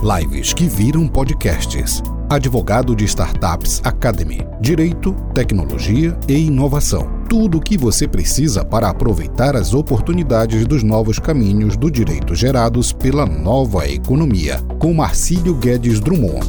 [0.00, 2.00] Lives que viram podcasts.
[2.30, 4.46] Advogado de Startups Academy.
[4.60, 7.24] Direito, tecnologia e inovação.
[7.28, 12.92] Tudo o que você precisa para aproveitar as oportunidades dos novos caminhos do direito gerados
[12.92, 14.58] pela nova economia.
[14.80, 16.46] Com Marcílio Guedes Drummond.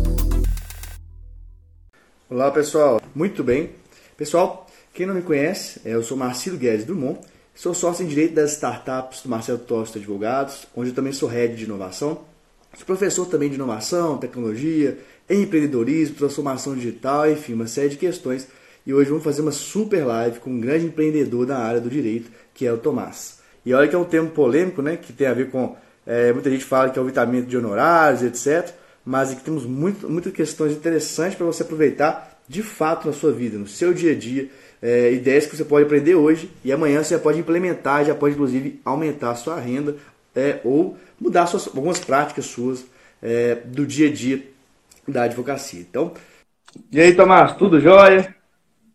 [2.29, 3.71] Olá pessoal, muito bem.
[4.16, 7.18] Pessoal, quem não me conhece, eu sou Marcílio Guedes Drummond,
[7.55, 11.55] sou sócio em direito das startups do Marcelo Tosta Advogados, onde eu também sou head
[11.55, 12.29] de inovação
[12.76, 14.98] Sou professor também de inovação, tecnologia,
[15.30, 18.48] empreendedorismo, transformação digital, enfim, uma série de questões.
[18.86, 22.32] E hoje vamos fazer uma super live com um grande empreendedor da área do direito,
[22.54, 23.40] que é o Tomás.
[23.66, 24.98] E olha que é um tema polêmico, né?
[24.98, 25.76] Que tem a ver com.
[26.05, 28.74] É, muita gente fala que é o vitamento de honorários, etc.
[29.05, 33.58] Mas aqui temos muito, muitas questões interessantes para você aproveitar de fato na sua vida,
[33.58, 34.49] no seu dia a dia.
[34.82, 38.80] É, ideias que você pode aprender hoje e amanhã você pode implementar, já pode inclusive
[38.86, 39.98] aumentar a sua renda
[40.36, 42.86] é, ou mudar suas, algumas práticas suas
[43.22, 44.44] é, do dia a dia
[45.08, 45.82] da advocacia.
[45.82, 46.13] Então,
[46.91, 48.35] e aí, Tomás, tudo jóia?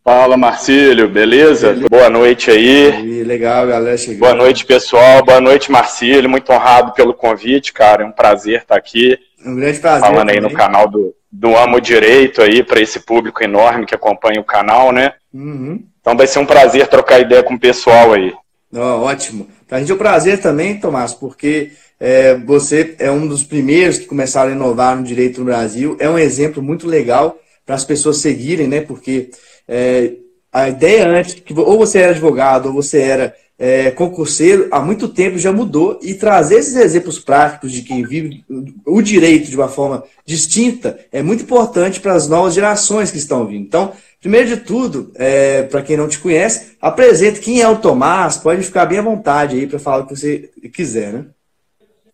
[0.05, 1.69] Fala, Marcílio, beleza?
[1.69, 1.89] beleza?
[1.89, 3.05] Boa noite aí.
[3.05, 3.97] E legal, galera.
[3.97, 4.21] Chegando.
[4.21, 5.25] Boa noite, pessoal.
[5.25, 6.29] Boa noite, Marcílio.
[6.29, 8.03] Muito honrado pelo convite, cara.
[8.03, 9.19] É um prazer estar aqui.
[9.45, 10.03] Um grande prazer.
[10.03, 10.35] Falando também.
[10.37, 14.45] aí no canal do, do Amo Direito aí, para esse público enorme que acompanha o
[14.45, 15.15] canal, né?
[15.33, 15.83] Uhum.
[16.01, 18.33] Então vai ser um prazer trocar ideia com o pessoal aí.
[18.73, 19.49] Oh, ótimo.
[19.67, 23.99] Para a gente é um prazer também, Tomás, porque é, você é um dos primeiros
[23.99, 25.97] que começaram a inovar no direito no Brasil.
[25.99, 28.81] É um exemplo muito legal para as pessoas seguirem, né?
[28.81, 29.31] Porque
[29.67, 30.13] é,
[30.53, 35.09] a ideia antes, que ou você era advogado ou você era é, concurseiro, há muito
[35.09, 35.99] tempo já mudou.
[36.03, 38.45] E trazer esses exemplos práticos de quem vive
[38.85, 43.47] o direito de uma forma distinta é muito importante para as novas gerações que estão
[43.47, 43.65] vindo.
[43.65, 48.37] Então, primeiro de tudo, é, para quem não te conhece, apresente quem é o Tomás,
[48.37, 51.27] pode ficar bem à vontade aí para falar o que você quiser, né?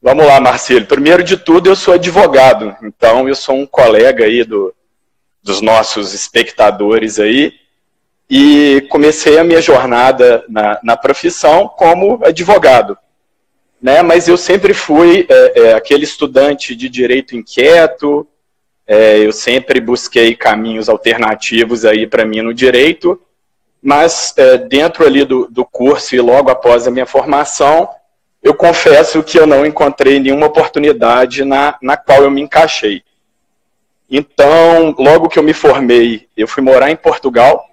[0.03, 0.87] Vamos lá, Marcelo.
[0.87, 4.75] Primeiro de tudo, eu sou advogado, então eu sou um colega aí do,
[5.43, 7.53] dos nossos espectadores aí
[8.28, 12.97] e comecei a minha jornada na, na profissão como advogado.
[13.81, 14.03] Né?
[14.03, 18.27] Mas eu sempre fui é, é, aquele estudante de direito inquieto,
[18.87, 23.21] é, eu sempre busquei caminhos alternativos aí para mim no direito,
[23.82, 27.87] mas é, dentro ali do, do curso e logo após a minha formação,
[28.43, 33.03] eu confesso que eu não encontrei nenhuma oportunidade na, na qual eu me encaixei.
[34.11, 37.69] Então, logo que eu me formei, eu fui morar em Portugal.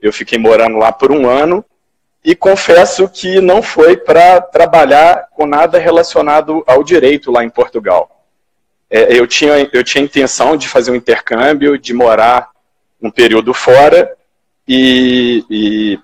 [0.00, 1.64] Eu fiquei morando lá por um ano
[2.24, 8.24] e confesso que não foi para trabalhar com nada relacionado ao direito lá em Portugal.
[8.90, 12.50] É, eu, tinha, eu tinha intenção de fazer um intercâmbio, de morar
[13.00, 14.14] um período fora
[14.68, 15.98] e, e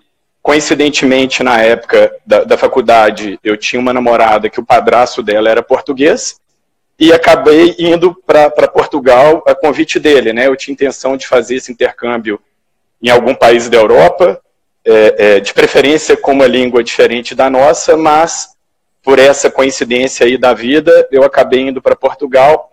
[0.47, 5.61] Coincidentemente, na época da, da faculdade, eu tinha uma namorada que o padrasto dela era
[5.61, 6.37] português
[6.97, 10.33] e acabei indo para Portugal a convite dele.
[10.33, 10.47] Né?
[10.47, 12.41] Eu tinha intenção de fazer esse intercâmbio
[13.03, 14.41] em algum país da Europa,
[14.84, 18.51] é, é, de preferência com uma língua diferente da nossa, mas
[19.03, 22.71] por essa coincidência aí da vida, eu acabei indo para Portugal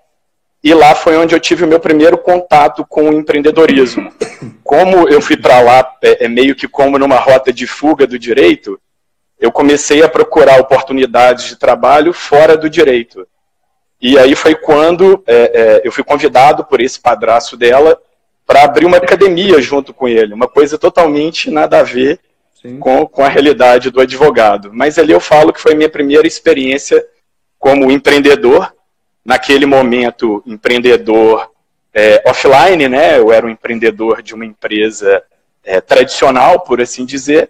[0.63, 4.09] e lá foi onde eu tive o meu primeiro contato com o empreendedorismo.
[4.63, 8.17] Como eu fui para lá é, é, meio que como numa rota de fuga do
[8.17, 8.79] direito,
[9.37, 13.27] eu comecei a procurar oportunidades de trabalho fora do direito.
[14.01, 17.99] E aí foi quando é, é, eu fui convidado por esse padraço dela
[18.45, 22.19] para abrir uma academia junto com ele, uma coisa totalmente nada a ver
[22.79, 24.71] com, com a realidade do advogado.
[24.73, 27.05] Mas ali eu falo que foi minha primeira experiência
[27.59, 28.73] como empreendedor
[29.25, 31.49] naquele momento, empreendedor
[31.93, 33.17] é, offline, né?
[33.19, 35.23] Eu era um empreendedor de uma empresa
[35.63, 37.49] é, tradicional, por assim dizer,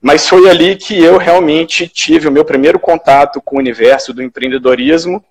[0.00, 4.22] mas foi ali que eu realmente tive o meu primeiro contato com o universo do
[4.22, 5.22] empreendedorismo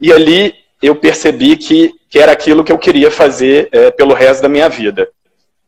[0.00, 0.52] e ali
[0.82, 4.68] eu percebi que, que era aquilo que eu queria fazer é, pelo resto da minha
[4.68, 5.08] vida.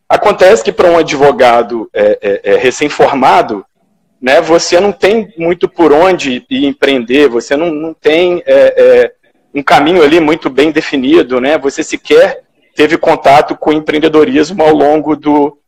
[0.08, 3.64] Acontece que para um advogado é, é, é, recém-formado,
[4.20, 8.42] né, você não tem muito por onde ir empreender, você não, não tem
[9.54, 11.58] um caminho ali muito bem definido, né?
[11.58, 12.42] Você sequer
[12.74, 15.58] teve contato com o empreendedorismo ao longo do,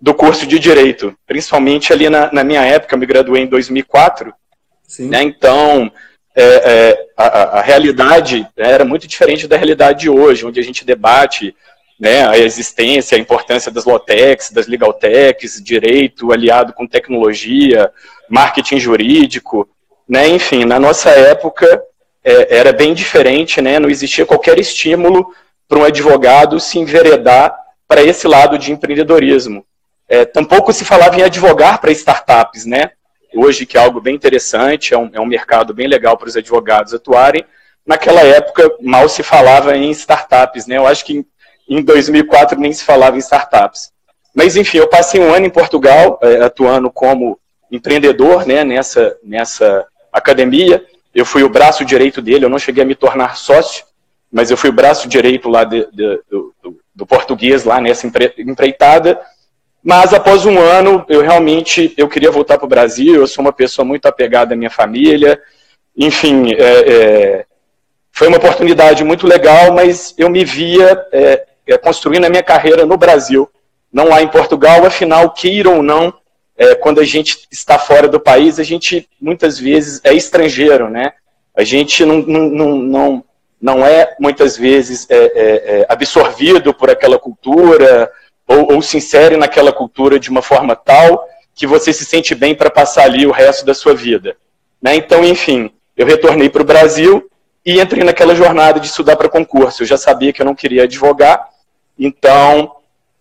[0.00, 4.34] do curso de Direito, principalmente ali na, na minha época, eu me graduei em 2004,
[4.82, 5.08] Sim.
[5.08, 5.22] Né?
[5.22, 5.90] então
[6.34, 10.84] é, é, a, a, realidade era muito diferente da realidade de hoje, onde a gente
[10.84, 11.54] debate
[11.98, 17.90] né, a existência, a importância das Lotecs, das Legaltechs, direito aliado com tecnologia,
[18.28, 19.68] marketing jurídico,
[20.08, 21.82] né, enfim, na nossa época
[22.26, 23.78] é, era bem diferente, né?
[23.78, 25.32] não existia qualquer estímulo
[25.68, 27.56] para um advogado se enveredar
[27.86, 29.64] para esse lado de empreendedorismo.
[30.08, 32.90] É, tampouco se falava em advogar para startups, né?
[33.34, 36.36] Hoje, que é algo bem interessante, é um, é um mercado bem legal para os
[36.36, 37.44] advogados atuarem,
[37.84, 40.76] naquela época mal se falava em startups, né?
[40.76, 41.24] Eu acho que
[41.68, 43.92] em 2004 nem se falava em startups.
[44.34, 47.38] Mas enfim, eu passei um ano em Portugal é, atuando como
[47.70, 48.64] empreendedor, né?
[48.64, 50.84] Nessa nessa academia,
[51.16, 52.44] eu fui o braço direito dele.
[52.44, 53.86] Eu não cheguei a me tornar sócio,
[54.30, 56.54] mas eu fui o braço direito lá de, de, do,
[56.94, 59.18] do, português lá nessa empre, empreitada.
[59.82, 63.14] Mas após um ano, eu realmente eu queria voltar para o Brasil.
[63.14, 65.40] Eu sou uma pessoa muito apegada à minha família.
[65.96, 67.46] Enfim, é, é,
[68.12, 72.84] foi uma oportunidade muito legal, mas eu me via é, é, construindo a minha carreira
[72.84, 73.48] no Brasil,
[73.90, 74.84] não lá em Portugal.
[74.84, 76.12] Afinal, queira ou não,
[76.58, 81.12] é, quando a gente está fora do país, a gente muitas vezes é estrangeiro, né?
[81.54, 83.24] A gente não, não, não,
[83.60, 88.10] não é muitas vezes é, é, é, absorvido por aquela cultura
[88.46, 92.54] ou, ou se insere naquela cultura de uma forma tal que você se sente bem
[92.54, 94.36] para passar ali o resto da sua vida.
[94.80, 94.94] Né?
[94.96, 97.30] Então, enfim, eu retornei para o Brasil
[97.64, 99.82] e entrei naquela jornada de estudar para concurso.
[99.82, 101.48] Eu já sabia que eu não queria advogar,
[101.98, 102.76] então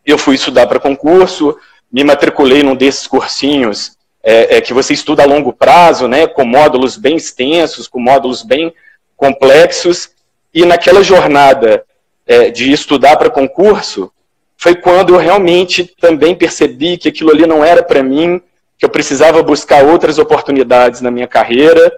[0.05, 1.57] eu fui estudar para concurso,
[1.95, 6.44] me matriculei num desses cursinhos é, é, que você estuda a longo prazo, né, com
[6.44, 8.74] módulos bem extensos, com módulos bem
[9.15, 10.09] complexos,
[10.53, 11.86] e naquela jornada
[12.27, 14.12] é, de estudar para concurso,
[14.57, 18.41] foi quando eu realmente também percebi que aquilo ali não era para mim,
[18.77, 21.94] que eu precisava buscar outras oportunidades na minha carreira,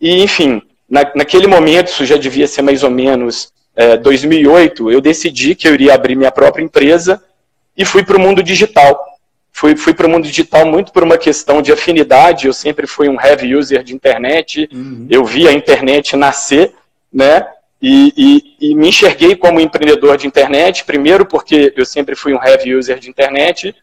[0.00, 5.00] e enfim, na, naquele momento, isso já devia ser mais ou menos é, 2008, eu
[5.00, 7.20] decidi que eu iria abrir minha própria empresa
[7.76, 9.11] e fui para o mundo digital.
[9.52, 13.08] Fui, fui para o mundo digital muito por uma questão de afinidade, eu sempre fui
[13.08, 15.06] um heavy user de internet, uhum.
[15.10, 16.72] eu vi a internet nascer,
[17.12, 17.46] né?
[17.80, 22.42] E, e, e, me enxerguei como empreendedor de internet, primeiro porque eu sempre fui um
[22.42, 23.74] heavy user de internet,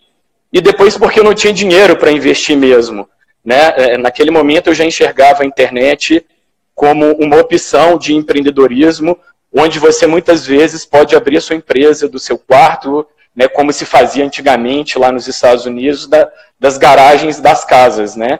[0.52, 3.08] e depois porque eu não tinha dinheiro para investir mesmo.
[3.44, 3.74] Né?
[3.78, 6.26] É, naquele momento eu já enxergava a internet
[6.74, 9.18] como uma opção de empreendedorismo,
[9.54, 13.06] onde você muitas vezes pode abrir a sua empresa do seu quarto,
[13.36, 16.30] né, como se fazia antigamente lá nos Estados Unidos, da,
[16.60, 18.16] das garagens das casas.
[18.16, 18.40] Né?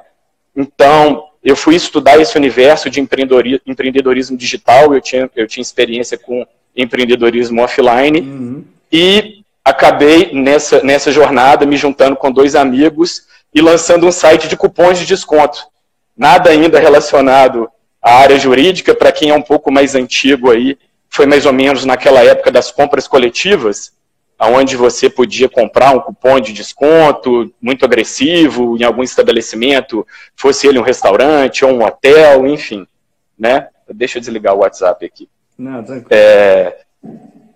[0.56, 6.46] Então, eu fui estudar esse universo de empreendedorismo digital, eu tinha, eu tinha experiência com
[6.76, 8.66] empreendedorismo offline, uhum.
[8.92, 14.58] e acabei nessa, nessa jornada me juntando com dois amigos e lançando um site de
[14.58, 15.68] cupons de desconto.
[16.16, 17.70] Nada ainda relacionado
[18.02, 20.78] a área jurídica, para quem é um pouco mais antigo aí,
[21.10, 23.92] foi mais ou menos naquela época das compras coletivas,
[24.48, 30.06] onde você podia comprar um cupom de desconto muito agressivo em algum estabelecimento,
[30.36, 32.88] fosse ele um restaurante ou um hotel, enfim.
[33.38, 33.68] Né?
[33.94, 35.28] Deixa eu desligar o WhatsApp aqui.
[35.58, 36.78] Não, é,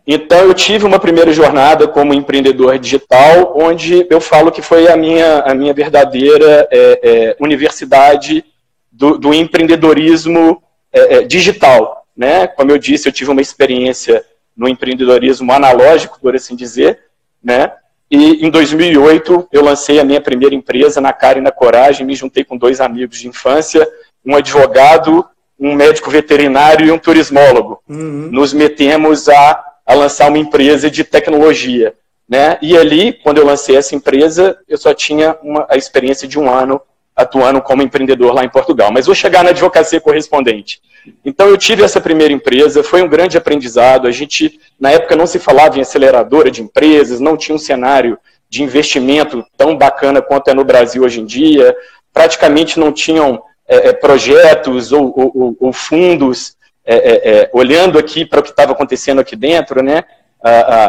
[0.06, 4.98] então eu tive uma primeira jornada como empreendedor digital, onde eu falo que foi a
[4.98, 8.44] minha, a minha verdadeira é, é, universidade
[8.92, 12.06] do, do empreendedorismo é, é, digital.
[12.16, 12.46] Né?
[12.48, 14.24] Como eu disse, eu tive uma experiência
[14.56, 17.00] no empreendedorismo analógico, por assim dizer,
[17.44, 17.72] né?
[18.10, 22.16] E em 2008 eu lancei a minha primeira empresa na cara e na coragem, me
[22.16, 23.88] juntei com dois amigos de infância,
[24.26, 25.26] um advogado,
[25.60, 27.82] um médico veterinário e um turismólogo.
[27.90, 28.30] Uhum.
[28.32, 31.94] Nos metemos a, a lançar uma empresa de tecnologia.
[32.28, 32.58] Né?
[32.62, 36.50] E ali, quando eu lancei essa empresa, eu só tinha uma, a experiência de um
[36.50, 36.82] ano
[37.16, 38.92] atuando como empreendedor lá em Portugal.
[38.92, 40.82] Mas vou chegar na advocacia correspondente.
[41.24, 44.08] Então eu tive essa primeira empresa, foi um grande aprendizado.
[44.08, 48.18] A gente, na época, não se falava em aceleradora de empresas, não tinha um cenário
[48.50, 51.76] de investimento tão bacana quanto é no Brasil hoje em dia.
[52.14, 58.26] Praticamente não tinham é, é projetos ou, ou, ou fundos é, é, é olhando aqui
[58.26, 60.04] para o que estava acontecendo aqui dentro, né?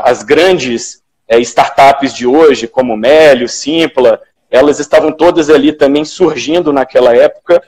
[0.03, 4.21] As grandes é, startups de hoje, como Mélio, Simpla,
[4.55, 7.61] elas estavam todas ali também surgindo naquela época.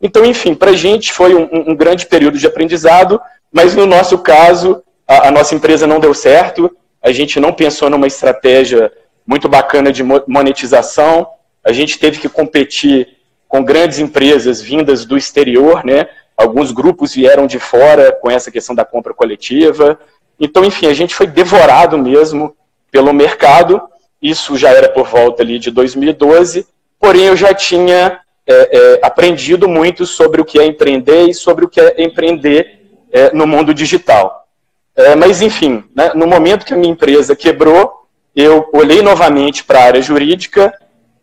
[0.00, 3.20] Então, enfim, para a gente foi um, um, grande período de aprendizado,
[3.52, 6.70] mas no nosso caso, a, a, nossa empresa não deu certo,
[7.02, 8.92] a gente não pensou numa estratégia
[9.26, 11.26] muito bacana de monetização,
[11.64, 13.08] a gente teve que competir
[13.48, 16.06] com grandes empresas vindas do exterior, né?
[16.36, 19.98] Alguns grupos vieram de fora com essa questão da compra coletiva.
[20.38, 22.56] Então, enfim, a gente foi devorado mesmo
[22.92, 23.82] pelo mercado
[24.22, 26.66] isso já era por volta ali de 2012,
[26.98, 31.64] porém eu já tinha é, é, aprendido muito sobre o que é empreender e sobre
[31.64, 34.46] o que é empreender é, no mundo digital.
[34.94, 39.80] É, mas, enfim, né, no momento que a minha empresa quebrou, eu olhei novamente para
[39.80, 40.72] a área jurídica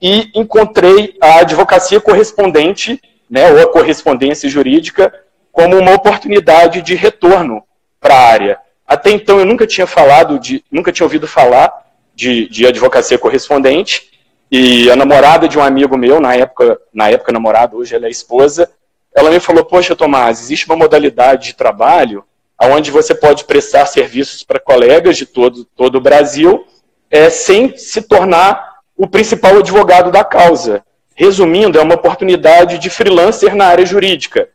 [0.01, 5.13] e encontrei a advocacia correspondente, né, ou a correspondência jurídica,
[5.51, 7.63] como uma oportunidade de retorno
[7.99, 8.59] para a área.
[8.87, 11.88] Até então eu nunca tinha falado de, nunca tinha ouvido falar
[12.19, 14.09] de, de advocacia correspondente,
[14.51, 18.09] e a namorada de um amigo meu, na época, na época namorada, hoje ela é
[18.09, 18.69] esposa,
[19.15, 22.25] ela me falou: Poxa, Tomás, existe uma modalidade de trabalho
[22.61, 26.65] onde você pode prestar serviços para colegas de todo, todo o Brasil
[27.09, 30.83] é, sem se tornar o principal advogado da causa.
[31.15, 34.49] Resumindo, é uma oportunidade de freelancer na área jurídica.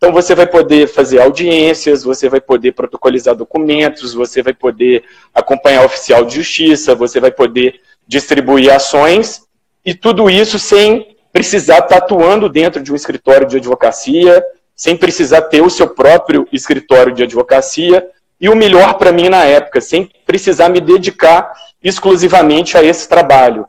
[0.00, 5.04] Então você vai poder fazer audiências, você vai poder protocolizar documentos, você vai poder
[5.34, 9.42] acompanhar oficial de justiça, você vai poder distribuir ações
[9.84, 14.42] e tudo isso sem precisar estar atuando dentro de um escritório de advocacia,
[14.74, 18.08] sem precisar ter o seu próprio escritório de advocacia
[18.40, 21.52] e o melhor para mim na época, sem precisar me dedicar
[21.84, 23.66] exclusivamente a esse trabalho.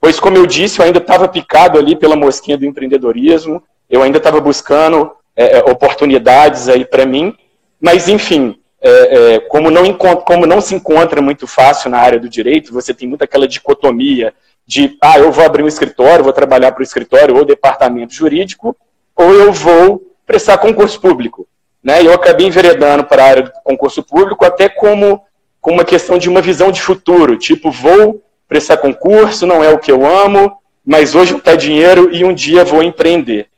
[0.00, 4.16] Pois, como eu disse, eu ainda estava picado ali pela mosquinha do empreendedorismo, eu ainda
[4.16, 7.34] estava buscando é, é, oportunidades aí para mim,
[7.80, 12.28] mas enfim, é, é, como, não como não se encontra muito fácil na área do
[12.28, 14.32] direito, você tem muito aquela dicotomia
[14.66, 18.76] de, ah, eu vou abrir um escritório, vou trabalhar para o escritório ou departamento jurídico,
[19.16, 21.46] ou eu vou prestar concurso público.
[21.82, 22.02] Né?
[22.02, 25.22] Eu acabei enveredando para a área do concurso público até como,
[25.60, 29.78] como uma questão de uma visão de futuro, tipo, vou prestar concurso, não é o
[29.78, 33.48] que eu amo, mas hoje está dinheiro e um dia vou empreender.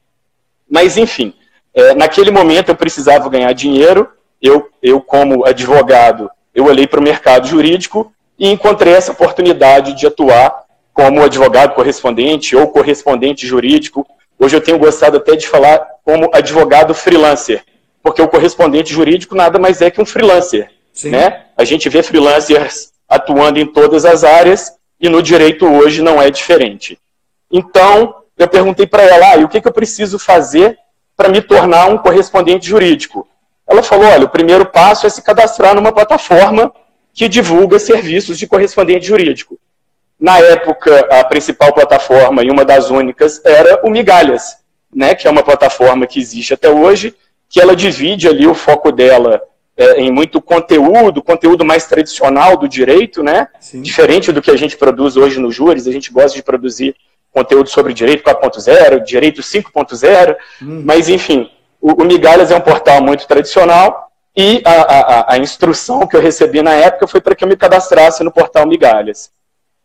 [0.68, 1.34] Mas, enfim,
[1.76, 4.08] é, naquele momento eu precisava ganhar dinheiro,
[4.40, 10.06] eu, eu como advogado, eu olhei para o mercado jurídico e encontrei essa oportunidade de
[10.06, 10.64] atuar
[10.94, 14.06] como advogado correspondente ou correspondente jurídico.
[14.38, 17.62] Hoje eu tenho gostado até de falar como advogado freelancer,
[18.02, 20.70] porque o correspondente jurídico nada mais é que um freelancer.
[21.04, 21.42] Né?
[21.58, 26.30] A gente vê freelancers atuando em todas as áreas e no direito hoje não é
[26.30, 26.98] diferente.
[27.52, 30.78] Então, eu perguntei para ela, ah, e o que, que eu preciso fazer
[31.16, 33.26] para me tornar um correspondente jurídico?
[33.66, 36.72] Ela falou: olha, o primeiro passo é se cadastrar numa plataforma
[37.12, 39.58] que divulga serviços de correspondente jurídico.
[40.20, 44.58] Na época, a principal plataforma e uma das únicas era o Migalhas,
[44.94, 47.14] né, que é uma plataforma que existe até hoje,
[47.48, 49.42] que ela divide ali o foco dela
[49.76, 54.76] é, em muito conteúdo, conteúdo mais tradicional do direito, né, diferente do que a gente
[54.76, 56.96] produz hoje no Júris, a gente gosta de produzir
[57.36, 60.82] conteúdo sobre direito 4.0, direito 5.0, hum.
[60.86, 66.06] mas enfim, o, o, Migalhas é um portal muito tradicional e a, a, a instrução
[66.06, 69.30] que eu recebi na época foi para que eu me cadastrasse no portal Migalhas.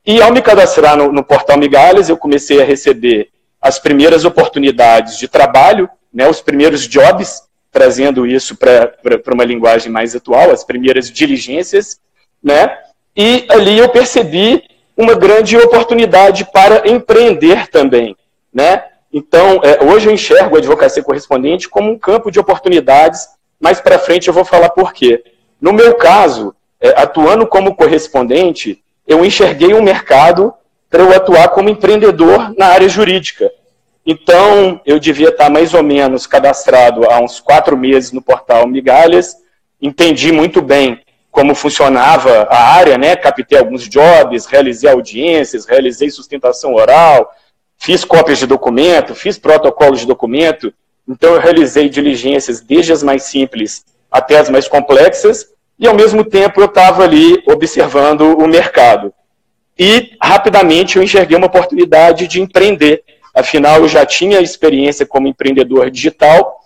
[0.05, 3.29] E ao me cadastrar no, no portal Migalhas, eu comecei a receber
[3.61, 8.93] as primeiras oportunidades de trabalho, né, os primeiros jobs, trazendo isso para
[9.33, 11.99] uma linguagem mais atual, as primeiras diligências,
[12.41, 12.77] né,
[13.15, 14.63] e ali eu percebi
[14.95, 18.15] uma grande oportunidade para empreender também,
[18.53, 18.83] né?
[19.11, 23.27] Então, é, hoje eu enxergo a advocacia correspondente como um campo de oportunidades,
[23.59, 25.23] mais para frente eu vou falar por quê.
[25.59, 30.53] No meu caso, é, atuando como correspondente, eu enxerguei um mercado
[30.89, 33.51] para eu atuar como empreendedor na área jurídica.
[34.05, 39.35] Então, eu devia estar mais ou menos cadastrado há uns quatro meses no portal Migalhas,
[39.81, 43.15] entendi muito bem como funcionava a área, né?
[43.15, 47.31] Captei alguns jobs, realizei audiências, realizei sustentação oral,
[47.77, 50.73] fiz cópias de documento, fiz protocolos de documento.
[51.07, 55.47] Então, eu realizei diligências desde as mais simples até as mais complexas,
[55.79, 59.13] e ao mesmo tempo eu estava ali observando o mercado.
[59.79, 63.03] E rapidamente eu enxerguei uma oportunidade de empreender.
[63.33, 66.59] Afinal, eu já tinha experiência como empreendedor digital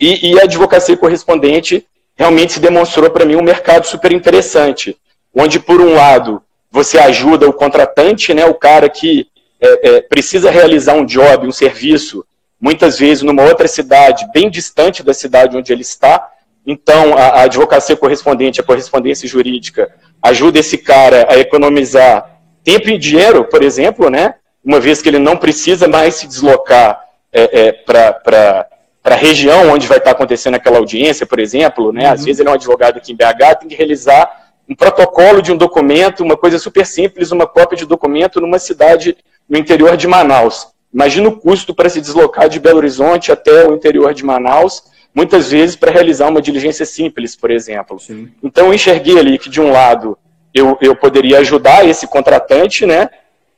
[0.00, 1.84] e, e a advocacia correspondente
[2.18, 4.96] realmente se demonstrou para mim um mercado super interessante,
[5.32, 9.28] onde, por um lado, você ajuda o contratante, né, o cara que
[9.60, 12.24] é, é, precisa realizar um job, um serviço,
[12.60, 16.28] muitas vezes numa outra cidade, bem distante da cidade onde ele está.
[16.66, 19.88] Então, a, a advocacia correspondente, a correspondência jurídica,
[20.20, 24.34] ajuda esse cara a economizar tempo e dinheiro, por exemplo, né,
[24.64, 27.00] uma vez que ele não precisa mais se deslocar
[27.32, 28.66] é, é para
[29.02, 32.06] para a região onde vai estar acontecendo aquela audiência, por exemplo, né?
[32.06, 32.12] Uhum.
[32.12, 35.50] Às vezes ele é um advogado aqui em BH, tem que realizar um protocolo de
[35.50, 39.16] um documento, uma coisa super simples, uma cópia de documento numa cidade
[39.48, 40.68] no interior de Manaus.
[40.92, 44.82] Imagina o custo para se deslocar de Belo Horizonte até o interior de Manaus,
[45.14, 47.98] muitas vezes para realizar uma diligência simples, por exemplo.
[47.98, 48.30] Sim.
[48.42, 50.18] Então eu enxerguei ali que, de um lado,
[50.52, 53.08] eu, eu poderia ajudar esse contratante, né?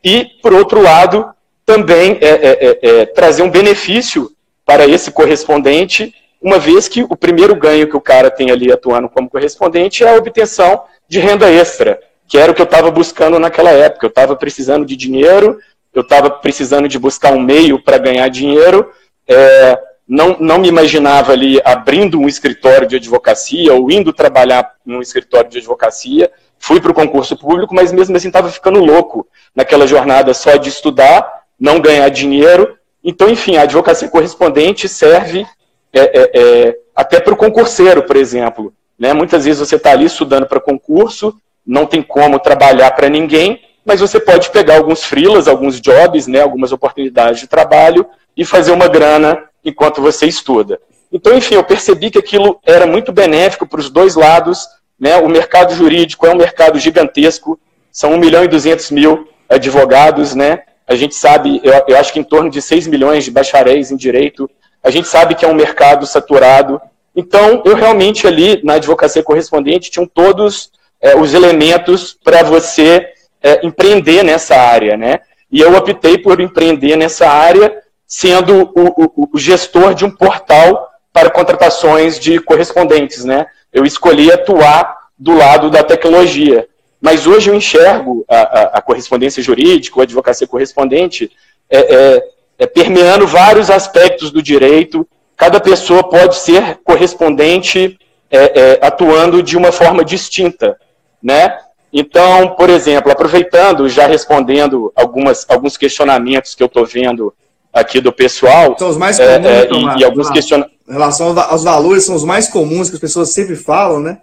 [0.02, 1.28] E, por outro lado,
[1.66, 4.30] também é, é, é, é trazer um benefício
[4.70, 9.08] para esse correspondente, uma vez que o primeiro ganho que o cara tem ali atuando
[9.08, 11.98] como correspondente é a obtenção de renda extra,
[12.28, 14.06] que era o que eu estava buscando naquela época.
[14.06, 15.58] Eu estava precisando de dinheiro,
[15.92, 18.92] eu estava precisando de buscar um meio para ganhar dinheiro,
[19.26, 25.02] é, não, não me imaginava ali abrindo um escritório de advocacia ou indo trabalhar num
[25.02, 26.30] escritório de advocacia.
[26.60, 30.68] Fui para o concurso público, mas mesmo assim estava ficando louco naquela jornada só de
[30.68, 35.46] estudar, não ganhar dinheiro Então, enfim, a advocacia correspondente serve
[35.92, 38.72] é, é, é, até para o concurseiro, por exemplo.
[38.98, 39.12] Né?
[39.14, 41.34] Muitas vezes você está ali estudando para concurso,
[41.66, 46.40] não tem como trabalhar para ninguém, mas você pode pegar alguns freelas, alguns jobs, né,
[46.40, 50.78] algumas oportunidades de trabalho e fazer uma grana enquanto você estuda.
[51.12, 54.68] Então, enfim, eu percebi que aquilo era muito benéfico para os dois lados.
[54.98, 55.16] Né?
[55.16, 57.58] O mercado jurídico é um mercado gigantesco,
[57.90, 60.62] são 1 milhão e 200 mil advogados, né?
[60.90, 63.96] A gente sabe, eu, eu acho que em torno de 6 milhões de bacharéis em
[63.96, 64.50] direito.
[64.82, 66.80] A gente sabe que é um mercado saturado.
[67.14, 73.06] Então, eu realmente ali, na advocacia correspondente, tinham todos é, os elementos para você
[73.40, 75.20] é, empreender nessa área, né?
[75.48, 77.72] E eu optei por empreender nessa área,
[78.04, 83.46] sendo o, o, o gestor de um portal para contratações de correspondentes, né?
[83.72, 86.66] Eu escolhi atuar do lado da tecnologia.
[87.00, 91.30] Mas hoje eu enxergo a, a, a correspondência jurídica, a advocacia correspondente,
[91.68, 92.24] é, é,
[92.58, 95.08] é, permeando vários aspectos do direito.
[95.36, 97.98] Cada pessoa pode ser correspondente
[98.30, 100.76] é, é, atuando de uma forma distinta,
[101.22, 101.58] né?
[101.92, 107.34] Então, por exemplo, aproveitando, já respondendo algumas, alguns questionamentos que eu estou vendo
[107.72, 108.76] aqui do pessoal.
[108.78, 110.78] São os mais é, comuns, é, Tomás, e, e, alguns questionamentos.
[110.88, 114.18] Em relação aos valores, são os mais comuns que as pessoas sempre falam, né?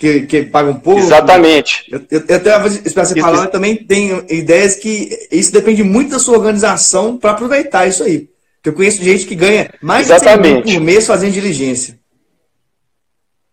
[0.00, 0.98] Que, que pagam pouco.
[0.98, 1.84] Exatamente.
[1.92, 6.12] Eu, eu, eu até esperar você falar, eu também tenho ideias que isso depende muito
[6.12, 8.26] da sua organização para aproveitar isso aí.
[8.64, 10.68] Eu conheço gente que ganha mais Exatamente.
[10.68, 11.98] de por mês fazendo diligência.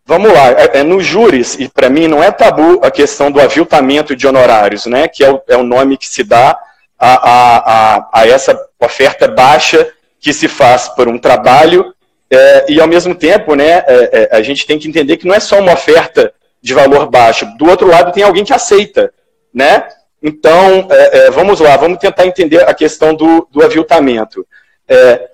[0.06, 3.42] Vamos lá, é, é, no júris, e para mim não é tabu a questão do
[3.42, 6.58] aviltamento de honorários, né, que é o, é o nome que se dá
[6.98, 7.58] a, a,
[7.98, 9.86] a, a, essa oferta baixa
[10.18, 11.94] que se faz por um trabalho,
[12.29, 15.34] é, e ao mesmo tempo, né, é, é, a gente tem que entender que não
[15.34, 19.13] é só uma oferta de valor baixo, do outro lado tem alguém que aceita,
[19.53, 19.88] né?
[20.22, 24.46] Então, é, vamos lá, vamos tentar entender a questão do, do aviltamento.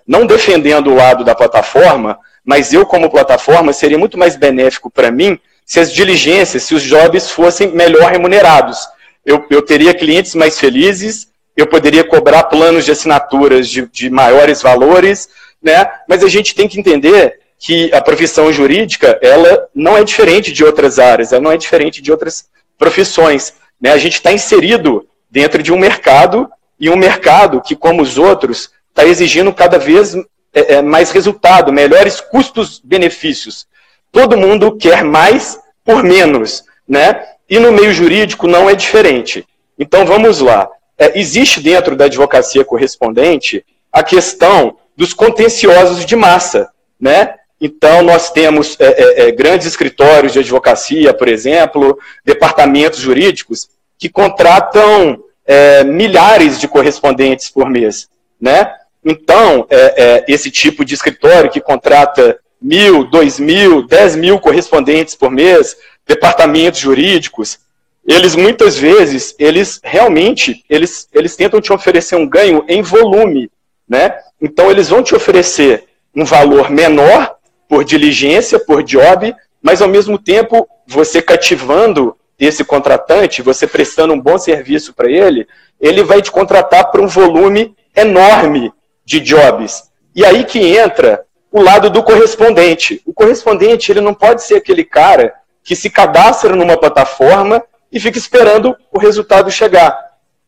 [0.06, 5.10] não defendendo o lado da plataforma, mas eu, como plataforma, seria muito mais benéfico para
[5.10, 8.78] mim se as diligências, se os jobs fossem melhor remunerados.
[9.26, 14.62] Eu, eu teria clientes mais felizes, eu poderia cobrar planos de assinaturas de, de maiores
[14.62, 15.30] valores,
[15.64, 15.90] né?
[16.08, 20.64] mas a gente tem que entender que a profissão jurídica ela não é diferente de
[20.64, 23.54] outras áreas, ela não é diferente de outras profissões.
[23.80, 23.92] Né?
[23.92, 26.50] A gente está inserido dentro de um mercado,
[26.80, 30.16] e um mercado que, como os outros, está exigindo cada vez
[30.54, 33.66] é, é, mais resultado, melhores custos-benefícios.
[34.12, 37.24] Todo mundo quer mais por menos, né?
[37.50, 39.48] E no meio jurídico não é diferente.
[39.80, 40.70] Então vamos lá.
[40.98, 47.36] É, existe dentro da advocacia correspondente a questão dos contenciosos de massa, né?
[47.60, 54.10] Então, nós temos é, é, é grandes escritórios de advocacia, por exemplo, departamentos jurídicos, que
[54.10, 58.10] contratam é, milhares de correspondentes por mês.
[58.40, 58.70] Né?
[59.06, 65.16] Então, é, é, esse tipo de escritório que contrata mil, dois mil, dez mil correspondentes
[65.16, 67.60] por mês, departamentos jurídicos,
[68.06, 73.50] eles muitas vezes, eles realmente, eles, eles tentam te oferecer um ganho em volume,
[73.88, 74.16] né?
[74.42, 77.36] Então, eles vão te oferecer um valor menor
[77.68, 84.20] por diligência, por job, mas ao mesmo tempo, você cativando esse contratante, você prestando um
[84.20, 85.48] bom serviço para ele,
[85.80, 88.72] ele vai te contratar por um volume enorme
[89.06, 89.92] de jobs.
[90.16, 93.02] E aí que entra o lado do correspondente.
[93.06, 98.18] O correspondente ele não pode ser aquele cara que se cadastra numa plataforma e fica
[98.18, 99.96] esperando o resultado chegar.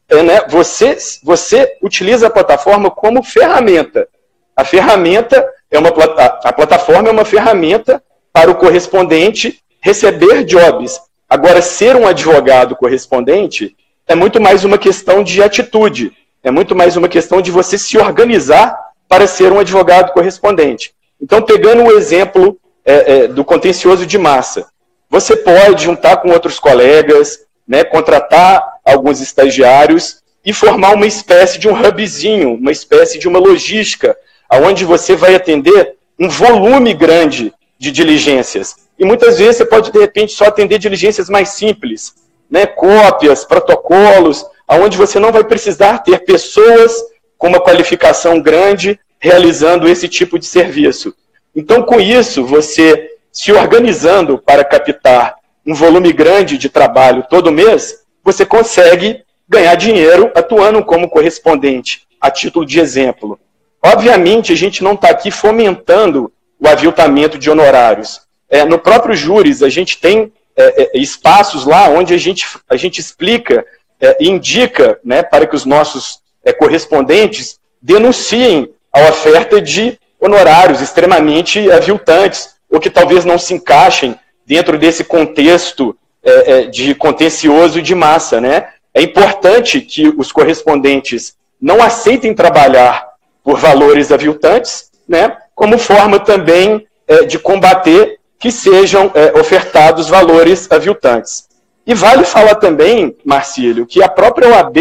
[0.08, 0.42] É, né?
[0.48, 4.08] você, você utiliza a plataforma como ferramenta.
[4.56, 11.00] A ferramenta é uma a plataforma é uma ferramenta para o correspondente receber jobs.
[11.30, 13.76] Agora, ser um advogado correspondente
[14.08, 16.14] é muito mais uma questão de atitude.
[16.44, 20.94] É muito mais uma questão de você se organizar para ser um advogado correspondente.
[21.20, 24.68] Então, pegando o exemplo é, é, do contencioso de massa,
[25.10, 31.68] você pode juntar com outros colegas, né, contratar alguns estagiários e formar uma espécie de
[31.68, 34.16] um hubzinho, uma espécie de uma logística,
[34.52, 38.76] onde você vai atender um volume grande de diligências.
[38.98, 42.14] E muitas vezes você pode, de repente, só atender diligências mais simples,
[42.50, 46.94] né, cópias, protocolos, aonde você não vai precisar ter pessoas
[47.38, 51.14] com uma qualificação grande realizando esse tipo de serviço.
[51.56, 58.05] Então, com isso, você se organizando para captar um volume grande de trabalho todo mês,
[58.26, 63.40] você consegue ganhar dinheiro atuando como correspondente, a título de exemplo.
[63.82, 68.22] Obviamente, a gente não está aqui fomentando o aviltamento de honorários.
[68.50, 72.76] É, no próprio Júris, a gente tem é, é, espaços lá onde a gente, a
[72.76, 73.64] gente explica
[74.02, 81.72] é, indica né, para que os nossos é, correspondentes denunciem a oferta de honorários extremamente
[81.72, 87.94] aviltantes, ou que talvez não se encaixem dentro desse contexto é, é, de contencioso de
[87.94, 88.42] massa.
[88.42, 88.68] Né?
[88.94, 93.08] É importante que os correspondentes não aceitem trabalhar
[93.44, 95.38] por valores aviltantes, né?
[95.54, 101.48] como forma também é, de combater que sejam é, ofertados valores aviltantes.
[101.88, 104.78] E vale falar também, Marcílio, que a própria OAB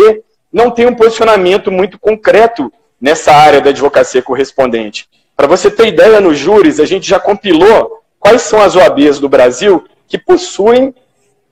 [0.52, 5.06] não tem um posicionamento muito concreto nessa área da advocacia correspondente.
[5.36, 9.28] Para você ter ideia, nos júris, a gente já compilou quais são as OABs do
[9.28, 10.94] Brasil que possuem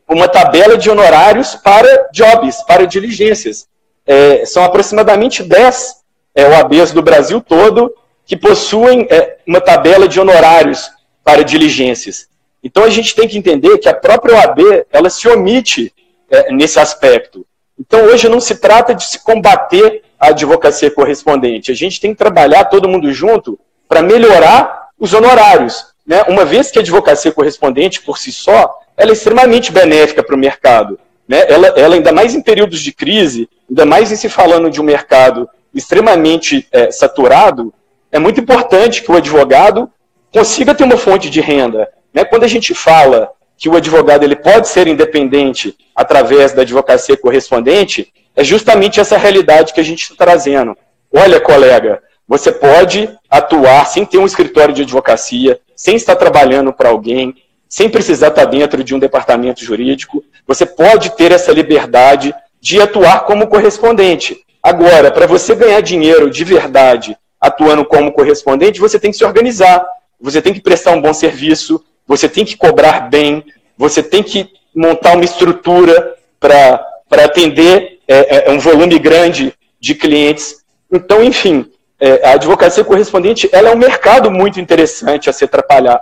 [0.09, 3.67] uma tabela de honorários para jobs, para diligências.
[4.07, 5.97] É, são aproximadamente 10
[6.35, 10.91] é, OABs do Brasil todo que possuem é, uma tabela de honorários
[11.25, 12.29] para diligências.
[12.63, 15.93] Então a gente tem que entender que a própria OAB ela se omite
[16.31, 17.45] é, nesse aspecto.
[17.79, 21.73] Então hoje não se trata de se combater a advocacia correspondente.
[21.73, 25.87] A gente tem que trabalhar todo mundo junto para melhorar os honorários.
[26.07, 26.23] Né?
[26.29, 30.39] Uma vez que a advocacia correspondente por si só, ela é extremamente benéfica para o
[30.39, 30.99] mercado.
[31.27, 31.45] Né?
[31.49, 34.85] Ela, ela, ainda mais em períodos de crise, ainda mais em se falando de um
[34.85, 37.73] mercado extremamente é, saturado,
[38.11, 39.91] é muito importante que o advogado
[40.33, 41.89] consiga ter uma fonte de renda.
[42.13, 42.25] Né?
[42.25, 48.13] Quando a gente fala que o advogado ele pode ser independente através da advocacia correspondente,
[48.35, 50.77] é justamente essa realidade que a gente está trazendo.
[51.13, 56.89] Olha, colega, você pode atuar sem ter um escritório de advocacia, sem estar trabalhando para
[56.89, 57.35] alguém,
[57.73, 60.23] sem precisar estar dentro de um departamento jurídico.
[60.47, 64.45] Você pode ter essa liberdade de atuar como correspondente.
[64.63, 69.83] Agora, para você ganhar dinheiro de verdade atuando como correspondente, você tem que se organizar,
[70.21, 73.43] você tem que prestar um bom serviço, você tem que cobrar bem,
[73.75, 80.57] você tem que montar uma estrutura para atender é, é, um volume grande de clientes.
[80.93, 85.49] Então, enfim, é, a advocacia correspondente ela é um mercado muito interessante a ser,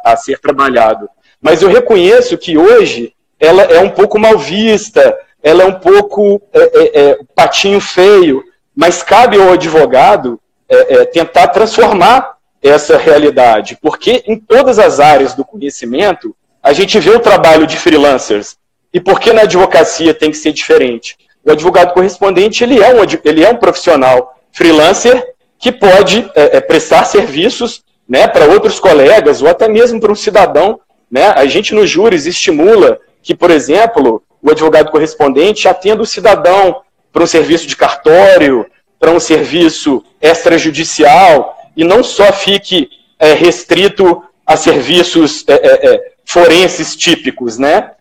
[0.05, 1.09] a ser trabalhado.
[1.41, 6.41] Mas eu reconheço que hoje ela é um pouco mal vista, ela é um pouco
[6.53, 8.43] é, é, é patinho feio,
[8.77, 10.41] mas cabe ao advogado
[11.13, 17.21] tentar transformar essa realidade, porque em todas as áreas do conhecimento a gente vê o
[17.21, 18.57] trabalho de freelancers.
[18.93, 21.17] E por que na advocacia tem que ser diferente?
[21.45, 26.61] O advogado correspondente ele é um, ele é um profissional freelancer que pode é, é,
[26.61, 30.81] prestar serviços né, para outros colegas ou até mesmo para um cidadão.
[31.11, 31.27] Né?
[31.29, 37.23] A gente nos júris estimula que, por exemplo, o advogado correspondente atenda o cidadão para
[37.23, 38.67] um serviço de cartório,
[38.99, 46.13] para um serviço extrajudicial, e não só fique é, restrito a serviços é, é, é,
[46.25, 47.93] forenses típicos, né?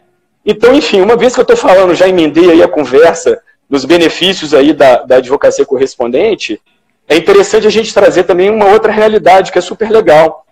[0.45, 4.54] Então, enfim, uma vez que eu estou falando, já emendei aí a conversa dos benefícios
[4.54, 6.60] aí da, da advocacia correspondente,
[7.08, 10.45] é interessante a gente trazer também uma outra realidade que é super legal.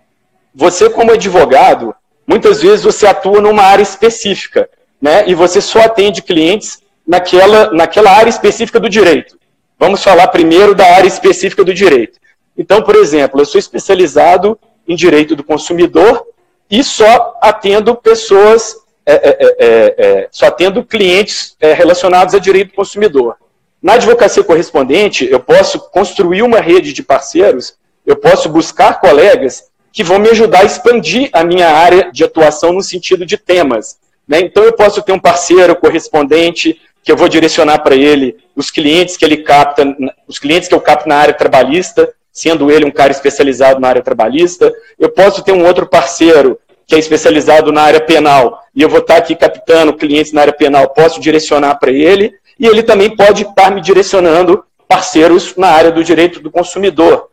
[0.54, 1.94] Você, como advogado,
[2.28, 4.68] muitas vezes você atua numa área específica,
[5.00, 5.24] né?
[5.26, 9.38] E você só atende clientes naquela, naquela área específica do direito.
[9.78, 12.18] Vamos falar primeiro da área específica do direito.
[12.56, 16.26] Então, por exemplo, eu sou especializado em direito do consumidor
[16.70, 22.38] e só atendo pessoas, é, é, é, é, é só atendo clientes é, relacionados a
[22.38, 23.36] direito do consumidor.
[23.80, 30.04] Na advocacia correspondente, eu posso construir uma rede de parceiros, eu posso buscar colegas que
[30.04, 33.98] vão me ajudar a expandir a minha área de atuação no sentido de temas.
[34.26, 34.40] Né?
[34.40, 39.16] Então, eu posso ter um parceiro correspondente que eu vou direcionar para ele os clientes
[39.16, 39.82] que ele capta,
[40.26, 44.02] os clientes que eu capto na área trabalhista, sendo ele um cara especializado na área
[44.02, 44.72] trabalhista.
[44.98, 49.00] Eu posso ter um outro parceiro que é especializado na área penal e eu vou
[49.00, 53.42] estar aqui captando clientes na área penal, posso direcionar para ele e ele também pode
[53.42, 57.27] estar me direcionando parceiros na área do direito do consumidor.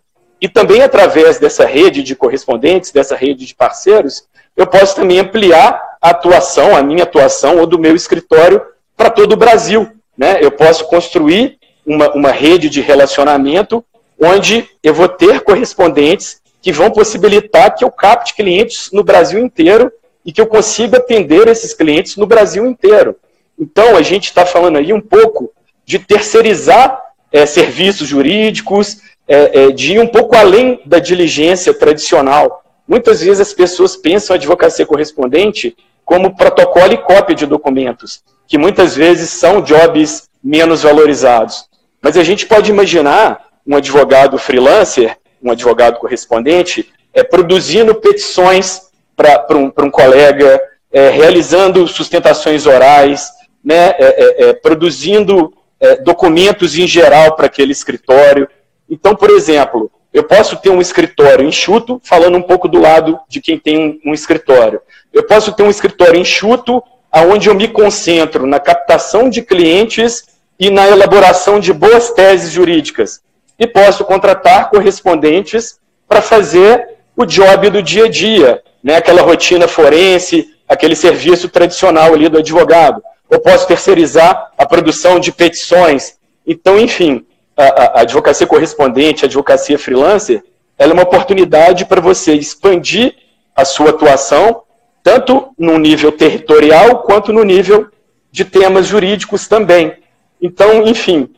[0.45, 5.81] E também através dessa rede de correspondentes, dessa rede de parceiros, eu posso também ampliar
[5.99, 8.61] a atuação, a minha atuação ou do meu escritório
[8.95, 9.91] para todo o Brasil.
[10.15, 10.37] Né?
[10.39, 13.83] Eu posso construir uma, uma rede de relacionamento
[14.21, 19.91] onde eu vou ter correspondentes que vão possibilitar que eu capte clientes no Brasil inteiro
[20.23, 23.15] e que eu consiga atender esses clientes no Brasil inteiro.
[23.57, 25.51] Então, a gente está falando aí um pouco
[25.83, 32.63] de terceirizar é, serviços jurídicos, é, é, de ir um pouco além da diligência tradicional.
[32.87, 38.57] Muitas vezes as pessoas pensam a advocacia correspondente como protocolo e cópia de documentos, que
[38.57, 41.65] muitas vezes são jobs menos valorizados.
[42.01, 48.81] Mas a gente pode imaginar um advogado freelancer, um advogado correspondente, é, produzindo petições
[49.15, 50.61] para um, um colega,
[50.91, 53.29] é, realizando sustentações orais,
[53.63, 58.47] né, é, é, é produzindo é, documentos em geral para aquele escritório.
[58.89, 63.41] Então, por exemplo, Eu posso ter um escritório enxuto, falando um pouco do lado de
[63.41, 64.79] quem tem um, escritório.
[65.11, 70.23] Eu posso ter um escritório enxuto, aonde eu me concentro na captação de clientes
[70.57, 73.19] e na elaboração de boas teses jurídicas.
[73.59, 78.95] E posso contratar correspondentes para fazer o job do dia a dia, né?
[78.95, 83.03] aquela rotina forense, aquele serviço tradicional ali do advogado.
[83.29, 86.13] Ou posso terceirizar a produção de petições.
[86.47, 90.43] Então, enfim, a, a advocacia correspondente, a advocacia freelancer,
[90.77, 93.15] ela é uma oportunidade para você expandir
[93.55, 94.63] a sua atuação,
[95.01, 97.87] tanto no nível territorial quanto no nível
[98.31, 99.93] de temas jurídicos também.
[100.41, 101.29] Então, enfim,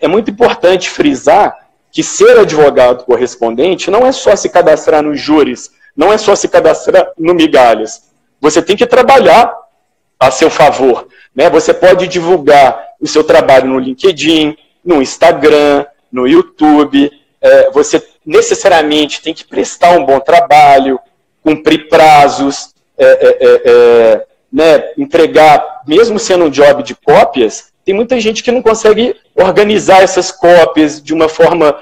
[0.00, 1.54] é muito importante frisar
[1.90, 6.48] que ser advogado correspondente não é só se cadastrar nos júris, não é só se
[6.48, 8.08] cadastrar no migalhas.
[8.40, 9.52] Você tem que trabalhar
[10.18, 11.08] a seu favor.
[11.34, 11.50] Né?
[11.50, 14.56] Você pode divulgar o seu trabalho no LinkedIn,
[14.88, 17.10] no Instagram, no YouTube.
[17.40, 20.98] É, você necessariamente tem que prestar um bom trabalho,
[21.44, 27.94] cumprir prazos, é, é, é, é né, entregar, mesmo sendo um job de cópias, tem
[27.94, 31.78] muita gente que não consegue organizar essas cópias de uma forma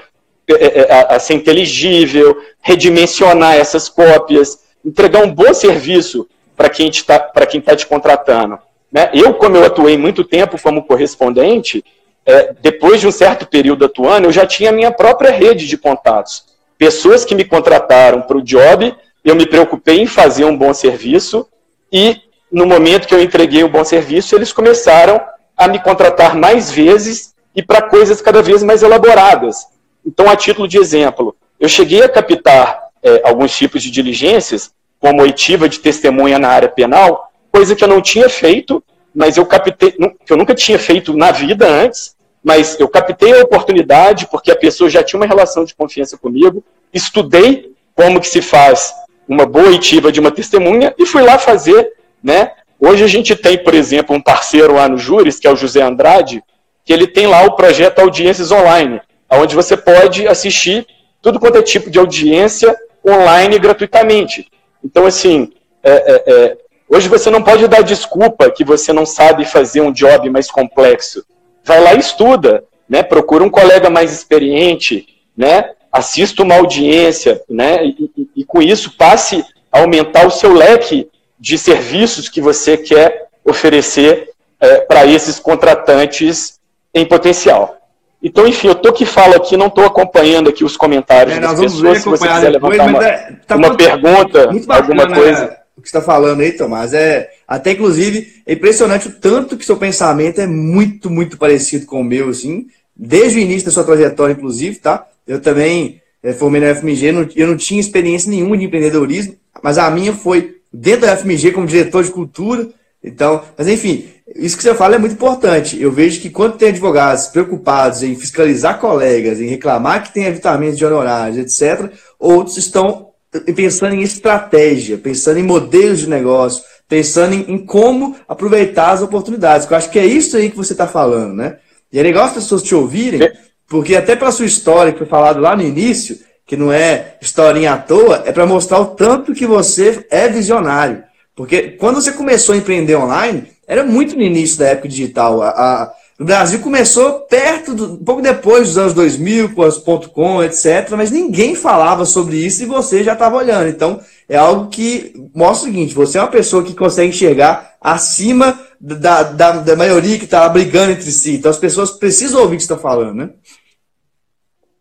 [1.09, 7.87] a ser inteligível, redimensionar essas cópias, entregar um bom serviço para quem está tá te
[7.87, 8.57] contratando.
[8.91, 9.09] Né?
[9.13, 11.83] Eu, como eu atuei muito tempo como correspondente,
[12.27, 16.43] é, depois de um certo período atuando, eu já tinha minha própria rede de contatos.
[16.77, 21.47] Pessoas que me contrataram para o job, eu me preocupei em fazer um bom serviço
[21.91, 25.21] e no momento que eu entreguei o bom serviço, eles começaram
[25.55, 29.65] a me contratar mais vezes e para coisas cada vez mais elaboradas.
[30.05, 35.21] Então, a título de exemplo, eu cheguei a captar é, alguns tipos de diligências, como
[35.21, 38.83] oitiva de testemunha na área penal, coisa que eu não tinha feito,
[39.15, 42.16] mas eu captei, que eu nunca tinha feito na vida antes,
[42.47, 46.63] mas eu captei a oportunidade porque a pessoa já tinha uma relação de confiança comigo,
[46.93, 48.93] estudei como que se faz
[49.27, 51.91] uma boa oitiva de uma testemunha e fui lá fazer,
[52.23, 52.53] né?
[52.79, 55.81] Hoje a gente tem, por exemplo, um parceiro lá no Júris, que é o José
[55.81, 56.41] Andrade,
[56.85, 60.87] que ele tem lá o projeto Audiências Online, onde você pode assistir
[61.21, 62.73] tudo quanto é tipo de audiência
[63.05, 64.47] online gratuitamente.
[64.81, 65.51] Então, assim,
[65.83, 66.57] é, é, é,
[66.87, 71.25] hoje você não pode dar desculpa que você não sabe fazer um job mais complexo
[71.63, 73.03] vai lá e estuda, né?
[73.03, 75.71] Procura um colega mais experiente, né?
[75.91, 77.85] Assista uma audiência, né?
[77.85, 82.77] E, e, e com isso passe a aumentar o seu leque de serviços que você
[82.77, 86.59] quer oferecer é, para esses contratantes
[86.93, 87.75] em potencial.
[88.21, 91.59] Então, enfim, eu tô que falo aqui, não estou acompanhando aqui os comentários é, das
[91.59, 91.99] pessoas.
[91.99, 95.56] Se você quiser levantar depois, uma, é, tá uma muito, pergunta, muito bacana, alguma coisa
[95.56, 95.56] o
[95.87, 96.93] que está falando aí, Tomás.
[96.93, 102.01] É, até, inclusive, é impressionante o tanto que seu pensamento é muito, muito parecido com
[102.01, 105.07] o meu, assim, desde o início da sua trajetória, inclusive, tá?
[105.25, 109.77] Eu também é, formei na FMG, não, eu não tinha experiência nenhuma de empreendedorismo, mas
[109.77, 112.69] a minha foi dentro da FMG como diretor de cultura.
[113.01, 115.81] Então, mas enfim, isso que você fala é muito importante.
[115.81, 120.77] Eu vejo que quando tem advogados preocupados em fiscalizar colegas, em reclamar que tem evitamentos
[120.77, 123.06] de honorários, etc., outros estão
[123.55, 129.69] pensando em estratégia, pensando em modelos de negócio, pensando em, em como aproveitar as oportunidades.
[129.69, 131.57] Eu acho que é isso aí que você está falando, né?
[131.91, 133.31] E é legal as pessoas te ouvirem,
[133.67, 137.73] porque até pela sua história que foi falado lá no início, que não é historinha
[137.73, 141.03] à toa, é para mostrar o tanto que você é visionário.
[141.35, 145.41] Porque quando você começou a empreender online, era muito no início da época digital.
[145.41, 150.43] A, a, o Brasil começou perto, do, pouco depois dos anos 2000, com as .com,
[150.43, 153.69] etc., mas ninguém falava sobre isso e você já estava olhando.
[153.69, 158.59] Então, é algo que mostra o seguinte, você é uma pessoa que consegue enxergar acima
[158.81, 161.35] da, da, da maioria que está brigando entre si.
[161.35, 163.29] Então, as pessoas precisam ouvir o que você está falando, né?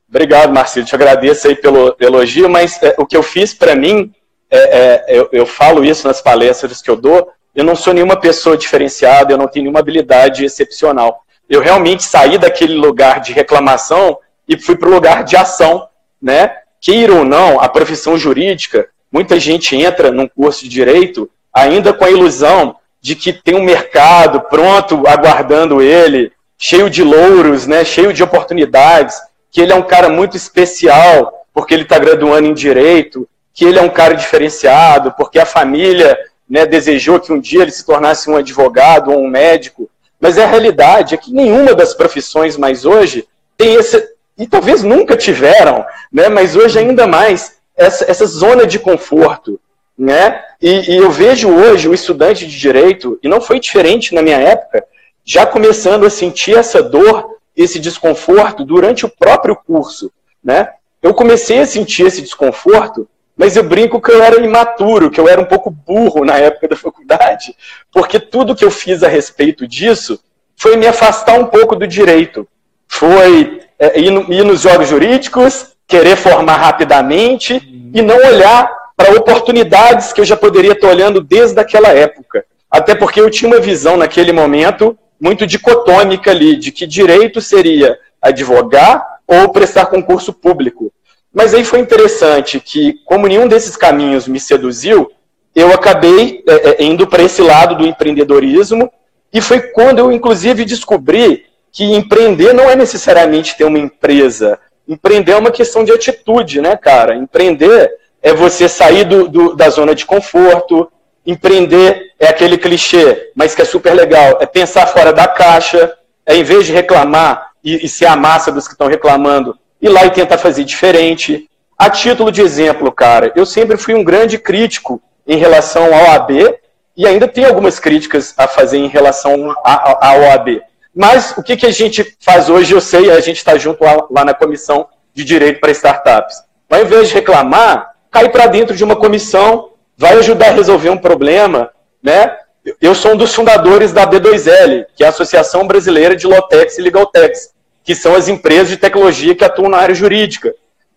[0.09, 0.87] Obrigado, Marcelo.
[0.87, 4.11] Te agradeço aí pelo elogio, mas é, o que eu fiz para mim,
[4.51, 8.19] é, é, eu, eu falo isso nas palestras que eu dou, eu não sou nenhuma
[8.19, 14.19] pessoa diferenciada, eu não tenho nenhuma habilidade excepcional eu realmente saí daquele lugar de reclamação
[14.49, 15.89] e fui para o lugar de ação,
[16.21, 16.57] né?
[16.81, 22.05] Queira ou não, a profissão jurídica, muita gente entra num curso de direito ainda com
[22.05, 27.85] a ilusão de que tem um mercado pronto aguardando ele, cheio de louros, né?
[27.85, 29.17] Cheio de oportunidades,
[29.51, 33.79] que ele é um cara muito especial porque ele está graduando em direito, que ele
[33.79, 38.31] é um cara diferenciado porque a família né, desejou que um dia ele se tornasse
[38.31, 39.89] um advogado ou um médico.
[40.27, 44.05] Mas a realidade é que nenhuma das profissões mais hoje tem esse,
[44.37, 46.29] e talvez nunca tiveram, né?
[46.29, 49.61] mas hoje ainda mais, essa, essa zona de conforto.
[49.97, 50.43] Né?
[50.61, 54.39] E, e eu vejo hoje o estudante de direito, e não foi diferente na minha
[54.39, 54.85] época,
[55.25, 60.11] já começando a sentir essa dor, esse desconforto durante o próprio curso.
[60.43, 60.71] Né?
[61.01, 65.29] eu comecei a sentir esse desconforto, mas eu brinco que eu era imaturo, que eu
[65.29, 67.55] era um pouco burro na época da faculdade,
[67.93, 70.19] porque tudo que eu fiz a respeito disso
[70.57, 72.49] foi me afastar um pouco do direito.
[72.89, 77.61] Foi é, ir, no, ir nos jogos jurídicos, querer formar rapidamente
[77.93, 82.45] e não olhar para oportunidades que eu já poderia estar olhando desde aquela época.
[82.71, 87.99] Até porque eu tinha uma visão naquele momento muito dicotômica ali, de que direito seria
[88.21, 90.93] advogar ou prestar concurso público.
[91.37, 95.13] Mas aí foi interessante que, como nenhum desses caminhos me seduziu,
[95.55, 98.91] eu acabei é, é indo para esse lado do empreendedorismo,
[99.31, 104.59] e foi quando eu, inclusive, descobri que empreender não é necessariamente ter uma empresa.
[104.89, 107.15] Empreender é uma questão de atitude, né, cara?
[107.15, 110.91] Empreender é você sair do, do, da zona de conforto,
[111.27, 114.39] Empreender é aquele clichê, mas que é super legal.
[114.41, 115.93] É pensar fora da caixa,
[116.25, 119.89] é em vez de reclamar e, e ser a massa dos que estão reclamando, ir
[119.89, 121.49] lá e tentar fazer diferente.
[121.79, 126.59] A título de exemplo, cara, eu sempre fui um grande crítico em relação ao AB
[126.97, 130.63] e ainda tenho algumas críticas a fazer em relação à OAB.
[130.95, 134.07] Mas o que, que a gente faz hoje, eu sei, a gente está junto lá,
[134.11, 136.43] lá na comissão de direito para startups.
[136.71, 140.97] Ao invés de reclamar, cair para dentro de uma comissão vai ajudar a resolver um
[140.97, 141.71] problema,
[142.03, 142.37] né?
[142.81, 146.83] Eu sou um dos fundadores da B2L, que é a Associação Brasileira de Lotex e
[146.83, 147.51] Legaltex,
[147.87, 150.53] que são as empresas de tecnologia que atuam na área jurídica.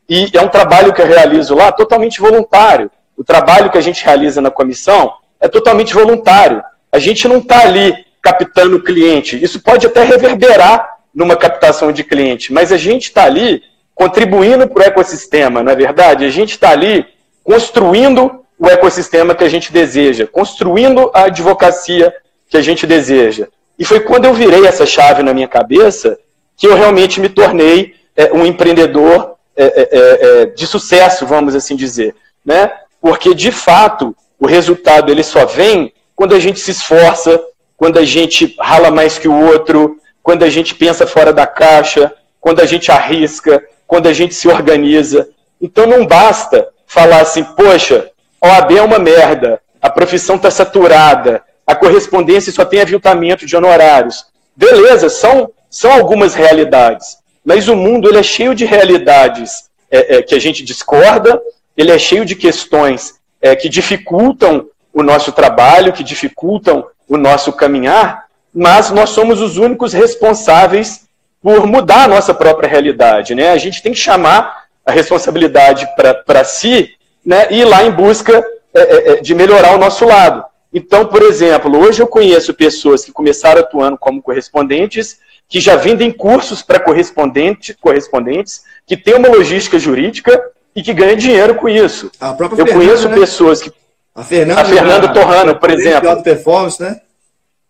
[0.09, 2.89] E é um trabalho que eu realizo lá totalmente voluntário.
[3.15, 6.63] O trabalho que a gente realiza na comissão é totalmente voluntário.
[6.91, 9.41] A gente não está ali captando cliente.
[9.41, 13.61] Isso pode até reverberar numa captação de cliente, mas a gente está ali
[13.93, 16.25] contribuindo para o ecossistema, não é verdade?
[16.25, 17.05] A gente está ali
[17.43, 22.13] construindo o ecossistema que a gente deseja, construindo a advocacia
[22.49, 23.47] que a gente deseja.
[23.77, 26.17] E foi quando eu virei essa chave na minha cabeça
[26.59, 31.55] que eu realmente me tornei é, um empreendedor é, é, é, é de sucesso, vamos
[31.55, 32.13] assim dizer.
[32.45, 32.69] Né?
[33.01, 37.41] Porque, de fato, o resultado ele só vem quando a gente se esforça,
[37.77, 42.13] quando a gente rala mais que o outro, quando a gente pensa fora da caixa,
[42.41, 45.29] quando a gente arrisca, quando a gente se organiza.
[45.61, 48.11] Então não basta falar assim, poxa,
[48.43, 54.25] OAB é uma merda, a profissão está saturada, a correspondência só tem aviltamento de honorários.
[54.55, 60.21] Beleza, são, são algumas realidades, mas o mundo ele é cheio de realidades é, é,
[60.21, 61.41] que a gente discorda,
[61.77, 67.53] ele é cheio de questões é, que dificultam o nosso trabalho, que dificultam o nosso
[67.53, 71.07] caminhar, mas nós somos os únicos responsáveis
[71.41, 73.33] por mudar a nossa própria realidade.
[73.33, 73.51] Né?
[73.51, 75.87] A gente tem que chamar a responsabilidade
[76.25, 76.89] para si
[77.25, 80.43] né, e ir lá em busca é, é, é, de melhorar o nosso lado.
[80.73, 86.11] Então, por exemplo, hoje eu conheço pessoas que começaram atuando como correspondentes, que já vendem
[86.11, 90.39] cursos para correspondente, correspondentes, que têm uma logística jurídica
[90.75, 92.11] e que ganham dinheiro com isso.
[92.21, 93.15] eu Fernanda, conheço né?
[93.15, 93.73] pessoas que.
[94.13, 96.21] A Fernanda, a Fernanda Torrano, por exemplo.
[96.21, 97.01] Performance, né?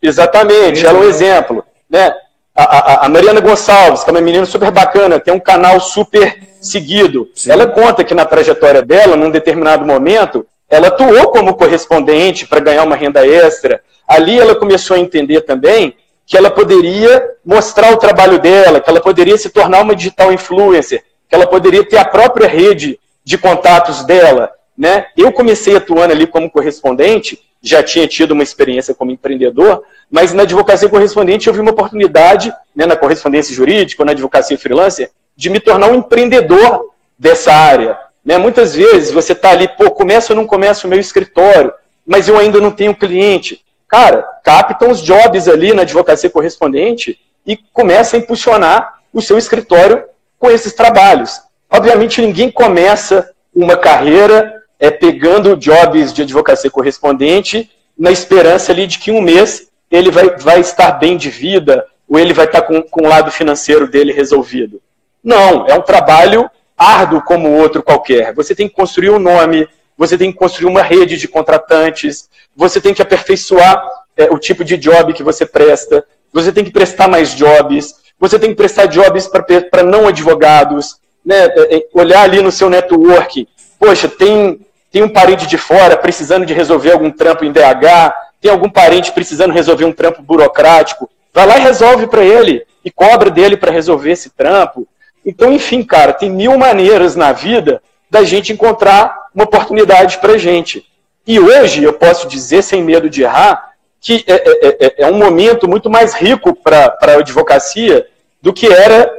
[0.01, 1.63] Exatamente, ela é um exemplo.
[1.89, 2.13] Né?
[2.53, 6.37] A, a, a, Mariana Gonçalves, que é uma menina super bacana, tem um canal super
[6.61, 7.29] seguido.
[7.33, 7.51] Sim.
[7.51, 12.83] Ela conta que na trajetória dela, num determinado momento, ela atuou como correspondente para ganhar
[12.83, 13.81] uma renda extra.
[14.07, 15.95] Ali ela começou a entender também
[16.29, 21.03] que ela poderia mostrar o trabalho dela, que ela poderia se tornar uma digital influencer,
[21.27, 24.51] que ela poderia ter a própria rede de contatos dela.
[24.77, 25.07] Né?
[25.17, 30.43] Eu comecei atuando ali como correspondente, já tinha tido uma experiência como empreendedor, mas na
[30.43, 35.59] advocacia correspondente eu vi uma oportunidade, né, na correspondência jurídica, na advocacia freelancer, de me
[35.59, 37.97] tornar um empreendedor dessa área.
[38.23, 38.37] Né?
[38.37, 41.73] Muitas vezes você está ali, pô, começa ou não começa o meu escritório,
[42.05, 43.65] mas eu ainda não tenho cliente.
[43.89, 50.03] Cara, captam os jobs ali na advocacia correspondente e começa a impulsionar o seu escritório
[50.37, 51.41] com esses trabalhos.
[51.69, 58.99] Obviamente, ninguém começa uma carreira é, pegando jobs de advocacia correspondente na esperança ali de
[58.99, 62.81] que um mês ele vai, vai estar bem de vida ou ele vai estar com,
[62.83, 64.79] com o lado financeiro dele resolvido.
[65.23, 68.33] Não, é um trabalho árduo como outro qualquer.
[68.35, 69.67] Você tem que construir um nome,
[69.99, 73.85] você tem que construir uma rede de contratantes, você tem que aperfeiçoar
[74.15, 78.39] é, o tipo de job que você presta, você tem que prestar mais jobs, você
[78.39, 80.95] tem que prestar jobs para não advogados,
[81.25, 81.47] né?
[81.47, 83.45] É, é, olhar ali no seu network,
[83.77, 88.49] poxa, tem, tem um parente de fora precisando de resolver algum trampo em DH, tem
[88.49, 93.29] algum parente precisando resolver um trampo burocrático, vai lá e resolve para ele, e cobra
[93.29, 94.87] dele para resolver esse trampo.
[95.25, 100.85] Então, enfim, cara, tem mil maneiras na vida da gente encontrar uma oportunidade para gente.
[101.25, 105.17] E hoje eu posso dizer, sem medo de errar, que é, é, é, é um
[105.17, 108.07] momento muito mais rico para a advocacia
[108.41, 109.11] do que era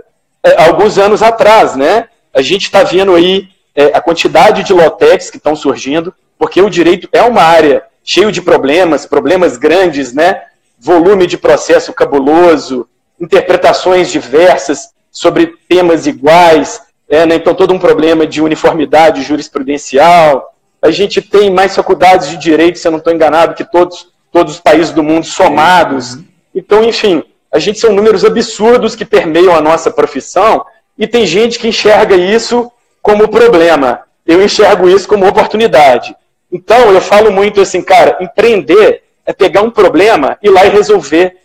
[0.43, 2.09] é, alguns anos atrás, né?
[2.33, 6.71] A gente está vendo aí é, a quantidade de lotex que estão surgindo, porque o
[6.71, 10.43] direito é uma área cheio de problemas, problemas grandes, né?
[10.79, 12.89] Volume de processo cabuloso,
[13.21, 16.81] interpretações diversas sobre temas iguais,
[17.11, 17.35] é, né?
[17.35, 20.55] então todo um problema de uniformidade jurisprudencial.
[20.81, 24.55] A gente tem mais faculdades de direito, se eu não estou enganado, que todos, todos
[24.55, 26.19] os países do mundo somados.
[26.55, 30.65] Então, enfim, a gente são números absurdos que permeiam a nossa profissão
[30.97, 32.71] e tem gente que enxerga isso
[33.03, 34.01] como problema.
[34.25, 36.15] Eu enxergo isso como oportunidade.
[36.51, 41.37] Então, eu falo muito assim, cara, empreender é pegar um problema, ir lá e resolver.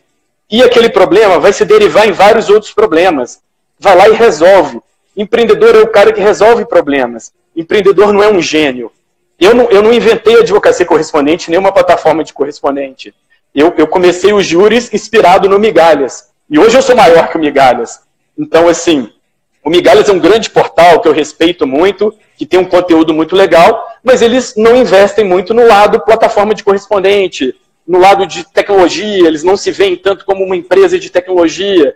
[0.49, 3.41] E aquele problema vai se derivar em vários outros problemas.
[3.79, 4.79] Vai lá e resolve.
[5.15, 7.31] Empreendedor é o cara que resolve problemas.
[7.55, 8.91] Empreendedor não é um gênio.
[9.39, 13.13] Eu não, eu não inventei a advocacia correspondente, nem uma plataforma de correspondente.
[13.53, 16.29] Eu, eu comecei os júris inspirado no Migalhas.
[16.49, 18.01] E hoje eu sou maior que o Migalhas.
[18.37, 19.09] Então, assim,
[19.63, 23.35] o Migalhas é um grande portal que eu respeito muito, que tem um conteúdo muito
[23.35, 27.55] legal, mas eles não investem muito no lado plataforma de correspondente,
[27.87, 31.95] no lado de tecnologia, eles não se veem tanto como uma empresa de tecnologia.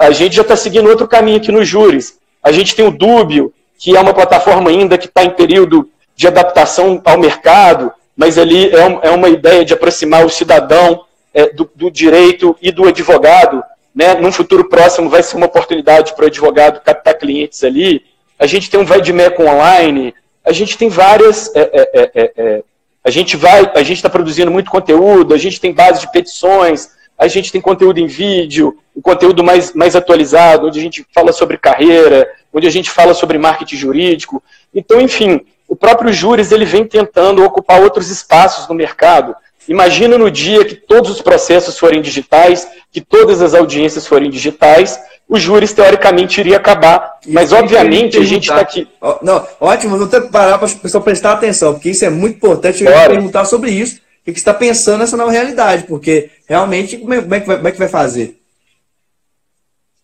[0.00, 2.18] A gente já está seguindo outro caminho aqui nos júris.
[2.44, 6.28] A gente tem o Dúbio, que é uma plataforma ainda que está em período de
[6.28, 11.68] adaptação ao mercado, mas ali é, é uma ideia de aproximar o cidadão é, do,
[11.74, 13.64] do direito e do advogado
[13.94, 18.04] né, num futuro próximo vai ser uma oportunidade para o advogado captar clientes ali.
[18.38, 20.12] A gente tem um vai de meco online,
[20.44, 21.54] a gente tem várias.
[21.54, 22.62] É, é, é, é
[23.06, 26.88] a gente vai, a gente está produzindo muito conteúdo, a gente tem base de petições,
[27.18, 31.32] a gente tem conteúdo em vídeo, o conteúdo mais, mais atualizado, onde a gente fala
[31.32, 34.42] sobre carreira, onde a gente fala sobre marketing jurídico.
[34.74, 39.34] Então, enfim, o próprio Júris ele vem tentando ocupar outros espaços no mercado.
[39.66, 45.00] Imagina no dia que todos os processos forem digitais, que todas as audiências forem digitais,
[45.26, 47.14] o júris teoricamente iria acabar.
[47.26, 48.86] Mas, obviamente, a gente está aqui.
[49.22, 52.36] Não, ótimo, vou ter que parar para o pessoal prestar atenção, porque isso é muito
[52.36, 52.84] importante.
[52.84, 54.03] Eu ia perguntar sobre isso.
[54.26, 55.84] O que você está pensando nessa nova realidade?
[55.84, 58.40] Porque realmente, como é, como é, que, vai, como é que vai fazer?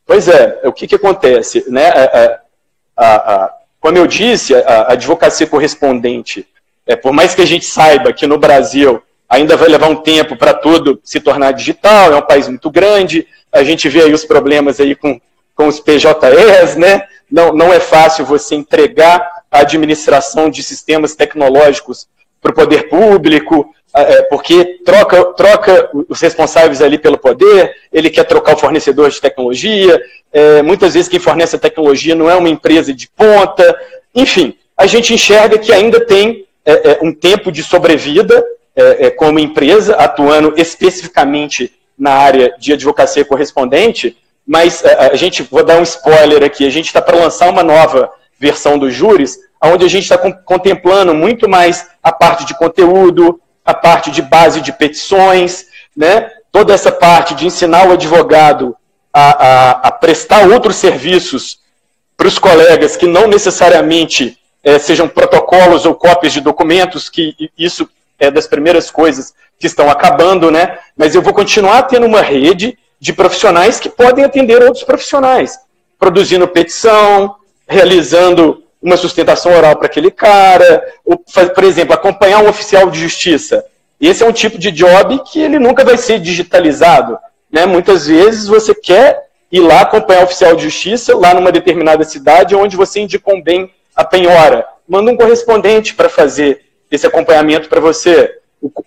[0.05, 1.65] Pois é, o que, que acontece?
[1.71, 1.89] Né?
[1.89, 2.41] A,
[2.97, 6.47] a, a, como eu disse, a, advocacia correspondente,
[6.87, 10.37] é, por mais que a gente saiba que no Brasil ainda vai levar um tempo
[10.37, 14.25] para tudo se tornar digital, é um país muito grande, a gente vê aí os
[14.25, 15.19] problemas aí com,
[15.55, 17.07] com os PJEs, né?
[17.31, 22.07] Não, não é fácil você entregar a administração de sistemas tecnológicos
[22.41, 28.25] para o poder público, é, porque troca, troca os responsáveis ali pelo poder, ele quer
[28.25, 30.01] trocar o fornecedor de tecnologia,
[30.33, 33.79] é, muitas vezes quem fornece a tecnologia não é uma empresa de ponta,
[34.15, 38.45] enfim, a gente enxerga que ainda tem é, é um tempo de sobrevida
[38.77, 44.17] é, é, como empresa, atuando especificamente na área de advocacia correspondente,
[44.47, 48.11] mas a, gente, vou dar um spoiler aqui, a gente está para lançar uma nova
[48.39, 53.75] versão do Júris, onde a gente está contemplando muito mais a parte de conteúdo, a
[53.75, 56.31] parte de base de petições, né?
[56.53, 58.77] toda essa parte de ensinar o advogado
[59.13, 61.61] a, a, a prestar outros serviços
[62.17, 67.89] para os colegas que não necessariamente é, sejam protocolos ou cópias de documentos, que isso
[68.19, 70.79] é das primeiras coisas que estão acabando, né?
[70.97, 75.59] Mas eu vou continuar tendo uma rede de profissionais que podem atender outros profissionais,
[75.99, 77.37] produzindo petição,
[77.67, 83.65] realizando uma sustentação oral para aquele cara, ou, por exemplo, acompanhar um oficial de justiça.
[84.01, 87.19] Esse é um tipo de job que ele nunca vai ser digitalizado.
[87.53, 87.67] Né?
[87.67, 92.55] Muitas vezes você quer ir lá acompanhar o oficial de justiça, lá numa determinada cidade,
[92.55, 94.67] onde você indicou um bem a penhora.
[94.89, 98.39] Manda um correspondente para fazer esse acompanhamento para você.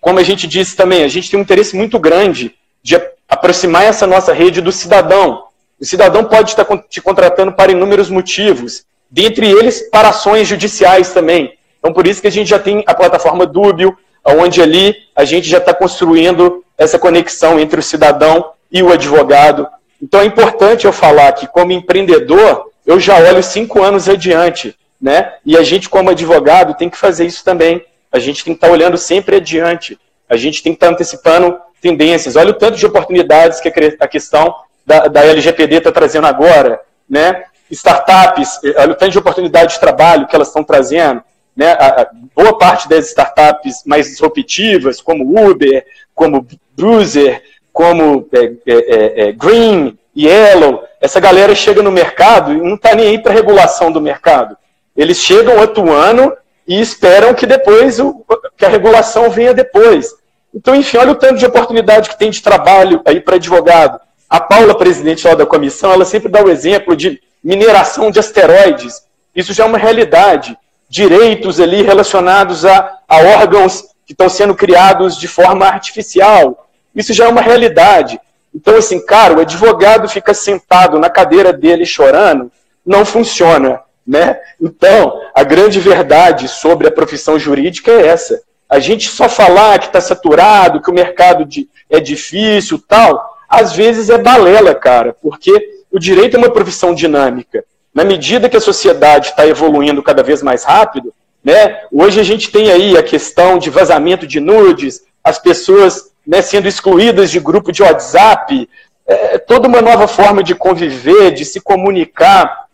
[0.01, 4.07] Como a gente disse também, a gente tem um interesse muito grande de aproximar essa
[4.07, 5.45] nossa rede do cidadão.
[5.79, 11.53] O cidadão pode estar te contratando para inúmeros motivos, dentre eles para ações judiciais também.
[11.77, 13.95] Então, por isso que a gente já tem a plataforma Dúbio,
[14.25, 19.67] onde ali a gente já está construindo essa conexão entre o cidadão e o advogado.
[20.01, 24.75] Então, é importante eu falar que, como empreendedor, eu já olho cinco anos adiante.
[24.99, 25.33] Né?
[25.45, 27.85] E a gente, como advogado, tem que fazer isso também.
[28.11, 29.99] A gente tem que estar olhando sempre adiante.
[30.27, 32.35] A gente tem que estar antecipando tendências.
[32.35, 36.81] Olha o tanto de oportunidades que a questão da, da LGPD está trazendo agora.
[37.07, 37.43] Né?
[37.71, 41.23] Startups, olha o tanto de oportunidade de trabalho que elas estão trazendo.
[41.55, 41.71] Né?
[41.71, 45.85] A, a boa parte das startups mais disruptivas, como Uber,
[46.15, 46.45] como
[46.75, 47.41] Bruiser,
[47.71, 53.07] como é, é, é, Green, Yellow, essa galera chega no mercado e não está nem
[53.07, 54.55] aí para regulação do mercado.
[54.95, 56.33] Eles chegam atuando
[56.67, 58.23] e esperam que depois o,
[58.55, 60.13] que a regulação venha depois.
[60.53, 63.99] Então, enfim, olha o tanto de oportunidade que tem de trabalho aí para advogado.
[64.29, 69.03] A Paula, presidente lá da comissão, ela sempre dá o exemplo de mineração de asteroides.
[69.35, 70.57] Isso já é uma realidade.
[70.89, 76.67] Direitos ali relacionados a, a órgãos que estão sendo criados de forma artificial.
[76.95, 78.19] Isso já é uma realidade.
[78.53, 82.51] Então, assim, cara, o advogado fica sentado na cadeira dele chorando,
[82.85, 83.81] não funciona.
[84.05, 84.39] Né?
[84.61, 88.41] Então, a grande verdade sobre a profissão jurídica é essa.
[88.69, 93.73] A gente só falar que está saturado, que o mercado de, é difícil, tal, às
[93.73, 97.63] vezes é balela, cara, porque o direito é uma profissão dinâmica.
[97.93, 101.13] Na medida que a sociedade está evoluindo cada vez mais rápido,
[101.43, 106.41] né, hoje a gente tem aí a questão de vazamento de nudes, as pessoas né,
[106.41, 108.67] sendo excluídas de grupo de WhatsApp,
[109.05, 112.65] é, toda uma nova forma de conviver, de se comunicar.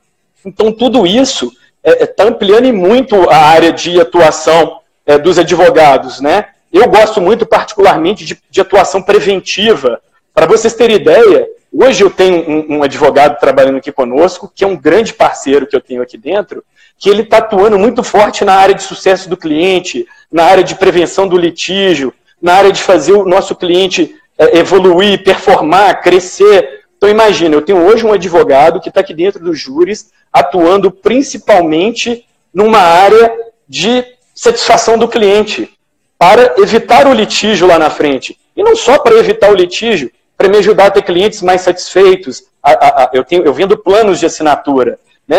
[0.46, 1.52] Então, tudo isso
[1.84, 6.22] está é, tá ampliando muito a área de atuação é, dos advogados.
[6.22, 6.46] Né?
[6.72, 10.00] Eu gosto muito, particularmente, de, de atuação preventiva.
[10.34, 14.68] Para vocês terem ideia, hoje eu tenho um, um, advogado trabalhando aqui conosco, que é
[14.68, 16.64] um grande parceiro que eu tenho aqui dentro,
[16.98, 20.76] que ele está atuando muito forte na área de sucesso do cliente, na área de
[20.76, 26.84] prevenção do litígio, na área de fazer o nosso cliente é, evoluir, performar, crescer.
[26.98, 32.26] Então imagina, eu tenho hoje um advogado que está aqui dentro dos júris, atuando principalmente
[32.54, 33.32] numa área
[33.68, 34.04] de
[34.34, 35.70] satisfação do cliente,
[36.18, 38.38] para evitar o litígio lá na frente.
[38.56, 42.46] E não só para evitar o litígio, para me ajudar a ter clientes mais satisfeitos.
[42.64, 44.98] A, a, a, eu, tenho, eu vendo planos de assinatura.
[45.28, 45.38] Né?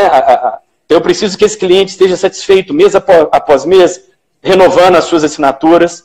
[0.90, 4.04] eu preciso que esse cliente esteja satisfeito mês após, após mês,
[4.42, 6.04] renovando as suas assinaturas.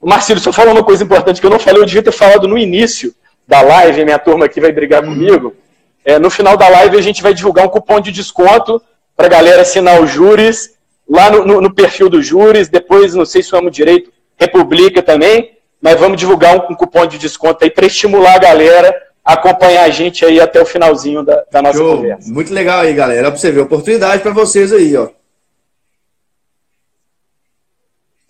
[0.00, 2.48] O Marcelo, só falou uma coisa importante que eu não falei, eu devia ter falado
[2.48, 3.14] no início
[3.46, 5.54] da live, minha turma aqui vai brigar comigo.
[6.02, 8.80] É, no final da live a gente vai divulgar um cupom de desconto
[9.14, 10.76] para a galera assinar os júris,
[11.06, 15.58] lá no, no, no, perfil dos júris, depois, não sei se o direito, republica também,
[15.80, 19.84] mas vamos divulgar um, um cupom de desconto aí para estimular a galera a acompanhar
[19.84, 21.96] a gente aí até o finalzinho da, da nossa Show.
[21.96, 22.32] conversa.
[22.32, 23.30] Muito legal aí, galera.
[23.30, 25.08] Para você ver, oportunidade para vocês aí, ó.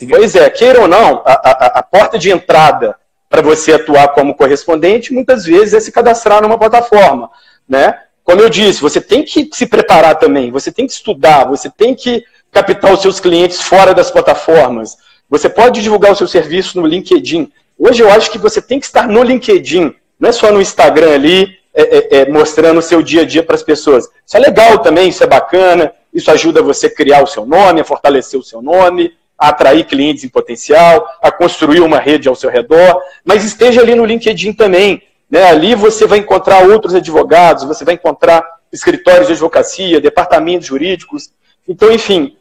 [0.09, 2.97] Pois é, queira ou não, a, a, a porta de entrada
[3.29, 7.31] para você atuar como correspondente, muitas vezes é se cadastrar numa plataforma,
[7.69, 8.01] né?
[8.25, 11.95] Como eu disse, você tem que se preparar também, você tem que estudar, você tem
[11.95, 14.97] que captar os seus clientes fora das plataformas.
[15.31, 17.53] Você pode divulgar o seu serviço no LinkedIn.
[17.79, 21.15] Hoje eu acho que você tem que estar no LinkedIn, não é só no Instagram
[21.15, 24.09] ali, é, é, é, mostrando o seu dia a dia para as pessoas.
[24.27, 27.81] Isso é legal também, isso é bacana, isso ajuda você a criar o seu nome,
[27.81, 32.35] a fortalecer o seu nome, a atrair clientes em potencial, a construir uma rede ao
[32.35, 35.01] seu redor, mas esteja ali no LinkedIn também.
[35.31, 35.45] Né?
[35.45, 41.31] Ali você vai encontrar outros advogados, você vai encontrar escritórios de advocacia, departamentos jurídicos.
[41.69, 42.37] Então, enfim,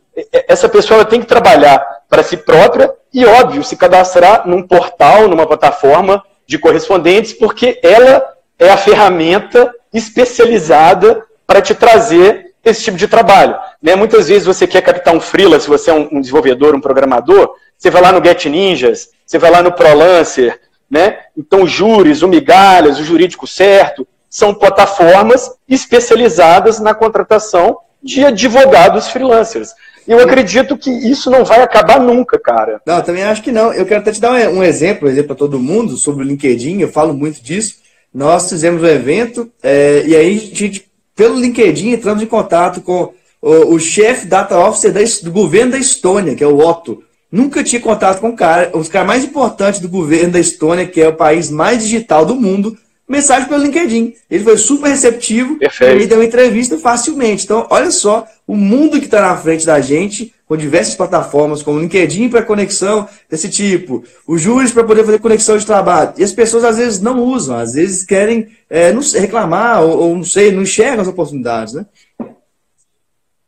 [0.48, 5.46] essa pessoa tem que trabalhar para si própria e, óbvio, se cadastrar num portal, numa
[5.46, 8.24] plataforma de correspondentes, porque ela
[8.58, 13.58] é a ferramenta especializada para te trazer esse tipo de trabalho.
[13.82, 13.96] Né?
[13.96, 17.90] Muitas vezes você quer captar um freela, se você é um, desenvolvedor, um programador, você
[17.90, 21.20] vai lá no Get Ninjas, você vai lá no ProLancer, né?
[21.38, 29.08] Então, o Júris, o Migalhas, o Jurídico Certo, são plataformas especializadas na contratação de advogados
[29.08, 29.74] freelancers.
[30.10, 32.82] Eu acredito que isso não vai acabar nunca, cara.
[32.84, 33.72] Não, também acho que não.
[33.72, 36.82] Eu quero até te dar um exemplo, um exemplo para todo mundo sobre o LinkedIn,
[36.82, 37.76] eu falo muito disso.
[38.12, 43.14] Nós fizemos um evento é, e aí a gente pelo LinkedIn, entramos em contato com
[43.40, 47.04] o, o chefe data officer da, do governo da Estônia, que é o Otto.
[47.32, 51.02] Nunca tinha contato com o cara, os caras mais importantes do governo da Estônia, que
[51.02, 52.76] é o país mais digital do mundo,
[53.10, 54.14] mensagem pelo LinkedIn.
[54.30, 56.04] Ele foi super receptivo Perfeito.
[56.04, 57.44] e deu uma entrevista facilmente.
[57.44, 61.80] Então, olha só o mundo que está na frente da gente, com diversas plataformas, como
[61.80, 66.14] LinkedIn para conexão desse tipo, o Juris para poder fazer conexão de trabalho.
[66.18, 70.00] E as pessoas às vezes não usam, às vezes querem é, não sei, reclamar, ou,
[70.00, 71.86] ou, não sei, não enxergam as oportunidades, né?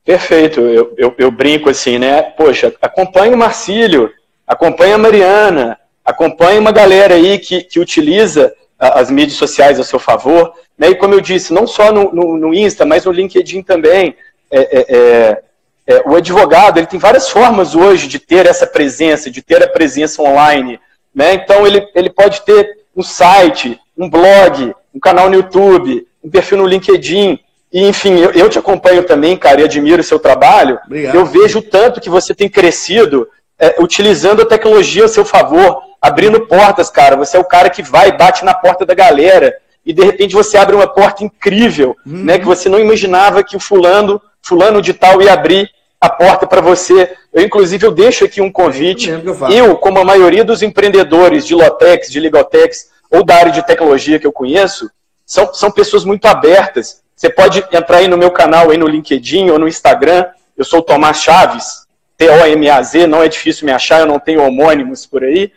[0.04, 2.22] Perfeito, eu, eu, eu brinco assim, né?
[2.24, 4.10] Poxa, acompanhe o Marcílio,
[4.48, 10.00] acompanhe a Mariana, acompanhe uma galera aí que, que utiliza as mídias sociais a seu
[10.00, 10.54] favor.
[10.78, 10.90] Né?
[10.90, 14.16] E como eu disse, não só no, no, no Insta, mas no LinkedIn também.
[14.50, 15.44] É, é, é,
[15.88, 19.70] é, o advogado ele tem várias formas hoje de ter essa presença, de ter a
[19.70, 20.80] presença online.
[21.14, 21.36] Né?
[21.36, 26.58] Então ele, ele pode ter um site, um blog, um canal no YouTube, um perfil
[26.58, 27.40] no LinkedIn.
[27.72, 30.80] E, enfim, eu, eu te acompanho também, cara, e admiro o seu trabalho.
[30.86, 31.16] Obrigado.
[31.16, 33.30] Eu vejo o tanto que você tem crescido
[33.62, 37.16] é, utilizando a tecnologia a seu favor, abrindo portas, cara.
[37.16, 39.56] Você é o cara que vai, bate na porta da galera
[39.86, 42.24] e de repente você abre uma porta incrível, uhum.
[42.24, 42.40] né?
[42.40, 46.60] Que você não imaginava que o fulano, fulano de tal ia abrir a porta para
[46.60, 47.16] você.
[47.32, 49.10] Eu, inclusive, eu deixo aqui um convite.
[49.10, 53.64] Eu, eu, como a maioria dos empreendedores de Lotex, de Ligotex ou da área de
[53.64, 54.90] tecnologia que eu conheço,
[55.24, 57.02] são, são pessoas muito abertas.
[57.16, 60.26] Você pode entrar aí no meu canal, aí no LinkedIn ou no Instagram.
[60.58, 61.86] Eu sou o Tomás Chaves,
[62.22, 65.52] T-O-M-A-Z, não é difícil me achar, eu não tenho homônimos por aí.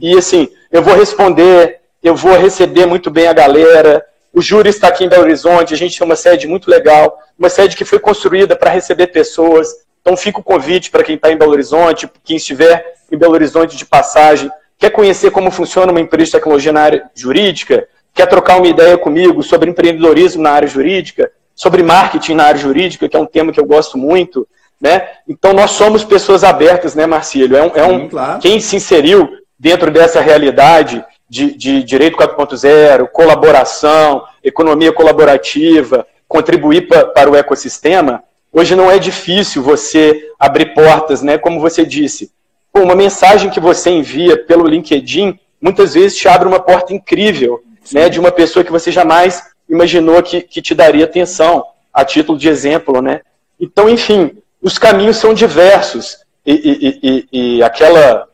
[0.00, 4.04] E assim, eu vou responder, eu vou receber muito bem a galera.
[4.34, 7.48] O Júri está aqui em Belo Horizonte, a gente tem uma sede muito legal, uma
[7.48, 9.68] sede que foi construída para receber pessoas.
[10.00, 13.76] Então fica o convite para quem está em Belo Horizonte, quem estiver em Belo Horizonte
[13.76, 18.56] de passagem, quer conhecer como funciona uma empresa de tecnologia na área jurídica, quer trocar
[18.56, 23.20] uma ideia comigo sobre empreendedorismo na área jurídica, sobre marketing na área jurídica, que é
[23.20, 24.48] um tema que eu gosto muito,
[24.80, 25.08] né?
[25.28, 27.56] Então nós somos pessoas abertas, né, Marcílio?
[27.56, 28.40] É um, é um Sim, claro.
[28.40, 37.04] quem se inseriu dentro dessa realidade de, de direito 4.0, colaboração, economia colaborativa, contribuir pra,
[37.06, 38.22] para o ecossistema,
[38.52, 41.36] hoje não é difícil você abrir portas, né?
[41.36, 42.30] Como você disse,
[42.72, 47.62] Pô, uma mensagem que você envia pelo LinkedIn muitas vezes te abre uma porta incrível,
[47.92, 48.08] né?
[48.08, 52.48] De uma pessoa que você jamais imaginou que, que te daria atenção, a título de
[52.48, 53.22] exemplo, né?
[53.60, 54.30] Então, enfim,
[54.68, 58.28] os caminhos são diversos e, e, e, e aquela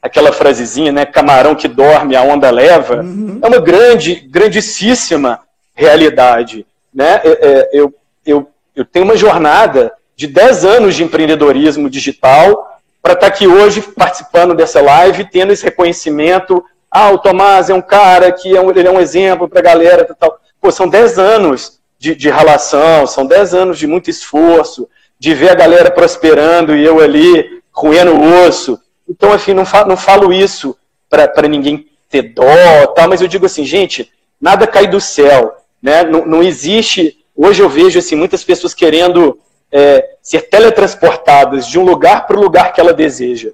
[0.00, 1.04] aquela frasezinha, né?
[1.04, 3.38] Camarão que dorme, a onda leva, uhum.
[3.42, 5.40] é uma grande, grandíssima
[5.74, 6.64] realidade,
[6.94, 7.20] né?
[7.22, 7.92] É, é, eu,
[8.24, 13.46] eu, eu tenho uma jornada de 10 anos de empreendedorismo digital para estar tá aqui
[13.46, 16.64] hoje participando dessa live, tendo esse reconhecimento.
[16.90, 19.64] Ah, o Tomás é um cara que é um, ele é um exemplo para a
[19.64, 20.16] galera.
[20.18, 20.38] Tal.
[20.60, 24.88] Pô, são 10 anos de, de relação, são 10 anos de muito esforço,
[25.20, 28.80] de ver a galera prosperando e eu ali roendo o osso.
[29.06, 30.74] Então, enfim, não falo, não falo isso
[31.10, 34.10] para ninguém ter dó, tal, mas eu digo assim, gente,
[34.40, 35.56] nada cai do céu.
[35.82, 36.02] Né?
[36.04, 37.18] Não, não existe.
[37.36, 39.38] Hoje eu vejo assim, muitas pessoas querendo
[39.70, 43.50] é, ser teletransportadas de um lugar para o lugar que ela deseja.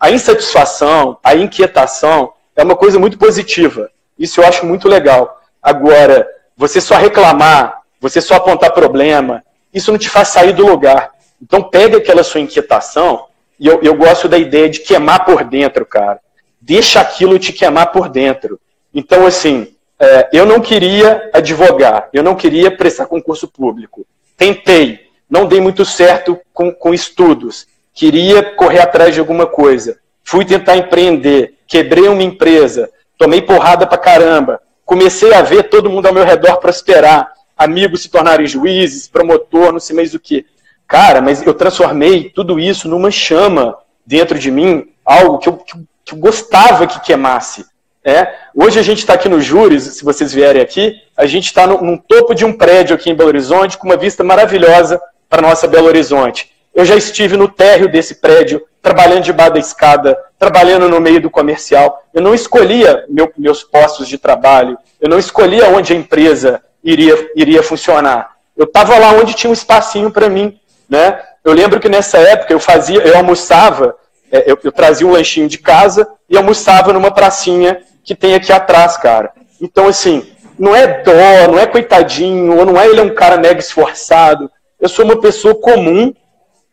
[0.00, 3.90] A insatisfação, a inquietação é uma coisa muito positiva.
[4.18, 5.42] Isso eu acho muito legal.
[5.62, 11.10] Agora, você só reclamar, você só apontar problema, isso não te faz sair do lugar.
[11.40, 13.26] Então, pega aquela sua inquietação,
[13.58, 16.20] e eu, eu gosto da ideia de queimar por dentro, cara.
[16.60, 18.60] Deixa aquilo te queimar por dentro.
[18.94, 24.04] Então, assim, é, eu não queria advogar, eu não queria prestar concurso público.
[24.36, 30.44] Tentei, não dei muito certo com, com estudos, queria correr atrás de alguma coisa, fui
[30.44, 36.14] tentar empreender, quebrei uma empresa, tomei porrada pra caramba, comecei a ver todo mundo ao
[36.14, 40.46] meu redor prosperar, amigos se tornarem juízes, promotor, não sei mais o que.
[40.86, 45.56] Cara, mas eu transformei tudo isso numa chama dentro de mim, algo que eu,
[46.04, 47.64] que eu gostava que queimasse.
[48.04, 51.68] É, hoje a gente está aqui no Júris, se vocês vierem aqui, a gente está
[51.68, 55.40] no, no, topo de um prédio aqui em Belo Horizonte, com uma vista maravilhosa para
[55.40, 56.50] nossa Belo Horizonte.
[56.74, 61.30] Eu já estive no térreo desse prédio, trabalhando debaixo da escada, trabalhando no meio do
[61.30, 62.02] comercial.
[62.12, 67.30] Eu não escolhia meu, meus postos de trabalho, eu não escolhia onde a empresa iria,
[67.34, 68.32] iria funcionar.
[68.56, 70.58] Eu estava lá onde tinha um espacinho para mim.
[70.88, 71.20] Né?
[71.44, 73.96] Eu lembro que nessa época eu fazia, eu almoçava,
[74.30, 78.52] é, eu, eu trazia um lanchinho de casa e almoçava numa pracinha que tem aqui
[78.52, 79.32] atrás, cara.
[79.60, 80.26] Então, assim,
[80.58, 84.50] não é dó, não é coitadinho, ou não é ele é um cara mega esforçado.
[84.80, 86.12] Eu sou uma pessoa comum,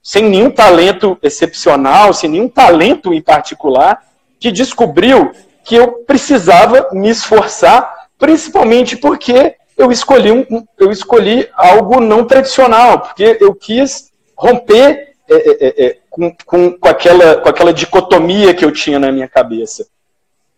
[0.02, 4.04] sem nenhum talento excepcional, sem nenhum talento em particular,
[4.40, 5.32] que descobriu
[5.64, 10.46] que eu precisava me esforçar, principalmente porque eu escolhi, um,
[10.78, 16.72] eu escolhi algo não tradicional, porque eu quis romper é, é, é, é com, com,
[16.72, 19.88] com, aquela, com aquela dicotomia que eu tinha na minha cabeça.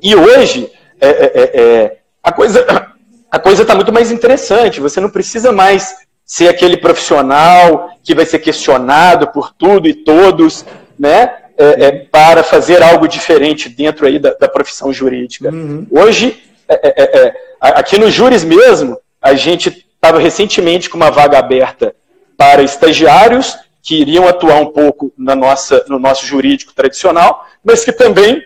[0.01, 2.91] E hoje, é, a coisa
[3.31, 4.81] a coisa está muito mais interessante.
[4.81, 5.95] Você não precisa mais
[6.25, 10.65] ser aquele profissional que vai ser questionado por tudo e todos,
[10.99, 11.37] né?
[11.57, 15.49] É, é, para fazer algo diferente dentro aí da, da profissão jurídica.
[15.49, 15.85] Uhum.
[15.91, 21.95] Hoje, é aqui no Júris mesmo, a gente estava recentemente com uma vaga aberta
[22.35, 27.91] para estagiários que iriam atuar um pouco na nossa, no nosso jurídico tradicional, mas que
[27.91, 28.43] também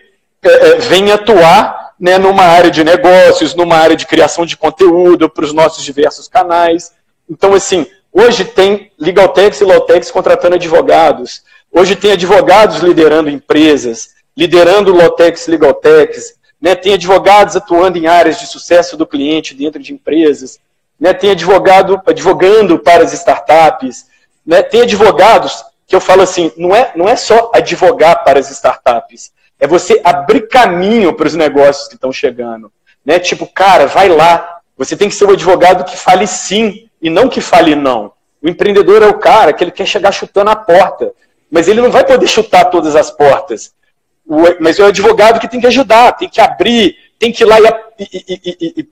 [0.88, 5.52] vêm atuar né, numa área de negócios, numa área de criação de conteúdo para os
[5.52, 6.92] nossos diversos canais.
[7.28, 11.42] Então, assim, hoje tem Legaltex e Lawtex contratando advogados.
[11.72, 16.34] Hoje tem advogados liderando empresas, liderando Lawtex e Legaltex.
[16.60, 16.74] Né?
[16.74, 20.60] Tem advogados atuando em áreas de sucesso do cliente dentro de empresas.
[20.98, 21.12] Né?
[21.12, 24.06] Tem advogado advogando para as startups.
[24.44, 24.62] Né?
[24.62, 29.32] Tem advogados que eu falo assim, não é, não é só advogar para as startups,
[29.58, 32.72] é você abrir caminho para os negócios que estão chegando.
[33.04, 33.18] Né?
[33.18, 34.60] Tipo, cara, vai lá.
[34.76, 38.12] Você tem que ser o advogado que fale sim e não que fale não.
[38.42, 41.12] O empreendedor é o cara que ele quer chegar chutando a porta,
[41.50, 43.72] mas ele não vai poder chutar todas as portas.
[44.26, 47.46] O, mas é o advogado que tem que ajudar, tem que abrir, tem que ir
[47.46, 47.58] lá
[47.98, 48.88] e, e, e, e,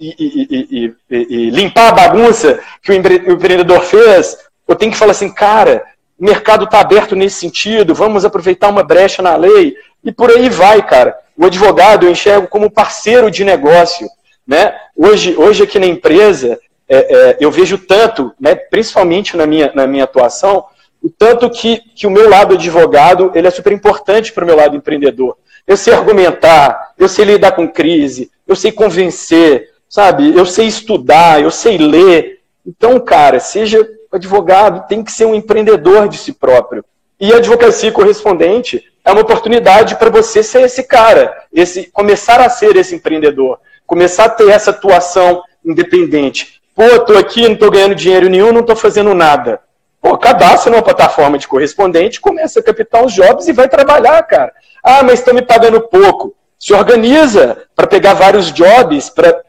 [0.00, 4.36] e, e, e, limpar a bagunça que o empreendedor fez,
[4.66, 5.84] eu tenho que falar assim, cara,
[6.18, 9.74] o mercado está aberto nesse sentido, vamos aproveitar uma brecha na lei,
[10.04, 11.16] e por aí vai, cara.
[11.36, 14.08] O advogado eu enxergo como parceiro de negócio.
[14.46, 14.74] Né?
[14.96, 19.86] Hoje, hoje aqui na empresa, é, é, eu vejo tanto, né, principalmente na minha, na
[19.86, 20.64] minha atuação,
[21.02, 24.56] o tanto que, que o meu lado advogado ele é super importante para o meu
[24.56, 25.36] lado empreendedor.
[25.66, 30.36] Eu sei argumentar, eu sei lidar com crise, eu sei convencer, sabe?
[30.36, 32.40] Eu sei estudar, eu sei ler.
[32.66, 36.84] Então, cara, seja advogado, tem que ser um empreendedor de si próprio.
[37.20, 42.48] E a advocacia correspondente é uma oportunidade para você ser esse cara, esse começar a
[42.48, 46.60] ser esse empreendedor, começar a ter essa atuação independente.
[46.74, 49.60] Pô, estou aqui, não estou ganhando dinheiro nenhum, não estou fazendo nada.
[50.00, 54.52] Pô, cadastra numa plataforma de correspondente, começa a captar os jobs e vai trabalhar, cara.
[54.82, 56.36] Ah, mas estão me pagando pouco.
[56.58, 59.42] Se organiza para pegar vários jobs, para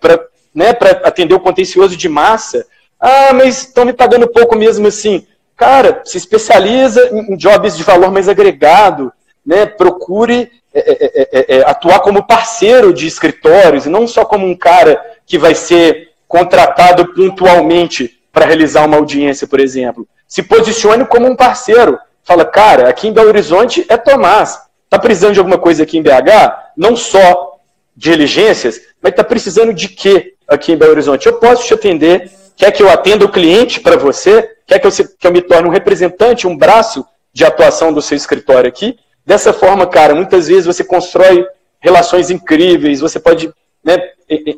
[0.54, 0.70] né,
[1.04, 2.66] atender o contencioso de massa.
[3.00, 5.26] Ah, mas estão me pagando pouco mesmo assim.
[5.56, 9.12] Cara, se especializa em jobs de valor mais agregado,
[9.46, 9.66] né?
[9.66, 14.46] procure é é, é, é, é, atuar como parceiro de escritórios, e não só como
[14.46, 20.08] um cara que vai ser contratado pontualmente para realizar uma audiência, por exemplo.
[20.28, 21.98] Se posicione como um parceiro.
[22.24, 24.60] Fala, cara, aqui em Belo Horizonte é Tomás.
[24.86, 26.69] Está precisando de alguma coisa aqui em BH?
[26.80, 27.60] Não só
[27.96, 31.28] diligências, mas está precisando de quê aqui em Belo Horizonte?
[31.28, 34.58] Eu posso te atender Quer que eu atenda o cliente para você?
[34.68, 38.18] Quer que eu, que eu me torne um representante, um braço de atuação do seu
[38.18, 39.00] escritório aqui?
[39.26, 41.48] Dessa forma, cara, muitas vezes você constrói
[41.80, 43.50] relações incríveis, você pode
[43.82, 43.98] né,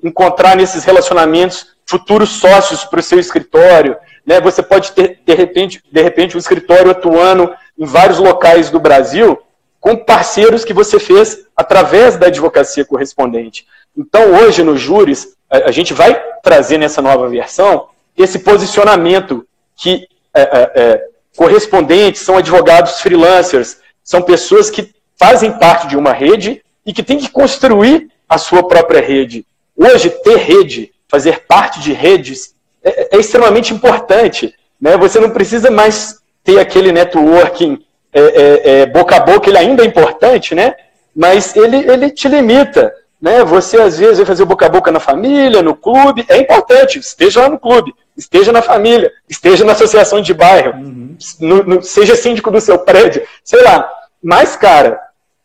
[0.03, 3.95] encontrar nesses relacionamentos futuros sócios para o seu escritório.
[4.25, 4.41] Né?
[4.41, 9.37] Você pode ter, de repente, de repente, um escritório atuando em vários locais do Brasil
[9.81, 13.65] com parceiros que você fez através da advocacia correspondente.
[13.97, 16.13] Então, hoje, no Júris, a, gente vai
[16.43, 21.05] trazer nessa nova versão esse posicionamento que é, é, é,
[21.35, 27.17] correspondentes são advogados freelancers, são pessoas que fazem parte de uma rede e que têm
[27.17, 29.45] que construir a sua própria rede.
[29.75, 32.53] Hoje, ter rede, fazer parte de redes,
[32.83, 34.53] é, é extremamente importante.
[34.79, 34.95] Né?
[34.97, 37.83] Você não precisa mais ter aquele networking
[38.13, 40.75] é, boca a boca, ele ainda é importante, né?
[41.15, 42.93] mas ele, ele te limita.
[43.21, 43.43] Né?
[43.43, 46.25] Você, às vezes, vai fazer boca a boca na família, no clube.
[46.27, 51.17] É importante, esteja lá no clube, esteja na família, esteja na associação de bairro, uhum.
[51.39, 53.89] no, no, seja síndico do seu prédio, sei lá.
[54.23, 54.99] Mas, cara,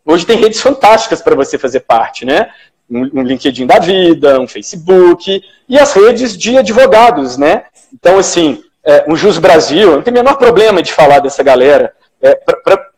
[0.04, 2.50] hoje tem redes fantásticas para você fazer parte, né?
[2.90, 7.64] Um, um LinkedIn da vida, um Facebook, e as redes de advogados, né?
[7.92, 11.92] Então, assim, é, um Jus Brasil, não tem o menor problema de falar dessa galera.
[12.22, 12.90] É, para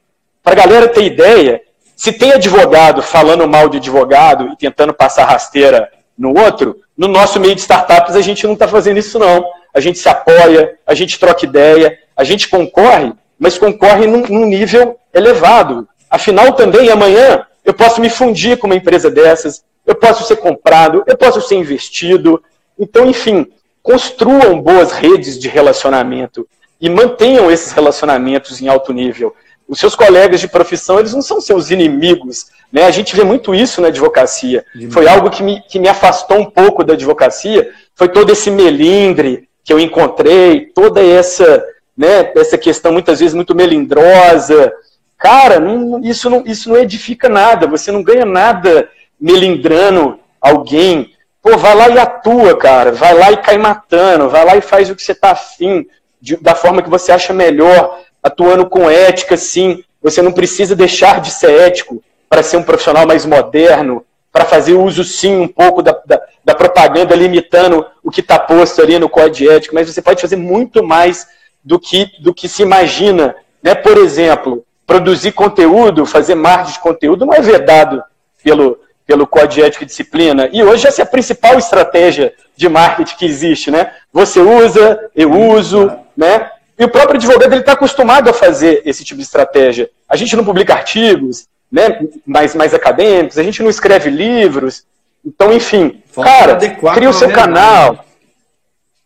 [0.45, 1.61] a galera ter ideia,
[1.97, 7.41] se tem advogado falando mal de advogado e tentando passar rasteira no outro, no nosso
[7.41, 9.45] meio de startups a gente não está fazendo isso não.
[9.75, 14.47] A gente se apoia, a gente troca ideia, a gente concorre, mas concorre num, num
[14.47, 15.89] nível elevado.
[16.11, 21.05] Afinal, também amanhã eu posso me fundir com uma empresa dessas, eu posso ser comprado,
[21.07, 22.43] eu posso ser investido.
[22.79, 23.47] Então, enfim,
[23.83, 26.49] construam boas redes de relacionamento
[26.81, 29.35] e mantenham esses relacionamentos em alto nível
[29.69, 32.47] os seus colegas de profissão, eles não são seus inimigos.
[32.73, 32.85] Né?
[32.85, 34.65] A gente vê muito isso na advocacia.
[34.91, 39.47] Foi algo que me, que me afastou um pouco da advocacia, foi todo esse melindre
[39.63, 41.63] que eu encontrei, toda essa,
[41.95, 44.73] né, essa questão muitas vezes muito melindrosa.
[45.19, 48.89] Cara, não, isso, não, isso não edifica nada, você não ganha nada
[49.21, 51.13] melindrando alguém.
[51.43, 52.93] Pô, vai lá e atua, cara.
[52.93, 54.29] Vai lá e cai matando.
[54.31, 55.87] Vai lá e faz o que você está afim,
[56.21, 59.83] de, da forma que você acha melhor atuando com ética, sim.
[60.03, 64.75] Você não precisa deixar de ser ético para ser um profissional mais moderno, para fazer
[64.75, 69.09] uso, sim, um pouco da, da, da propaganda limitando o que está posto ali no
[69.09, 71.27] código ético, mas você pode fazer muito mais
[71.65, 73.35] do que, do que se imagina.
[73.63, 73.75] Né?
[73.75, 78.03] Por exemplo, produzir conteúdo, fazer marketing de conteúdo não é vedado
[78.43, 80.49] pelo, pelo Código Ético e Disciplina.
[80.53, 83.93] E hoje essa é a principal estratégia de marketing que existe, né?
[84.13, 86.51] Você usa, eu uso, né?
[86.77, 89.89] E o próprio advogado ele está acostumado a fazer esse tipo de estratégia.
[90.09, 94.85] A gente não publica artigos né, mais, mais acadêmicos, a gente não escreve livros.
[95.25, 96.57] Então, enfim, Falta cara,
[96.95, 98.05] cria o seu canal.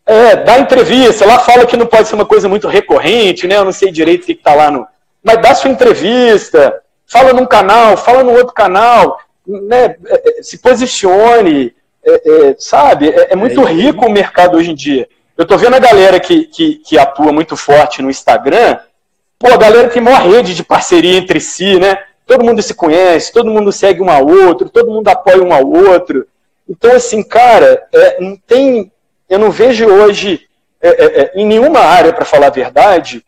[0.06, 3.56] É, dá entrevista, lá fala que não pode ser uma coisa muito recorrente, né?
[3.56, 4.86] Eu não sei direito o que está lá no.
[5.22, 9.96] Mas dá sua entrevista, fala num canal, fala no outro canal, né?
[10.06, 13.10] É, é, se posicione, é, é, sabe?
[13.10, 15.08] É, é muito rico o mercado hoje em dia.
[15.36, 18.78] Eu tô vendo a galera que, que, que atua muito forte no Instagram,
[19.38, 21.98] pô, a galera tem maior rede de parceria entre si, né?
[22.26, 25.68] Todo mundo se conhece, todo mundo segue um ao outro, todo mundo apoia um ao
[25.68, 26.26] outro.
[26.68, 28.92] Então, assim, cara, é, não tem.
[29.28, 30.46] Eu não vejo hoje,
[30.80, 33.24] é, é, é em nenhuma área, para falar a verdade,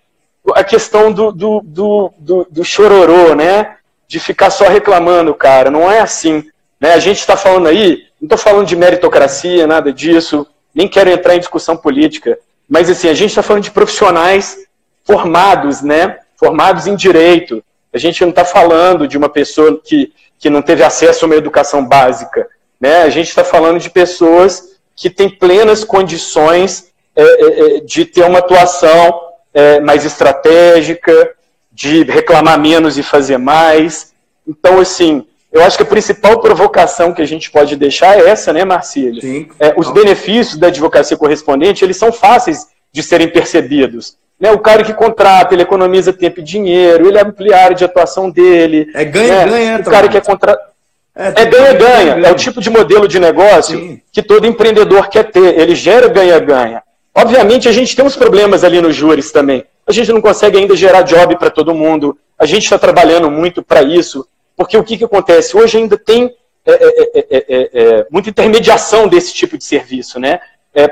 [0.55, 3.77] a questão do, do, do, do, do chororô, né?
[4.07, 5.71] De ficar só reclamando, cara.
[5.71, 6.45] Não é assim.
[6.79, 6.93] Né?
[6.93, 11.37] A gente está falando aí, não estou falando de meritocracia, nada disso, nem quero entrar
[11.37, 14.59] em discussão política, mas assim, a gente está falando de profissionais
[15.05, 16.19] formados, né?
[16.37, 17.63] Formados em direito.
[17.93, 21.37] A gente não está falando de uma pessoa que, que não teve acesso a uma
[21.37, 22.49] educação básica.
[22.81, 23.03] Né?
[23.03, 28.25] A gente está falando de pessoas que têm plenas condições é, é, é de ter
[28.25, 29.21] uma atuação
[29.53, 31.35] é, mais estratégica,
[31.71, 34.13] de reclamar menos e fazer mais.
[34.47, 38.53] Então, assim, eu acho que a principal provocação que a gente pode deixar é essa,
[38.53, 39.21] né, Marcílio?
[39.21, 39.47] Sim.
[39.61, 44.17] É, os benefícios da advocacia correspondente, eles são fáceis de serem percebidos.
[44.39, 47.85] Né, o cara que contrata, ele economiza tempo e dinheiro, ele amplia a área de
[47.85, 48.91] atuação dele.
[48.93, 49.79] É ganha-ganha.
[49.79, 49.79] Né?
[49.79, 50.75] O cara que é contratado.
[51.15, 52.27] É ganha-ganha.
[52.27, 54.01] É, é, o tipo de modelo de negócio Sim.
[54.11, 55.57] que todo empreendedor quer ter.
[55.61, 56.83] Ele gera ganha-ganha.
[57.15, 59.65] Obviamente, a gente tem uns problemas ali nos júris também.
[59.87, 62.19] A gente não consegue ainda gerar job para todo mundo.
[62.37, 64.27] A gente está trabalhando muito para isso.
[64.57, 65.57] Porque o que, que acontece?
[65.57, 66.35] Hoje ainda tem
[66.67, 70.19] é, é, é, muita intermediação desse tipo de serviço.
[70.19, 70.41] Né?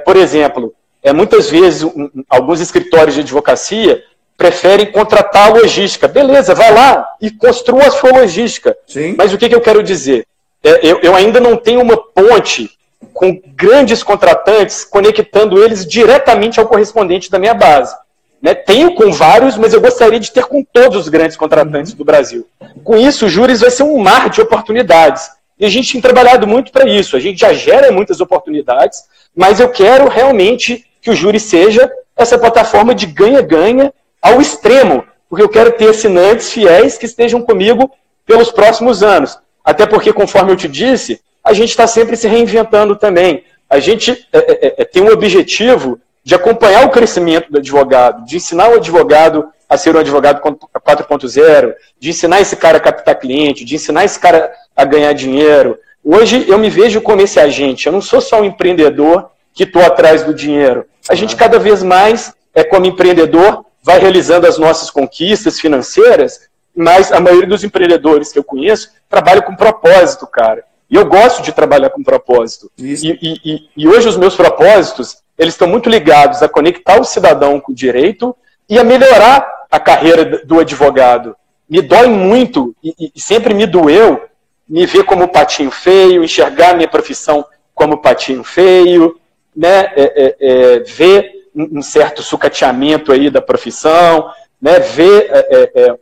[0.04, 0.74] por exemplo,
[1.14, 4.02] muitas vezes um, alguns escritórios de advocacia
[4.36, 6.06] preferem contratar a logística.
[6.06, 8.76] Beleza, vai lá e construa a sua logística.
[8.86, 9.14] Sim.
[9.16, 10.26] Mas o que, que eu quero dizer?
[10.62, 12.70] eu, eu ainda não tenho uma ponte
[13.12, 17.94] com grandes contratantes, conectando eles diretamente ao correspondente da minha base.
[18.42, 18.54] Né?
[18.54, 22.44] Tenho com vários, mas eu gostaria de ter com todos os grandes contratantes do Brasil.
[22.82, 25.30] Com isso, o Júris vai ser um mar de oportunidades.
[25.58, 27.16] E a gente tem trabalhado muito para isso.
[27.16, 32.36] A gente já gera muitas oportunidades, mas eu quero realmente que o Júri seja essa
[32.36, 37.90] plataforma de ganha-ganha ao extremo, porque eu quero ter assinantes fiéis que estejam comigo
[38.26, 39.38] pelos próximos anos.
[39.64, 43.44] Até porque, conforme eu te disse, a gente está sempre se reinventando também.
[43.70, 48.24] A gente é, é, é, é tem um objetivo de acompanhar o crescimento do advogado,
[48.24, 53.18] de ensinar o advogado a ser um advogado 4.0, de ensinar esse cara a captar
[53.18, 55.78] cliente, de ensinar esse cara a ganhar dinheiro.
[56.04, 59.82] Hoje eu me vejo como esse agente, eu não sou só um empreendedor que estou
[59.82, 60.84] atrás do dinheiro.
[61.08, 67.12] A gente cada vez mais, é como empreendedor, vai realizando as nossas conquistas financeiras, mas
[67.12, 70.64] a maioria dos empreendedores que eu conheço trabalha com propósito, cara.
[70.88, 72.70] E eu gosto de trabalhar com propósito.
[72.76, 72.92] E,
[73.22, 77.72] e, e, hoje os meus propósitos, eles estão muito ligados a conectar o cidadão com
[77.72, 78.34] o direito
[78.68, 81.36] e a melhorar a carreira do advogado.
[81.68, 84.22] Me dói muito, e, e sempre me doeu,
[84.68, 89.18] me ver como patinho feio, enxergar minha profissão como patinho feio,
[89.54, 94.30] né, é, é, é, ver um certo sucateamento aí da profissão,
[94.60, 95.94] né, ver é, é, é,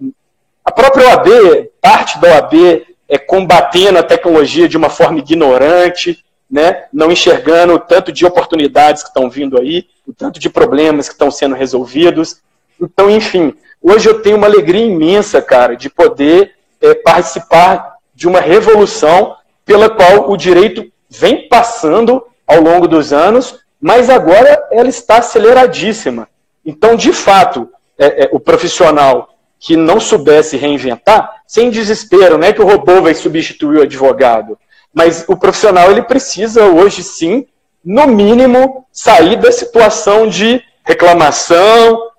[0.64, 6.84] a própria OAB, parte da OAB é, combatendo a tecnologia de uma forma ignorante, né,
[6.92, 11.14] não enxergando o tanto de oportunidades que estão vindo aí, o tanto de problemas que
[11.14, 12.40] estão sendo resolvidos.
[12.80, 18.40] Então, enfim, hoje eu tenho uma alegria imensa, cara, de poder é, participar de uma
[18.40, 25.18] revolução pela qual o direito vem passando ao longo dos anos, mas agora ela está
[25.18, 26.28] aceleradíssima.
[26.66, 32.52] Então, de fato, é, é, o profissional que não soubesse reinventar, sem desespero, não é
[32.52, 34.58] que o robô vai substituir o advogado,
[34.92, 37.46] mas o profissional ele precisa hoje sim,
[37.84, 42.10] no mínimo, sair da situação de reclamação,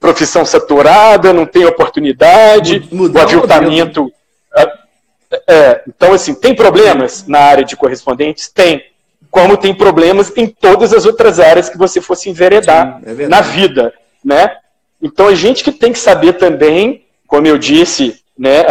[0.00, 4.12] profissão saturada, não tem oportunidade, o aviltamento.
[4.56, 4.82] É,
[5.48, 8.48] é, então, assim, tem problemas na área de correspondentes?
[8.48, 8.84] Tem.
[9.30, 13.40] Como tem problemas em todas as outras áreas que você fosse enveredar sim, é na
[13.40, 13.92] vida.
[14.24, 14.56] Né?
[15.00, 18.64] Então, a gente que tem que saber também, como eu disse né,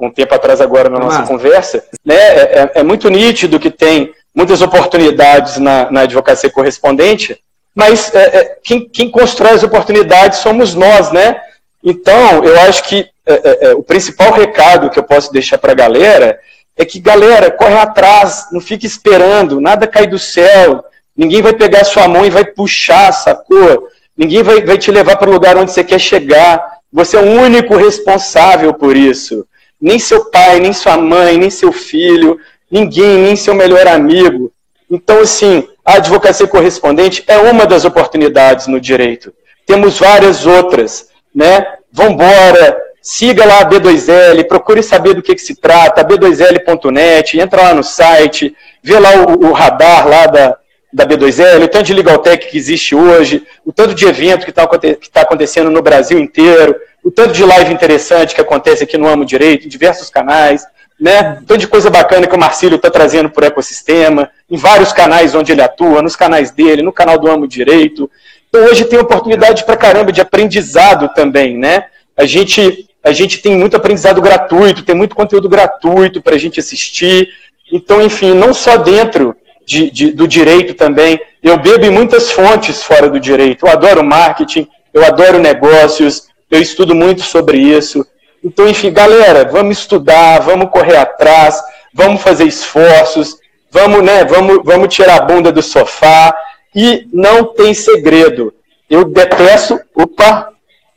[0.00, 1.26] um tempo atrás agora na nossa ah.
[1.26, 7.38] conversa, né, é, é, é, muito nítido que tem muitas oportunidades na, na advocacia correspondente,
[7.74, 11.40] mas é, é, quem, quem, constrói as oportunidades somos nós, né?
[11.82, 16.38] Então, eu acho que é, o principal recado que eu posso deixar para a galera
[16.76, 20.84] é que, galera, corre atrás, não fique esperando, nada cai do céu,
[21.16, 23.88] ninguém vai pegar sua mão e vai puxar, sacou?
[24.16, 26.77] Ninguém vai, vai te levar para o lugar onde você quer chegar.
[26.92, 29.46] Você é o único responsável por isso.
[29.80, 32.38] Nem seu pai, nem sua mãe, nem seu filho,
[32.70, 34.52] ninguém, nem seu melhor amigo.
[34.90, 39.32] Então, assim, a advocacia correspondente é uma das oportunidades no direito.
[39.66, 41.66] Temos várias outras, né?
[41.92, 47.74] Vambora, siga lá a B2L, procure saber do que, que se trata, b2l.net, entra lá
[47.74, 50.58] no site, vê lá o, o radar lá da,
[50.92, 54.50] da B2L, o tanto de Legal Tech que existe hoje, o tanto de evento que
[54.50, 56.74] está tá acontecendo no Brasil inteiro,
[57.04, 60.66] o tanto de live interessante que acontece aqui no Amo Direito, em diversos canais.
[60.98, 61.38] né?
[61.46, 65.34] Tanto de coisa bacana que o Marcílio está trazendo para o ecossistema, em vários canais
[65.34, 68.10] onde ele atua, nos canais dele, no canal do Amo Direito.
[68.48, 71.84] Então hoje tem oportunidade para caramba de aprendizado também, né?
[72.16, 76.58] A gente, a gente tem muito aprendizado gratuito, tem muito conteúdo gratuito para a gente
[76.58, 77.28] assistir.
[77.70, 79.36] Então, enfim, não só dentro
[79.68, 83.66] de, de, do direito também, eu bebo em muitas fontes fora do direito.
[83.66, 88.04] Eu adoro marketing, eu adoro negócios, eu estudo muito sobre isso.
[88.42, 91.62] Então, enfim, galera, vamos estudar, vamos correr atrás,
[91.92, 93.36] vamos fazer esforços,
[93.70, 96.34] vamos, né, vamos, vamos tirar a bunda do sofá
[96.74, 98.54] e não tem segredo.
[98.88, 99.78] Eu detesto.
[99.94, 100.48] Opa,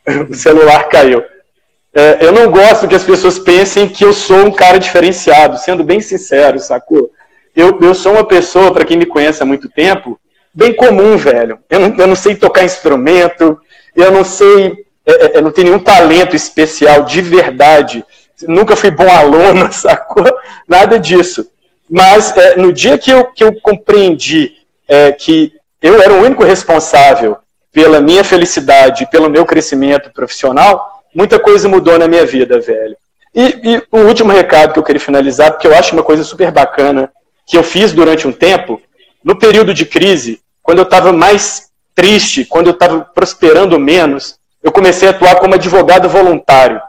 [0.30, 1.22] o celular caiu.
[1.94, 5.84] É, eu não gosto que as pessoas pensem que eu sou um cara diferenciado, sendo
[5.84, 7.12] bem sincero, sacou?
[7.56, 10.20] Eu, eu sou uma pessoa, para quem me conhece há muito tempo,
[10.54, 11.60] bem comum, velho.
[11.70, 13.60] Eu não, eu não sei tocar instrumento,
[13.96, 18.06] eu não sei é, é, eu não tenho nenhum talento especial de verdade.
[18.48, 20.26] Nunca fui bom aluno, sacou?
[20.68, 21.48] Nada disso.
[21.90, 24.54] Mas é, no dia que eu, que eu compreendi
[24.88, 27.38] é, que eu era o único responsável
[27.72, 32.96] pela minha felicidade, pelo meu crescimento profissional, muita coisa mudou na minha vida, velho.
[33.34, 36.52] E, e o último recado que eu queria finalizar, porque eu acho uma coisa super
[36.52, 37.10] bacana,
[37.46, 38.82] que eu fiz durante um tempo,
[39.24, 44.72] no período de crise, quando eu estava mais triste, quando eu estava prosperando menos, eu
[44.72, 46.82] comecei a atuar como advogado voluntário.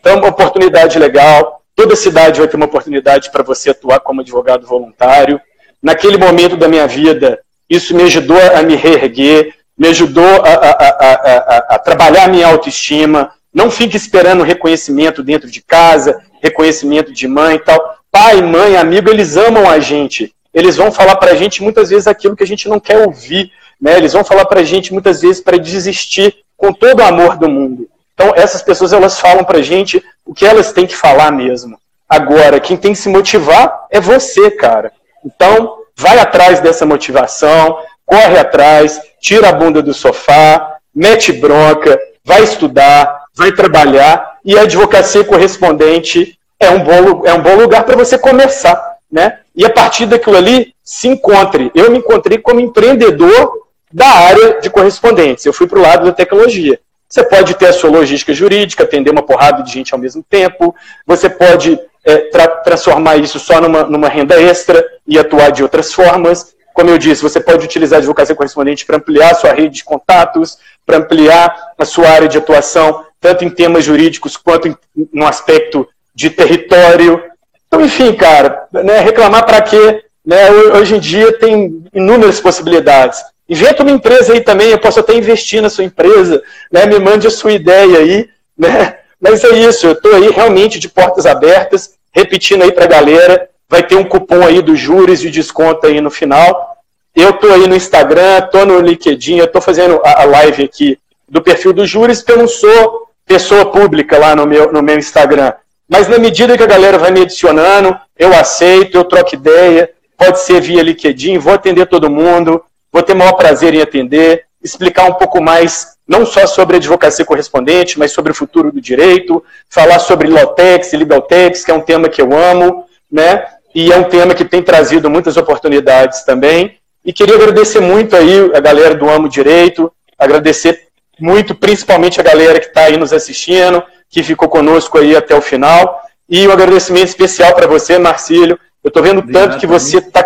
[0.00, 1.62] Então, uma oportunidade legal.
[1.74, 5.40] Toda cidade vai ter uma oportunidade para você atuar como advogado voluntário.
[5.82, 7.38] Naquele momento da minha vida,
[7.68, 12.46] isso me ajudou a me reerguer, me ajudou a, a, a, a trabalhar a minha
[12.46, 13.32] autoestima.
[13.52, 17.97] Não fique esperando reconhecimento dentro de casa, reconhecimento de mãe e tal.
[18.10, 20.34] Pai, mãe, amigo, eles amam a gente.
[20.52, 23.50] Eles vão falar para a gente muitas vezes aquilo que a gente não quer ouvir.
[23.80, 23.96] Né?
[23.96, 27.48] Eles vão falar para a gente muitas vezes para desistir com todo o amor do
[27.48, 27.88] mundo.
[28.14, 31.78] Então, essas pessoas elas falam para a gente o que elas têm que falar mesmo.
[32.08, 34.92] Agora, quem tem que se motivar é você, cara.
[35.24, 42.42] Então, vai atrás dessa motivação, corre atrás, tira a bunda do sofá, mete bronca, vai
[42.42, 47.96] estudar, vai trabalhar e a advocacia correspondente é um bom, é um bom lugar para
[47.96, 49.38] você começar, né?
[49.54, 51.70] E a partir daquilo ali, se encontre.
[51.74, 55.48] Eu me encontrei como empreendedor da área de correspondência.
[55.48, 56.78] Eu fui para o lado da tecnologia.
[57.08, 60.74] Você pode ter a sua logística jurídica, atender uma porrada de gente ao mesmo tempo,
[61.06, 65.92] você pode é, tra transformar isso só numa, numa renda extra e atuar de outras
[65.92, 66.54] formas.
[66.74, 69.84] Como eu disse, você pode utilizar a advocacia correspondente para ampliar a sua rede de
[69.84, 74.76] contatos, para ampliar a sua área de atuação, tanto em temas jurídicos quanto em,
[75.12, 75.88] no aspecto
[76.18, 77.22] de território.
[77.68, 80.02] Então, enfim, cara, né, reclamar para quê?
[80.26, 83.22] Né, hoje em dia tem inúmeras possibilidades.
[83.48, 86.42] Inventa uma empresa aí também, eu posso até investir na sua empresa,
[86.72, 86.84] né?
[86.86, 88.28] me mande a sua ideia aí.
[88.58, 88.96] Né?
[89.20, 93.48] Mas é isso, eu estou aí realmente de portas abertas, repetindo aí para a galera,
[93.68, 96.76] vai ter um cupom aí dos juros de desconto aí no final.
[97.14, 100.98] Eu estou aí no Instagram, estou no LinkedIn, estou fazendo a live aqui
[101.28, 104.98] do perfil dos juros, porque eu não sou pessoa pública lá no meu, no meu
[104.98, 105.52] Instagram.
[105.88, 110.40] Mas na medida que a galera vai me adicionando, eu aceito, eu troco ideia, pode
[110.40, 112.62] ser via LinkedIn, vou atender todo mundo.
[112.92, 117.98] Vou ter maior prazer em atender, explicar um pouco mais, não só sobre advocacia correspondente,
[117.98, 122.08] mas sobre o futuro do direito, falar sobre Lotex e Legaltex, que é um tema
[122.08, 123.44] que eu amo, né?
[123.74, 126.78] E é um tema que tem trazido muitas oportunidades também.
[127.04, 130.88] E queria agradecer muito aí a galera do Amo Direito, agradecer
[131.20, 135.42] muito, principalmente a galera que está aí nos assistindo, que ficou conosco aí até o
[135.42, 136.02] final.
[136.28, 138.58] E um agradecimento especial para você, Marcílio.
[138.82, 140.24] Eu estou vendo Obrigado, tanto que você está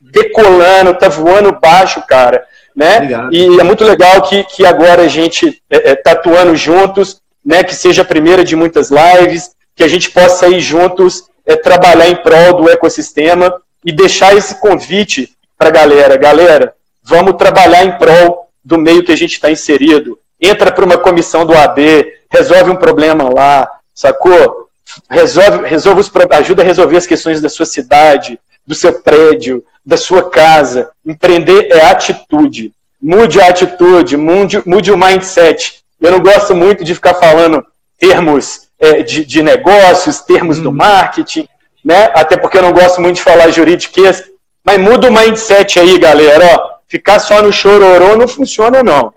[0.00, 2.44] decolando, tá voando baixo, cara.
[2.74, 2.96] Né?
[2.96, 3.34] Obrigado.
[3.34, 7.64] E é muito legal que, que agora a gente é, é, tá atuando juntos, né?
[7.64, 12.08] que seja a primeira de muitas lives, que a gente possa ir juntos é, trabalhar
[12.08, 13.54] em prol do ecossistema
[13.84, 16.16] e deixar esse convite para a galera.
[16.16, 20.18] Galera, vamos trabalhar em prol do meio que a gente está inserido.
[20.42, 24.68] Entra para uma comissão do AB, resolve um problema lá, sacou?
[25.08, 29.96] Resolve, resolve os, ajuda a resolver as questões da sua cidade, do seu prédio, da
[29.96, 30.90] sua casa.
[31.06, 32.72] Empreender é atitude.
[33.00, 35.80] Mude a atitude, mude, mude o mindset.
[36.00, 37.64] Eu não gosto muito de ficar falando
[37.98, 40.74] termos é, de, de, negócios, termos do uhum.
[40.74, 41.48] marketing,
[41.84, 42.10] né?
[42.14, 44.24] Até porque eu não gosto muito de falar juridiquês.
[44.64, 46.44] Mas muda o mindset aí, galera.
[46.56, 49.14] Ó, ficar só no chororô não funciona, não.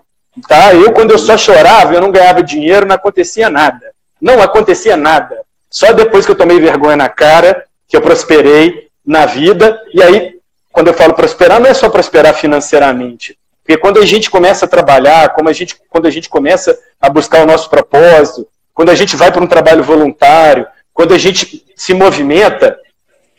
[0.47, 0.73] Tá?
[0.73, 3.91] Eu, quando eu só chorava, eu não ganhava dinheiro, não acontecia nada.
[4.21, 5.41] Não acontecia nada.
[5.69, 10.35] Só depois que eu tomei vergonha na cara, que eu prosperei na vida, e aí
[10.75, 13.37] quando eu falo prosperar, não é só prosperar financeiramente.
[13.63, 17.09] Porque quando a gente começa a trabalhar, como a gente, quando a gente começa a
[17.09, 21.63] buscar o nosso propósito, quando a gente vai para um trabalho voluntário, quando a gente
[21.77, 22.77] se movimenta,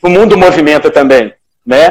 [0.02, 1.34] o mundo movimenta também,
[1.64, 1.90] né?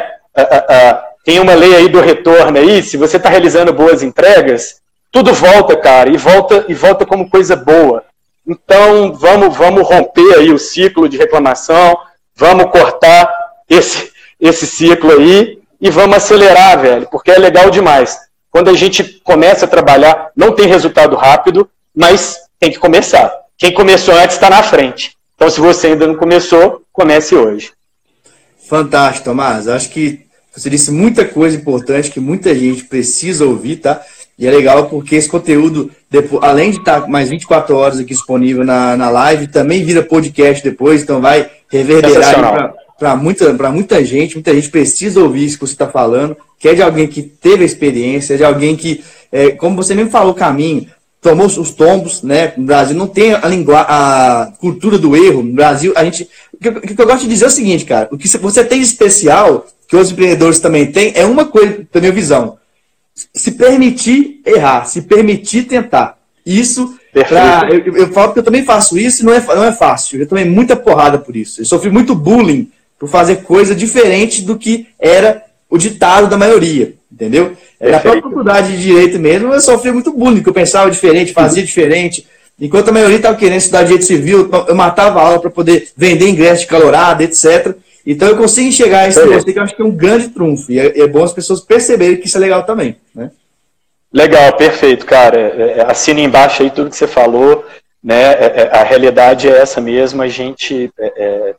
[1.24, 4.80] tem uma lei aí do retorno aí, se você está realizando boas entregas,
[5.16, 8.04] tudo volta, cara, e volta e volta como coisa boa.
[8.46, 11.96] Então, vamos, vamos romper aí o ciclo de reclamação,
[12.34, 13.26] vamos cortar
[13.66, 18.18] esse, esse ciclo aí e vamos acelerar, velho, porque é legal demais.
[18.50, 23.32] Quando a gente começa a trabalhar, não tem resultado rápido, mas tem que começar.
[23.56, 25.16] Quem começou antes está na frente.
[25.34, 27.72] Então, se você ainda não começou, comece hoje.
[28.68, 29.66] Fantástico, Tomás.
[29.66, 34.02] Acho que você disse muita coisa importante que muita gente precisa ouvir, tá?
[34.38, 38.64] E é legal porque esse conteúdo, depois, além de estar mais 24 horas aqui disponível
[38.64, 44.34] na, na live, também vira podcast depois, então vai reverberar para muita, muita gente.
[44.34, 47.62] Muita gente precisa ouvir isso que você está falando, que é de alguém que teve
[47.62, 50.86] a experiência, é de alguém que, é, como você mesmo falou, o caminho,
[51.20, 52.52] tomou os tombos, né?
[52.58, 55.42] No Brasil não tem a, a cultura do erro.
[55.42, 56.28] No Brasil, a gente.
[56.52, 58.62] O que, o que eu gosto de dizer é o seguinte, cara: o que você
[58.62, 62.58] tem de especial, que os empreendedores também têm, é uma coisa, da minha visão
[63.34, 66.18] se permitir errar, se permitir tentar.
[66.44, 69.72] Isso, pra, eu, eu, falo que eu também faço isso e não é, não é
[69.72, 70.20] fácil.
[70.20, 71.60] Eu tomei muita porrada por isso.
[71.60, 76.94] Eu sofri muito bullying por fazer coisa diferente do que era o ditado da maioria,
[77.10, 77.56] entendeu?
[77.80, 81.62] Na própria faculdade de Direito mesmo, eu sofri muito bullying, que eu pensava diferente, fazia
[81.62, 82.26] diferente.
[82.58, 86.28] Enquanto a maioria estava querendo estudar Direito Civil, eu matava a aula para poder vender
[86.28, 87.74] ingresso de calorada, etc.
[88.06, 90.70] Então eu consigo enxergar isso você, que eu acho que é um grande trunfo.
[90.70, 92.96] E é, é, bom as pessoas perceberem que isso é legal também.
[93.12, 93.32] Né?
[94.12, 95.36] Legal, perfeito, cara.
[95.36, 97.66] É, é, assina embaixo aí tudo que você falou.
[98.02, 98.22] Né?
[98.22, 100.22] É, a realidade é essa mesmo.
[100.22, 101.56] A gente é,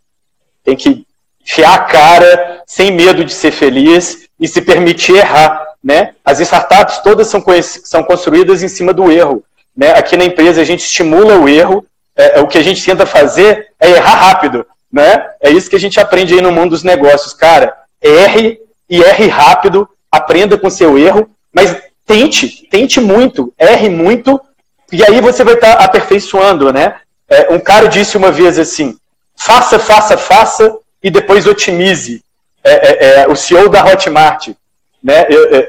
[0.63, 1.05] tem que
[1.43, 5.67] fiar a cara sem medo de ser feliz e se permitir errar.
[5.83, 6.13] Né?
[6.23, 7.43] As startups todas são,
[7.83, 9.43] são construídas em cima do erro.
[9.75, 9.91] Né?
[9.91, 11.85] Aqui na empresa a gente estimula o erro.
[12.15, 15.29] É, o que a gente tenta fazer é errar rápido né?
[15.41, 17.75] É isso que a gente aprende aí no mundo dos negócios, cara.
[18.01, 18.59] Erre
[18.89, 21.75] e erre rápido, aprenda com seu erro, mas
[22.05, 24.39] tente, tente muito, erre muito,
[24.91, 26.95] e aí você vai estar tá aperfeiçoando, né?
[27.29, 28.97] É, um cara disse uma vez assim:
[29.35, 32.23] faça, faça, faça e depois otimize.
[32.63, 34.49] É, é, é o CEO da Hotmart,
[35.03, 35.25] né?
[35.29, 35.67] Eu, eu,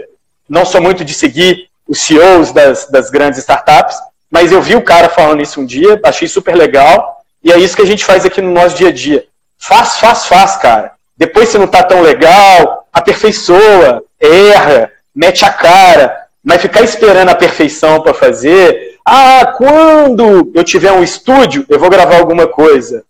[0.48, 3.96] não sou muito de seguir os CEOs das, das grandes startups,
[4.30, 7.76] mas eu vi o cara falando isso um dia, achei super legal e é isso
[7.76, 9.26] que a gente faz aqui no nosso dia a dia.
[9.58, 10.92] Faz, faz, faz, cara.
[11.16, 17.34] Depois se não tá tão legal, aperfeiçoa, erra, mete a cara, mas ficar esperando a
[17.34, 18.96] perfeição para fazer.
[19.04, 23.04] Ah, quando eu tiver um estúdio, eu vou gravar alguma coisa.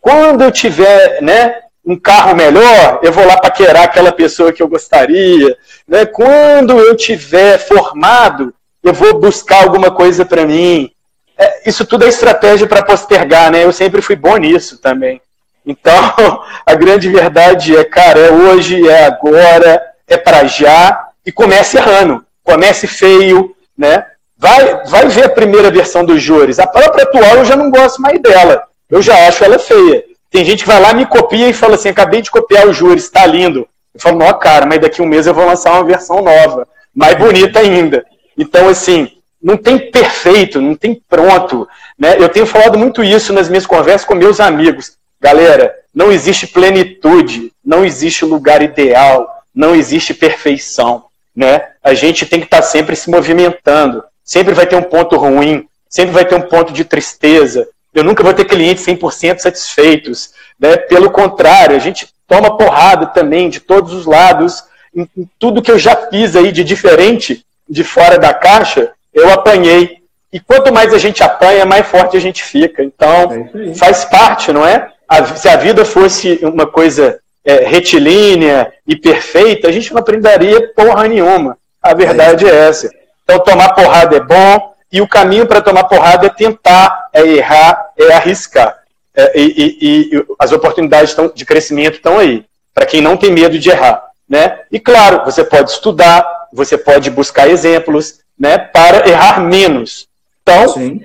[0.00, 1.54] Quando eu tiver, né,
[1.84, 5.56] um carro melhor, eu vou lá paquerar aquela pessoa que eu gostaria.
[5.86, 6.04] Né?
[6.06, 10.90] Quando eu tiver formado, eu vou buscar alguma coisa para mim
[11.38, 13.64] é, isso tudo é estratégia para postergar, né?
[13.64, 15.22] Eu sempre fui bom nisso também.
[15.64, 15.94] Então,
[16.66, 22.24] a grande verdade é, cara, é hoje, é agora, é para já, e comece errando,
[22.42, 24.04] comece feio, né?
[24.36, 26.58] Vai, vai ver a primeira versão dos júris.
[26.58, 28.64] A própria atual eu já não gosto mais dela.
[28.88, 30.04] Eu já acho ela feia.
[30.30, 33.04] Tem gente que vai lá, me copia e fala assim: acabei de copiar o júris,
[33.04, 33.68] está lindo.
[33.94, 36.68] Eu falo, não, cara, mas daqui a um mês eu vou lançar uma versão nova,
[36.94, 38.04] mais bonita ainda.
[38.36, 39.10] Então, assim,
[39.42, 41.68] não tem perfeito, não tem pronto.
[41.98, 42.16] Né?
[42.18, 44.96] Eu tenho falado muito isso nas minhas conversas com meus amigos.
[45.20, 51.04] Galera, não existe plenitude, não existe lugar ideal, não existe perfeição.
[51.34, 51.60] Né?
[51.82, 54.02] A gente tem que estar sempre se movimentando.
[54.24, 57.66] Sempre vai ter um ponto ruim, sempre vai ter um ponto de tristeza.
[57.94, 60.30] Eu nunca vou ter clientes 100% satisfeitos.
[60.60, 60.76] Né?
[60.76, 64.64] Pelo contrário, a gente toma porrada também de todos os lados.
[64.94, 69.32] Em, em tudo que eu já fiz aí de diferente, de fora da caixa, eu
[69.32, 69.98] apanhei.
[70.32, 72.82] E quanto mais a gente apanha, mais forte a gente fica.
[72.82, 74.90] Então, é faz parte, não é?
[75.08, 80.72] A, se a vida fosse uma coisa é, retilínea e perfeita, a gente não aprenderia
[80.74, 81.56] porra nenhuma.
[81.82, 82.90] A verdade é, é essa.
[83.24, 87.90] Então, tomar porrada é bom, e o caminho para tomar porrada é tentar, é errar,
[87.98, 88.78] é arriscar.
[89.14, 93.30] É, e, e, e, as oportunidades tão, de crescimento estão aí, para quem não tem
[93.30, 94.02] medo de errar.
[94.28, 94.60] Né?
[94.70, 100.06] E claro, você pode estudar, você pode buscar exemplos, né, para errar menos.
[100.42, 101.00] Então, Sim.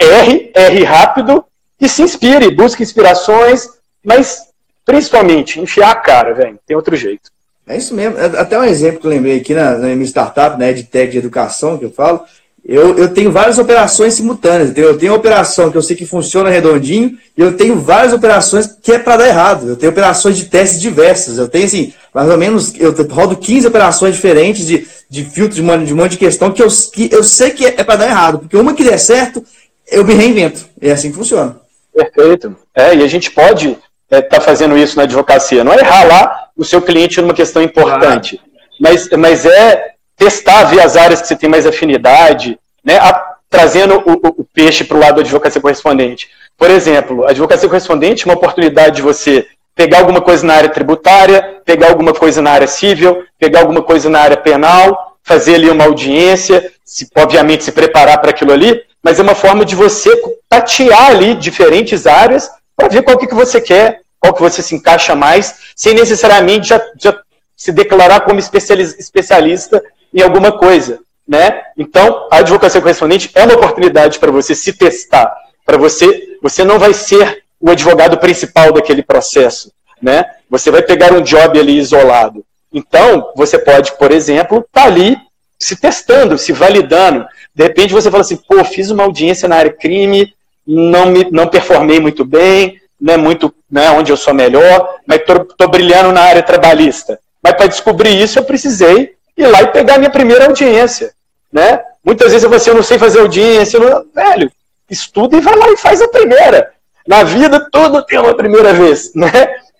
[0.00, 1.44] erre, erre rápido
[1.80, 3.68] e se inspire, busque inspirações,
[4.04, 4.42] mas
[4.84, 6.58] principalmente enfiar a cara, velho.
[6.66, 7.30] Tem outro jeito.
[7.66, 8.18] É isso mesmo.
[8.18, 11.10] É, até um exemplo que eu lembrei aqui na, na minha startup, né, de tech
[11.10, 12.22] de educação, que eu falo.
[12.66, 14.70] Eu, eu tenho várias operações simultâneas.
[14.70, 14.90] Entendeu?
[14.90, 18.66] Eu tenho uma operação que eu sei que funciona redondinho e eu tenho várias operações
[18.82, 19.68] que é para dar errado.
[19.68, 21.38] Eu tenho operações de testes diversas.
[21.38, 25.62] Eu tenho, assim, mais ou menos, eu rodo 15 operações diferentes de de filtro, de
[25.62, 27.96] um, de um monte de questão que eu, que eu sei que é, é para
[27.96, 28.40] dar errado.
[28.40, 29.44] Porque uma que der certo,
[29.86, 30.66] eu me reinvento.
[30.80, 31.56] É assim que funciona.
[31.94, 32.56] Perfeito.
[32.74, 33.78] É, e a gente pode
[34.10, 35.62] estar é, tá fazendo isso na advocacia.
[35.62, 38.40] Não é errar lá o seu cliente numa questão importante,
[38.80, 44.02] mas, mas é testar, ver as áreas que você tem mais afinidade, né, a, trazendo
[44.04, 46.28] o, o, o peixe para o lado da advocacia correspondente.
[46.58, 50.68] Por exemplo, a advocacia correspondente é uma oportunidade de você pegar alguma coisa na área
[50.68, 55.70] tributária, pegar alguma coisa na área civil, pegar alguma coisa na área penal, fazer ali
[55.70, 60.10] uma audiência, se, obviamente se preparar para aquilo ali, mas é uma forma de você
[60.48, 64.74] tatear ali diferentes áreas para ver qual que, que você quer, qual que você se
[64.74, 67.18] encaixa mais, sem necessariamente já, já
[67.56, 69.82] se declarar como especialista
[70.12, 71.00] em alguma coisa.
[71.26, 71.62] Né?
[71.76, 75.34] Então, a advocacia correspondente é uma oportunidade para você se testar,
[75.64, 80.22] para você, você não vai ser o advogado principal daquele processo, né?
[80.50, 82.44] Você vai pegar um job ali isolado.
[82.70, 85.16] Então, você pode, por exemplo, estar tá ali
[85.58, 87.24] se testando, se validando.
[87.54, 90.34] De repente você fala assim, pô, fiz uma audiência na área crime,
[90.66, 95.20] não me não performei muito bem, não é muito né, onde eu sou melhor, mas
[95.20, 97.18] estou brilhando na área trabalhista.
[97.42, 101.14] Mas para descobrir isso, eu precisei ir lá e pegar minha primeira audiência.
[101.50, 101.80] Né?
[102.04, 104.04] Muitas vezes você não sei fazer audiência, não...
[104.14, 104.52] velho,
[104.90, 106.73] estuda e vai lá e faz a primeira.
[107.06, 109.30] Na vida, tudo tem uma primeira vez, né?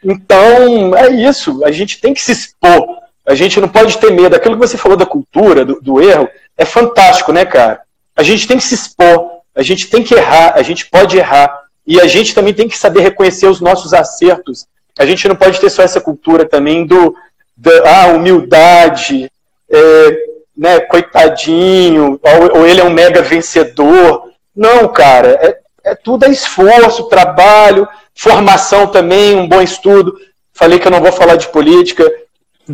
[0.04, 1.64] Então, é isso.
[1.64, 2.98] A gente tem que se expor.
[3.26, 4.36] A gente não pode ter medo.
[4.36, 7.80] Aquilo que você falou da cultura, do, do erro, é fantástico, né, cara?
[8.14, 9.30] A gente tem que se expor.
[9.54, 10.52] A gente tem que errar.
[10.54, 11.64] A gente pode errar.
[11.86, 14.66] E a gente também tem que saber reconhecer os nossos acertos.
[14.98, 17.14] A gente não pode ter só essa cultura também do
[17.56, 19.30] da ah, humildade,
[19.70, 20.18] é,
[20.56, 24.30] né, coitadinho, ou, ou, ele é um mega vencedor.
[24.54, 30.16] Não, cara, é, é tudo é esforço, trabalho, formação também, um bom estudo.
[30.52, 32.10] Falei que eu não vou falar de política.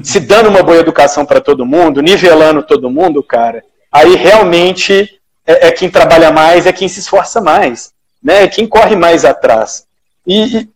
[0.03, 5.69] Se dando uma boa educação para todo mundo, nivelando todo mundo, cara, aí realmente é,
[5.69, 7.93] é, quem trabalha mais, é quem se esforça mais,
[8.23, 8.45] né?
[8.45, 9.85] É quem corre mais atrás.
[10.25, 10.69] E, e,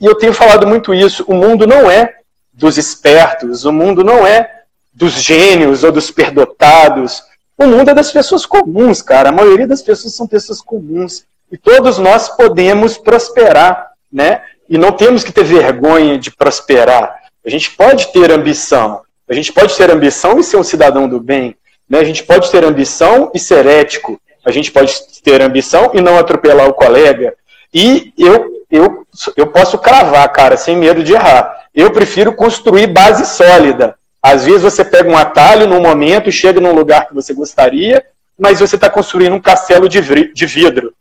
[0.00, 1.24] e eu tenho falado muito isso.
[1.28, 2.14] O mundo não é
[2.52, 4.62] dos espertos, o mundo não é
[4.92, 7.22] dos gênios ou dos perdotados.
[7.58, 9.28] O mundo é das pessoas comuns, cara.
[9.28, 11.24] A maioria das pessoas são pessoas comuns.
[11.52, 14.40] E todos nós podemos prosperar, né?
[14.70, 17.14] E não temos que ter vergonha de prosperar.
[17.44, 19.02] A gente pode ter ambição.
[19.28, 21.54] A gente pode ter ambição e ser um cidadão do bem.
[21.86, 21.98] Né?
[21.98, 24.18] A gente pode ter ambição e ser ético.
[24.46, 27.34] A gente pode ter ambição e não atropelar o colega.
[27.72, 29.06] E eu, eu,
[29.36, 31.66] eu posso cravar, cara, sem medo de errar.
[31.74, 33.94] Eu prefiro construir base sólida.
[34.22, 38.02] Às vezes você pega um atalho num momento, chega num lugar que você gostaria,
[38.38, 40.00] mas você está construindo um castelo de
[40.46, 40.94] vidro.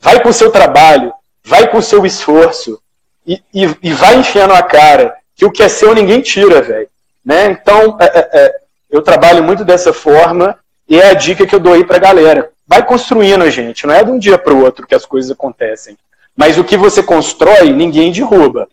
[0.00, 1.12] Vai com o seu trabalho,
[1.44, 2.80] vai com o seu esforço
[3.26, 6.88] e, e, e vai enfiando a cara que o que é seu ninguém tira, velho.
[7.24, 7.46] Né?
[7.46, 8.54] Então, é, é, é,
[8.90, 10.58] eu trabalho muito dessa forma
[10.88, 12.50] e é a dica que eu dou aí pra galera.
[12.66, 13.86] Vai construindo, gente.
[13.86, 15.96] Não é de um dia para o outro que as coisas acontecem.
[16.36, 18.68] Mas o que você constrói, ninguém derruba.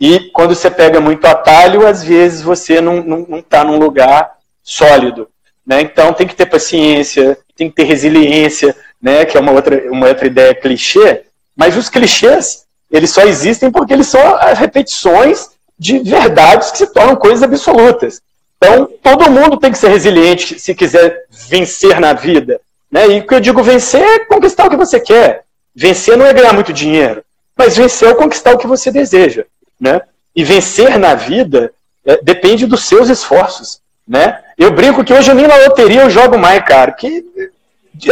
[0.00, 3.78] E quando você pega muito atalho, às vezes você não está não, não tá num
[3.78, 4.32] lugar
[4.62, 5.28] sólido.
[5.66, 5.82] Né?
[5.82, 10.08] Então tem que ter paciência, tem que ter resiliência, né, que é uma outra, uma
[10.08, 11.22] outra ideia clichê,
[11.56, 16.86] mas os clichês, eles só existem porque eles são as repetições de verdades que se
[16.88, 18.20] tornam coisas absolutas.
[18.56, 22.60] Então, todo mundo tem que ser resiliente se quiser vencer na vida.
[22.90, 23.08] Né?
[23.08, 25.44] E o que eu digo vencer é conquistar o que você quer.
[25.74, 27.24] Vencer não é ganhar muito dinheiro,
[27.56, 29.44] mas vencer é conquistar o que você deseja.
[29.80, 30.02] Né?
[30.36, 31.72] E vencer na vida
[32.04, 33.80] é, depende dos seus esforços.
[34.06, 34.38] Né?
[34.58, 36.92] Eu brinco que hoje nem na loteria eu jogo mais, cara.
[36.92, 37.24] Que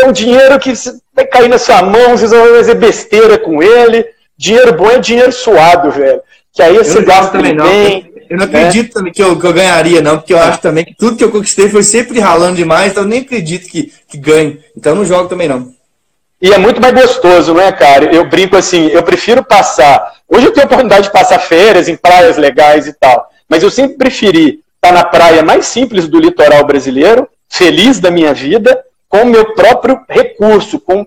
[0.01, 0.73] é um dinheiro que
[1.15, 4.05] vai cair na sua mão, vocês vão fazer besteira com ele.
[4.37, 6.21] Dinheiro bom é dinheiro suado, velho.
[6.53, 8.03] Que aí você gasta também bem.
[8.03, 8.19] Não.
[8.29, 8.59] Eu não né?
[8.59, 11.25] acredito também que eu, que eu, ganharia, não, porque eu acho também que tudo que
[11.25, 14.61] eu conquistei foi sempre ralando demais, então eu nem acredito que, que ganhe.
[14.77, 15.73] Então eu não jogo também, não.
[16.41, 18.15] E é muito mais gostoso, não é, cara?
[18.15, 20.13] Eu brinco assim, eu prefiro passar.
[20.29, 23.71] Hoje eu tenho a oportunidade de passar férias em praias legais e tal, mas eu
[23.71, 28.79] sempre preferi estar na praia mais simples do litoral brasileiro, feliz da minha vida,
[29.09, 31.07] com meu próprio recurso, com,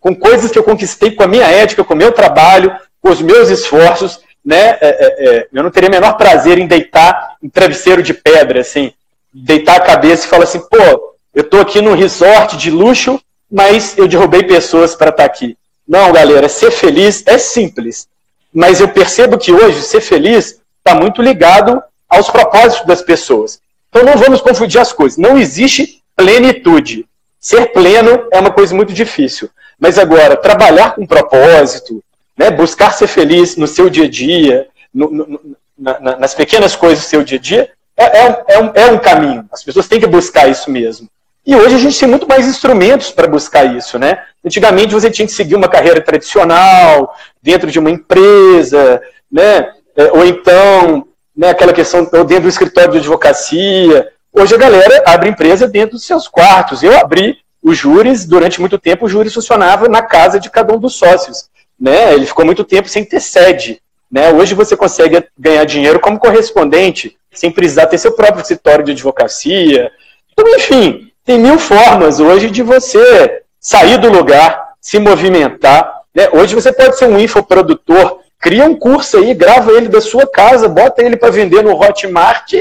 [0.00, 3.20] com coisas que eu conquistei com a minha ética, com o meu trabalho, com os
[3.20, 4.78] meus esforços, né?
[4.80, 8.60] É, é, é, eu não teria o menor prazer em deitar em travesseiro de pedra,
[8.60, 8.92] assim,
[9.32, 13.96] deitar a cabeça e falar assim, pô, eu estou aqui num resort de luxo, mas
[13.98, 15.56] eu derrubei pessoas para estar tá aqui.
[15.86, 18.08] Não, galera, ser feliz é simples.
[18.52, 23.60] Mas eu percebo que hoje ser feliz está muito ligado aos propósitos das pessoas.
[23.88, 25.18] Então não vamos confundir as coisas.
[25.18, 27.06] Não existe plenitude.
[27.46, 29.48] Ser pleno é uma coisa muito difícil.
[29.78, 32.02] Mas agora, trabalhar com propósito,
[32.36, 37.04] né, buscar ser feliz no seu dia a dia, no, no, na, nas pequenas coisas
[37.04, 39.48] do seu dia a dia, é, é, é, um, é um caminho.
[39.52, 41.08] As pessoas têm que buscar isso mesmo.
[41.46, 44.24] E hoje a gente tem muito mais instrumentos para buscar isso, né?
[44.44, 49.00] Antigamente você tinha que seguir uma carreira tradicional, dentro de uma empresa,
[49.30, 49.70] né?
[49.96, 51.06] É, ou então,
[51.36, 54.10] né, aquela questão, dentro do escritório de advocacia.
[54.38, 56.82] Hoje a galera abre empresa dentro dos seus quartos.
[56.82, 60.78] Eu abri os júris, durante muito tempo, o júri funcionava na casa de cada um
[60.78, 61.48] dos sócios.
[61.80, 62.12] Né?
[62.12, 63.80] Ele ficou muito tempo sem ter sede.
[64.12, 64.30] Né?
[64.30, 69.90] Hoje você consegue ganhar dinheiro como correspondente, sem precisar ter seu próprio escritório de advocacia.
[70.30, 76.02] Então, enfim, tem mil formas hoje de você sair do lugar, se movimentar.
[76.14, 76.28] Né?
[76.30, 80.68] Hoje você pode ser um infoprodutor, cria um curso aí, grava ele da sua casa,
[80.68, 82.52] bota ele para vender no Hotmart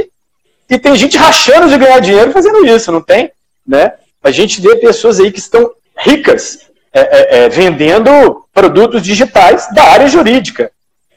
[0.69, 3.31] e tem gente rachando de ganhar dinheiro fazendo isso, não tem?
[3.65, 3.93] Né?
[4.23, 6.59] A gente vê pessoas aí que estão ricas
[6.93, 10.71] é, é, é, vendendo produtos digitais da área jurídica.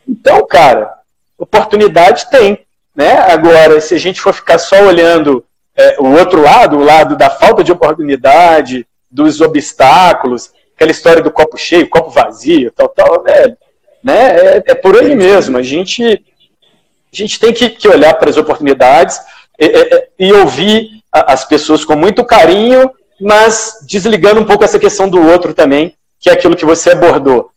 [0.07, 0.93] Então, cara,
[1.39, 2.61] oportunidade tem.
[2.95, 3.13] Né?
[3.13, 5.45] Agora, se a gente for ficar só olhando
[5.77, 11.31] é, o outro lado, o lado da falta de oportunidade, dos obstáculos, aquela história do
[11.31, 13.57] copo cheio, copo vazio, tal, tal, velho.
[14.03, 14.37] Né?
[14.37, 15.57] É, é por aí mesmo.
[15.57, 19.19] A gente, a gente tem que, que olhar para as oportunidades
[19.59, 22.91] e, ouvir as pessoas com muito carinho,
[23.21, 27.51] mas desligando um pouco essa questão do outro também, que é aquilo que você abordou.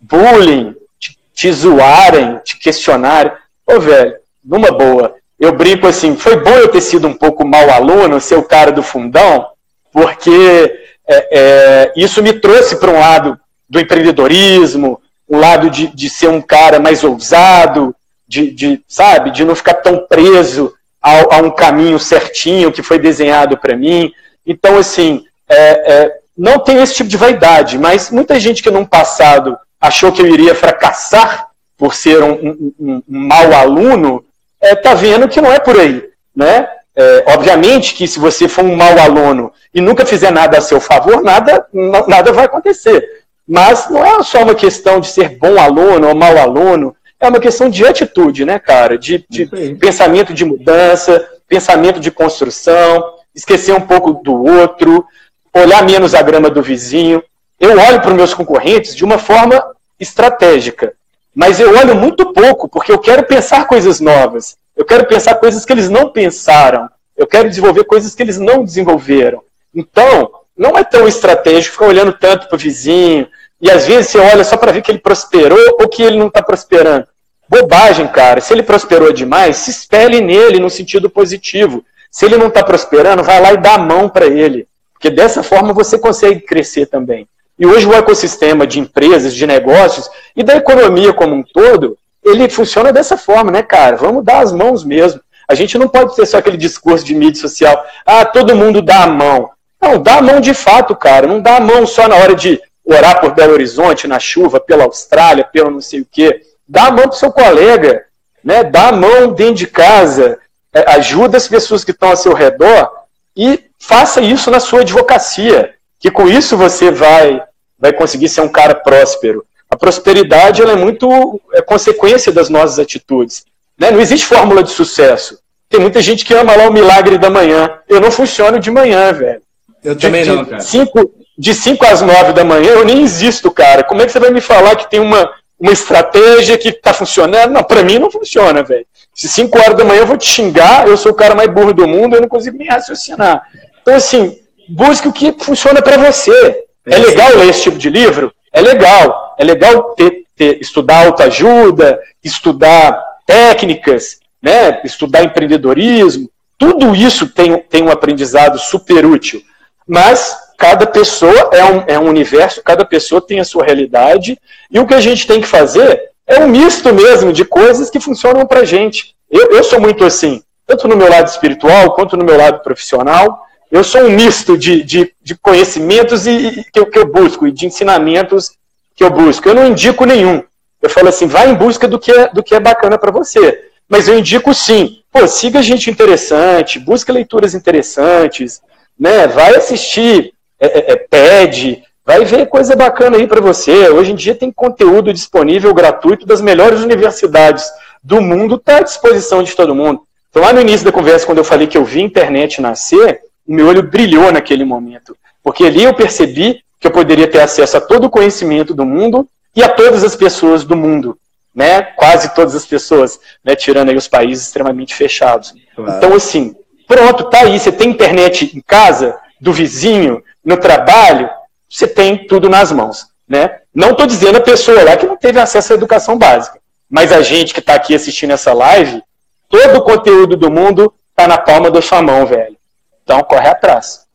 [0.00, 3.32] Bullying, te, te zoarem, te questionarem.
[3.66, 5.14] Ô, velho, numa boa.
[5.38, 8.72] Eu brinco assim, foi bom eu ter sido um pouco mau aluno, ser o cara
[8.72, 9.46] do fundão,
[9.92, 10.78] porque
[11.08, 13.38] é, é, isso me trouxe para um lado
[13.68, 17.94] do empreendedorismo, um lado de, de ser um cara mais ousado,
[18.26, 22.98] de, de, sabe, de não ficar tão preso a, a um caminho certinho que foi
[22.98, 24.12] desenhado para mim.
[24.46, 28.86] Então, assim, é, é, não tenho esse tipo de vaidade, mas muita gente que no
[28.86, 34.24] passado achou que eu iria fracassar por ser um, um, um, mau aluno,
[34.62, 36.02] está é, vendo que não é por aí.
[36.34, 36.68] Né?
[36.94, 40.80] É, obviamente que se você for um mau aluno e nunca fizer nada a seu
[40.80, 41.66] favor, nada,
[42.06, 43.06] nada vai acontecer.
[43.46, 47.40] Mas não é só uma questão de ser bom aluno ou mau aluno, é uma
[47.40, 48.98] questão de atitude, né, cara?
[48.98, 55.06] De, de pensamento de mudança, pensamento de construção, esquecer um pouco do outro,
[55.54, 57.22] olhar menos a grama do vizinho.
[57.58, 59.62] Eu olho para os meus concorrentes de uma forma
[59.98, 60.92] estratégica,
[61.34, 64.56] mas eu olho muito pouco, porque eu quero pensar coisas novas.
[64.76, 66.88] Eu quero pensar coisas que eles não pensaram.
[67.16, 69.42] Eu quero desenvolver coisas que eles não desenvolveram.
[69.74, 73.26] Então, não é tão estratégico ficar olhando tanto para o vizinho.
[73.60, 76.26] E às vezes você olha só para ver que ele prosperou ou que ele não
[76.28, 77.06] está prosperando.
[77.48, 78.40] Bobagem, cara.
[78.40, 81.84] Se ele prosperou demais, se espelhe nele no sentido positivo.
[82.10, 84.66] Se ele não está prosperando, vai lá e dá a mão para ele.
[84.92, 87.28] Porque dessa forma você consegue crescer também.
[87.58, 92.48] E hoje o ecossistema de empresas, de negócios e da economia como um todo, ele
[92.48, 93.96] funciona dessa forma, né, cara?
[93.96, 95.20] Vamos dar as mãos mesmo.
[95.48, 99.04] A gente não pode ter só aquele discurso de mídia social, ah, todo mundo dá
[99.04, 99.50] a mão.
[99.80, 101.26] Não, dá a mão de fato, cara.
[101.26, 104.84] Não dá a mão só na hora de orar por Belo Horizonte, na chuva, pela
[104.84, 106.40] Austrália, pelo não sei o quê.
[106.66, 108.04] Dá a mão pro seu colega,
[108.42, 108.62] né?
[108.62, 110.38] Dá a mão dentro de casa,
[110.72, 112.90] é, ajuda as pessoas que estão ao seu redor
[113.36, 117.42] e faça isso na sua advocacia, que com isso você vai,
[117.78, 119.44] vai conseguir ser um cara próspero.
[119.68, 123.44] A prosperidade ela é muito é consequência das nossas atitudes.
[123.78, 123.90] Né?
[123.90, 125.38] Não existe fórmula de sucesso.
[125.68, 127.80] Tem muita gente que ama lá o milagre da manhã.
[127.88, 129.42] Eu não funciono de manhã, velho.
[129.82, 130.60] Eu de, também não, cara.
[130.60, 133.84] Cinco, de 5 às 9 da manhã eu nem existo, cara.
[133.84, 137.52] Como é que você vai me falar que tem uma, uma estratégia que está funcionando?
[137.52, 138.86] Não, para mim não funciona, velho.
[139.14, 141.74] Se 5 horas da manhã eu vou te xingar, eu sou o cara mais burro
[141.74, 143.42] do mundo, eu não consigo nem raciocinar.
[143.82, 144.38] Então, assim,
[144.68, 146.64] busque o que funciona para você.
[146.86, 148.32] É, é legal ler esse tipo de livro?
[148.52, 149.34] É legal.
[149.38, 154.80] É legal ter, ter, estudar autoajuda, estudar técnicas, né?
[154.84, 156.30] estudar empreendedorismo.
[156.58, 159.42] Tudo isso tem, tem um aprendizado super útil.
[159.86, 164.38] Mas cada pessoa é um, é um universo, cada pessoa tem a sua realidade,
[164.70, 168.00] e o que a gente tem que fazer é um misto mesmo de coisas que
[168.00, 169.14] funcionam para gente.
[169.30, 173.46] Eu, eu sou muito assim, tanto no meu lado espiritual quanto no meu lado profissional.
[173.70, 177.46] Eu sou um misto de, de, de conhecimentos e, e que, eu, que eu busco,
[177.46, 178.52] e de ensinamentos
[178.94, 179.48] que eu busco.
[179.48, 180.42] Eu não indico nenhum.
[180.80, 183.70] Eu falo assim, vai em busca do que é, do que é bacana para você.
[183.88, 185.00] Mas eu indico sim.
[185.12, 188.60] Pô, siga gente interessante, busque leituras interessantes,
[188.98, 189.26] né?
[189.26, 190.32] Vai assistir
[190.66, 193.88] é, é, é TED, vai ver coisa bacana aí para você.
[193.88, 197.64] Hoje em dia tem conteúdo disponível gratuito das melhores universidades
[198.02, 200.02] do mundo, está à disposição de todo mundo.
[200.30, 203.20] Então, lá no início da conversa, quando eu falei que eu vi a internet nascer,
[203.46, 205.16] o meu olho brilhou naquele momento.
[205.42, 209.26] Porque ali eu percebi que eu poderia ter acesso a todo o conhecimento do mundo
[209.54, 211.18] e a todas as pessoas do mundo.
[211.54, 211.82] Né?
[211.82, 213.56] Quase todas as pessoas, né?
[213.56, 215.54] tirando aí os países extremamente fechados.
[215.74, 215.96] Claro.
[215.96, 216.54] Então, assim,
[216.86, 217.58] pronto, tá aí.
[217.58, 221.28] Você tem internet em casa, do vizinho, no trabalho,
[221.68, 223.08] você tem tudo nas mãos.
[223.28, 223.58] Né?
[223.74, 227.20] Não estou dizendo a pessoa lá que não teve acesso à educação básica, mas a
[227.20, 229.02] gente que está aqui assistindo essa live,
[229.48, 232.56] todo o conteúdo do mundo está na palma da sua mão, velho.
[233.02, 234.06] Então corre atrás.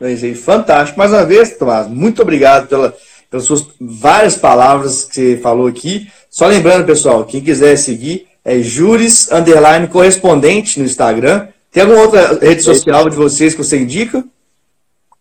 [0.00, 0.98] É fantástico.
[0.98, 2.94] Mais uma vez, Tomás, muito obrigado pela,
[3.30, 6.10] pelas suas várias palavras que você falou aqui.
[6.28, 11.46] Só lembrando, pessoal, quem quiser seguir é Juris Underline Correspondente no Instagram.
[11.70, 14.24] Tem alguma outra rede social de vocês que você indica?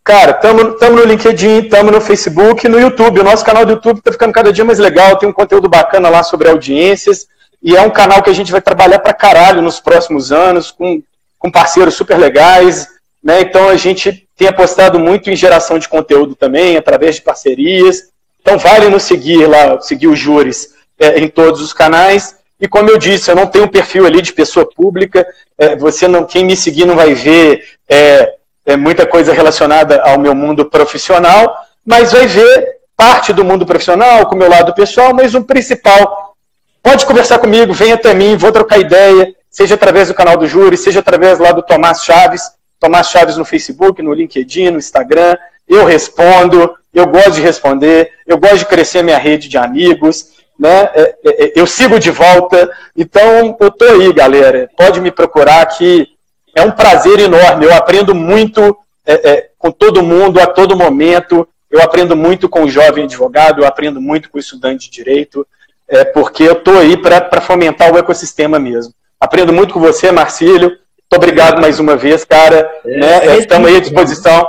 [0.04, 3.22] Cara, estamos no LinkedIn, estamos no Facebook, no YouTube.
[3.22, 6.10] O nosso canal do YouTube está ficando cada dia mais legal, tem um conteúdo bacana
[6.10, 7.26] lá sobre audiências.
[7.62, 11.02] E é um canal que a gente vai trabalhar para caralho nos próximos anos, com,
[11.40, 12.86] com parceiros super legais.
[13.24, 13.40] Né?
[13.42, 18.10] Então a gente tem apostado muito em geração de conteúdo também, através de parcerias.
[18.42, 22.36] Então vale nos seguir lá, seguir os Júris é, em todos os canais.
[22.60, 25.26] E como eu disse, eu não tenho perfil ali de pessoa pública.
[25.58, 28.34] É, você não, quem me seguir não vai ver é,
[28.66, 31.54] é, muita coisa relacionada ao meu mundo profissional,
[31.86, 36.36] mas vai ver parte do mundo profissional, com o meu lado pessoal, mas o principal.
[36.82, 40.78] Pode conversar comigo, vem até mim, vou trocar ideia, seja através do canal do Júri,
[40.78, 42.42] seja através lá do Tomás Chaves,
[42.80, 45.38] Tomás Chaves no Facebook, no LinkedIn, no Instagram.
[45.68, 50.90] Eu respondo, eu gosto de responder, eu gosto de crescer minha rede de amigos, né?
[50.94, 54.70] É, é, é, eu sigo de volta, então eu tô aí, galera.
[54.78, 56.08] Pode me procurar que
[56.56, 57.66] é um prazer enorme.
[57.66, 61.48] Eu aprendo muito é, é, com todo mundo, a todo momento.
[61.70, 65.46] Eu aprendo muito com o jovem advogado, eu aprendo muito com o estudante de direito,
[65.88, 68.94] é, porque eu estou aí para fomentar o ecossistema mesmo.
[69.20, 70.70] Aprendo muito com você, Marcílio.
[70.70, 72.70] Muito obrigado mais uma vez, cara.
[72.86, 73.38] É, né?
[73.38, 74.48] Estamos aí à disposição.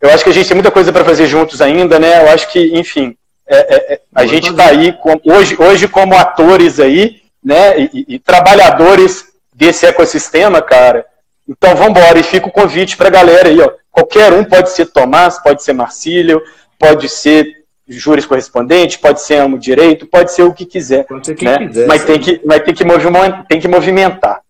[0.00, 2.22] Eu acho que a gente tem muita coisa para fazer juntos ainda, né?
[2.22, 6.80] Eu acho que, enfim, é, é, a gente está aí com, hoje, hoje como atores
[6.80, 7.78] aí, né?
[7.78, 9.24] E, e, trabalhadores
[9.54, 11.06] desse ecossistema, cara.
[11.48, 13.70] Então vamos embora e fica o convite para a galera aí, ó.
[13.90, 16.42] Qualquer um pode ser Tomás, pode ser Marcílio,
[16.78, 17.46] pode ser
[17.86, 21.04] júris correspondente, pode ser amo direito, pode ser o que quiser.
[21.06, 21.68] Pode ser quem né?
[21.68, 21.86] quiser.
[21.86, 24.40] Mas tem que, vai ter que movimentar, tem que movimentar.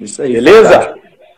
[0.00, 0.32] Isso aí.
[0.32, 0.94] Beleza?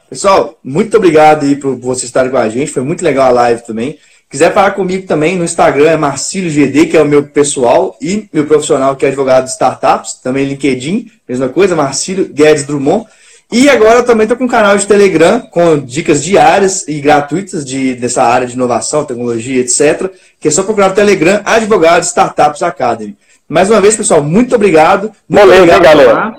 [0.09, 2.71] Pessoal, muito obrigado aí por vocês estarem com a gente.
[2.71, 3.99] Foi muito legal a live também.
[4.29, 8.29] Quiser falar comigo também no Instagram é Marcílio GD, que é o meu pessoal, e
[8.33, 13.07] meu profissional, que é advogado de startups, também LinkedIn, mesma coisa, Marcílio Guedes Drummond.
[13.51, 17.65] E agora eu também estou com um canal de Telegram com dicas diárias e gratuitas
[17.65, 20.11] de, dessa área de inovação, tecnologia, etc.
[20.41, 23.17] Que é só procurar no Telegram Advogados Startups Academy.
[23.49, 25.13] Mais uma vez, pessoal, muito obrigado.
[25.29, 26.35] Muito Beleza, obrigado, galera.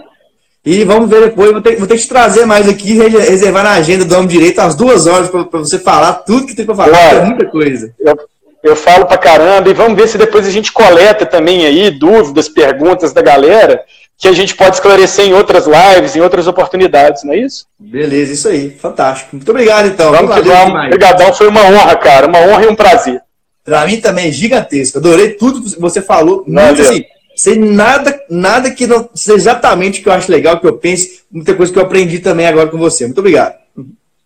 [0.66, 1.52] E vamos ver depois.
[1.54, 4.60] Vou ter, vou ter que te trazer mais aqui, reservar na agenda do Homem Direito
[4.60, 6.90] as duas horas para você falar tudo que tem para falar.
[6.90, 7.18] Claro.
[7.20, 7.94] É muita coisa.
[7.98, 8.18] Eu,
[8.62, 9.70] eu falo para caramba.
[9.70, 13.82] E vamos ver se depois a gente coleta também aí dúvidas, perguntas da galera
[14.18, 17.68] que a gente pode esclarecer em outras lives, em outras oportunidades, não é isso?
[17.77, 18.72] Beleza, isso aí.
[18.72, 19.35] Fantástico.
[19.35, 20.11] Muito obrigado, então.
[20.11, 20.85] Vamos que vamos.
[20.85, 22.27] Obrigadão, foi uma honra, cara.
[22.27, 23.22] Uma honra e um prazer.
[23.64, 24.98] Para mim também, gigantesco.
[24.98, 26.44] Adorei tudo que você falou.
[26.48, 27.03] Muito assim,
[27.35, 31.22] sem nada, nada que não seja exatamente o que eu acho legal, que eu pense,
[31.31, 33.06] muita coisa que eu aprendi também agora com você.
[33.06, 33.53] Muito obrigado.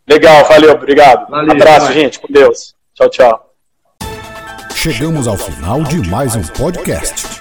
[0.08, 1.30] Legal, valeu, obrigado.
[1.30, 2.74] Valeu, Abraço, gente, com Deus.
[2.96, 3.54] Tchau, tchau.
[4.74, 7.41] Chegamos ao final de mais um podcast.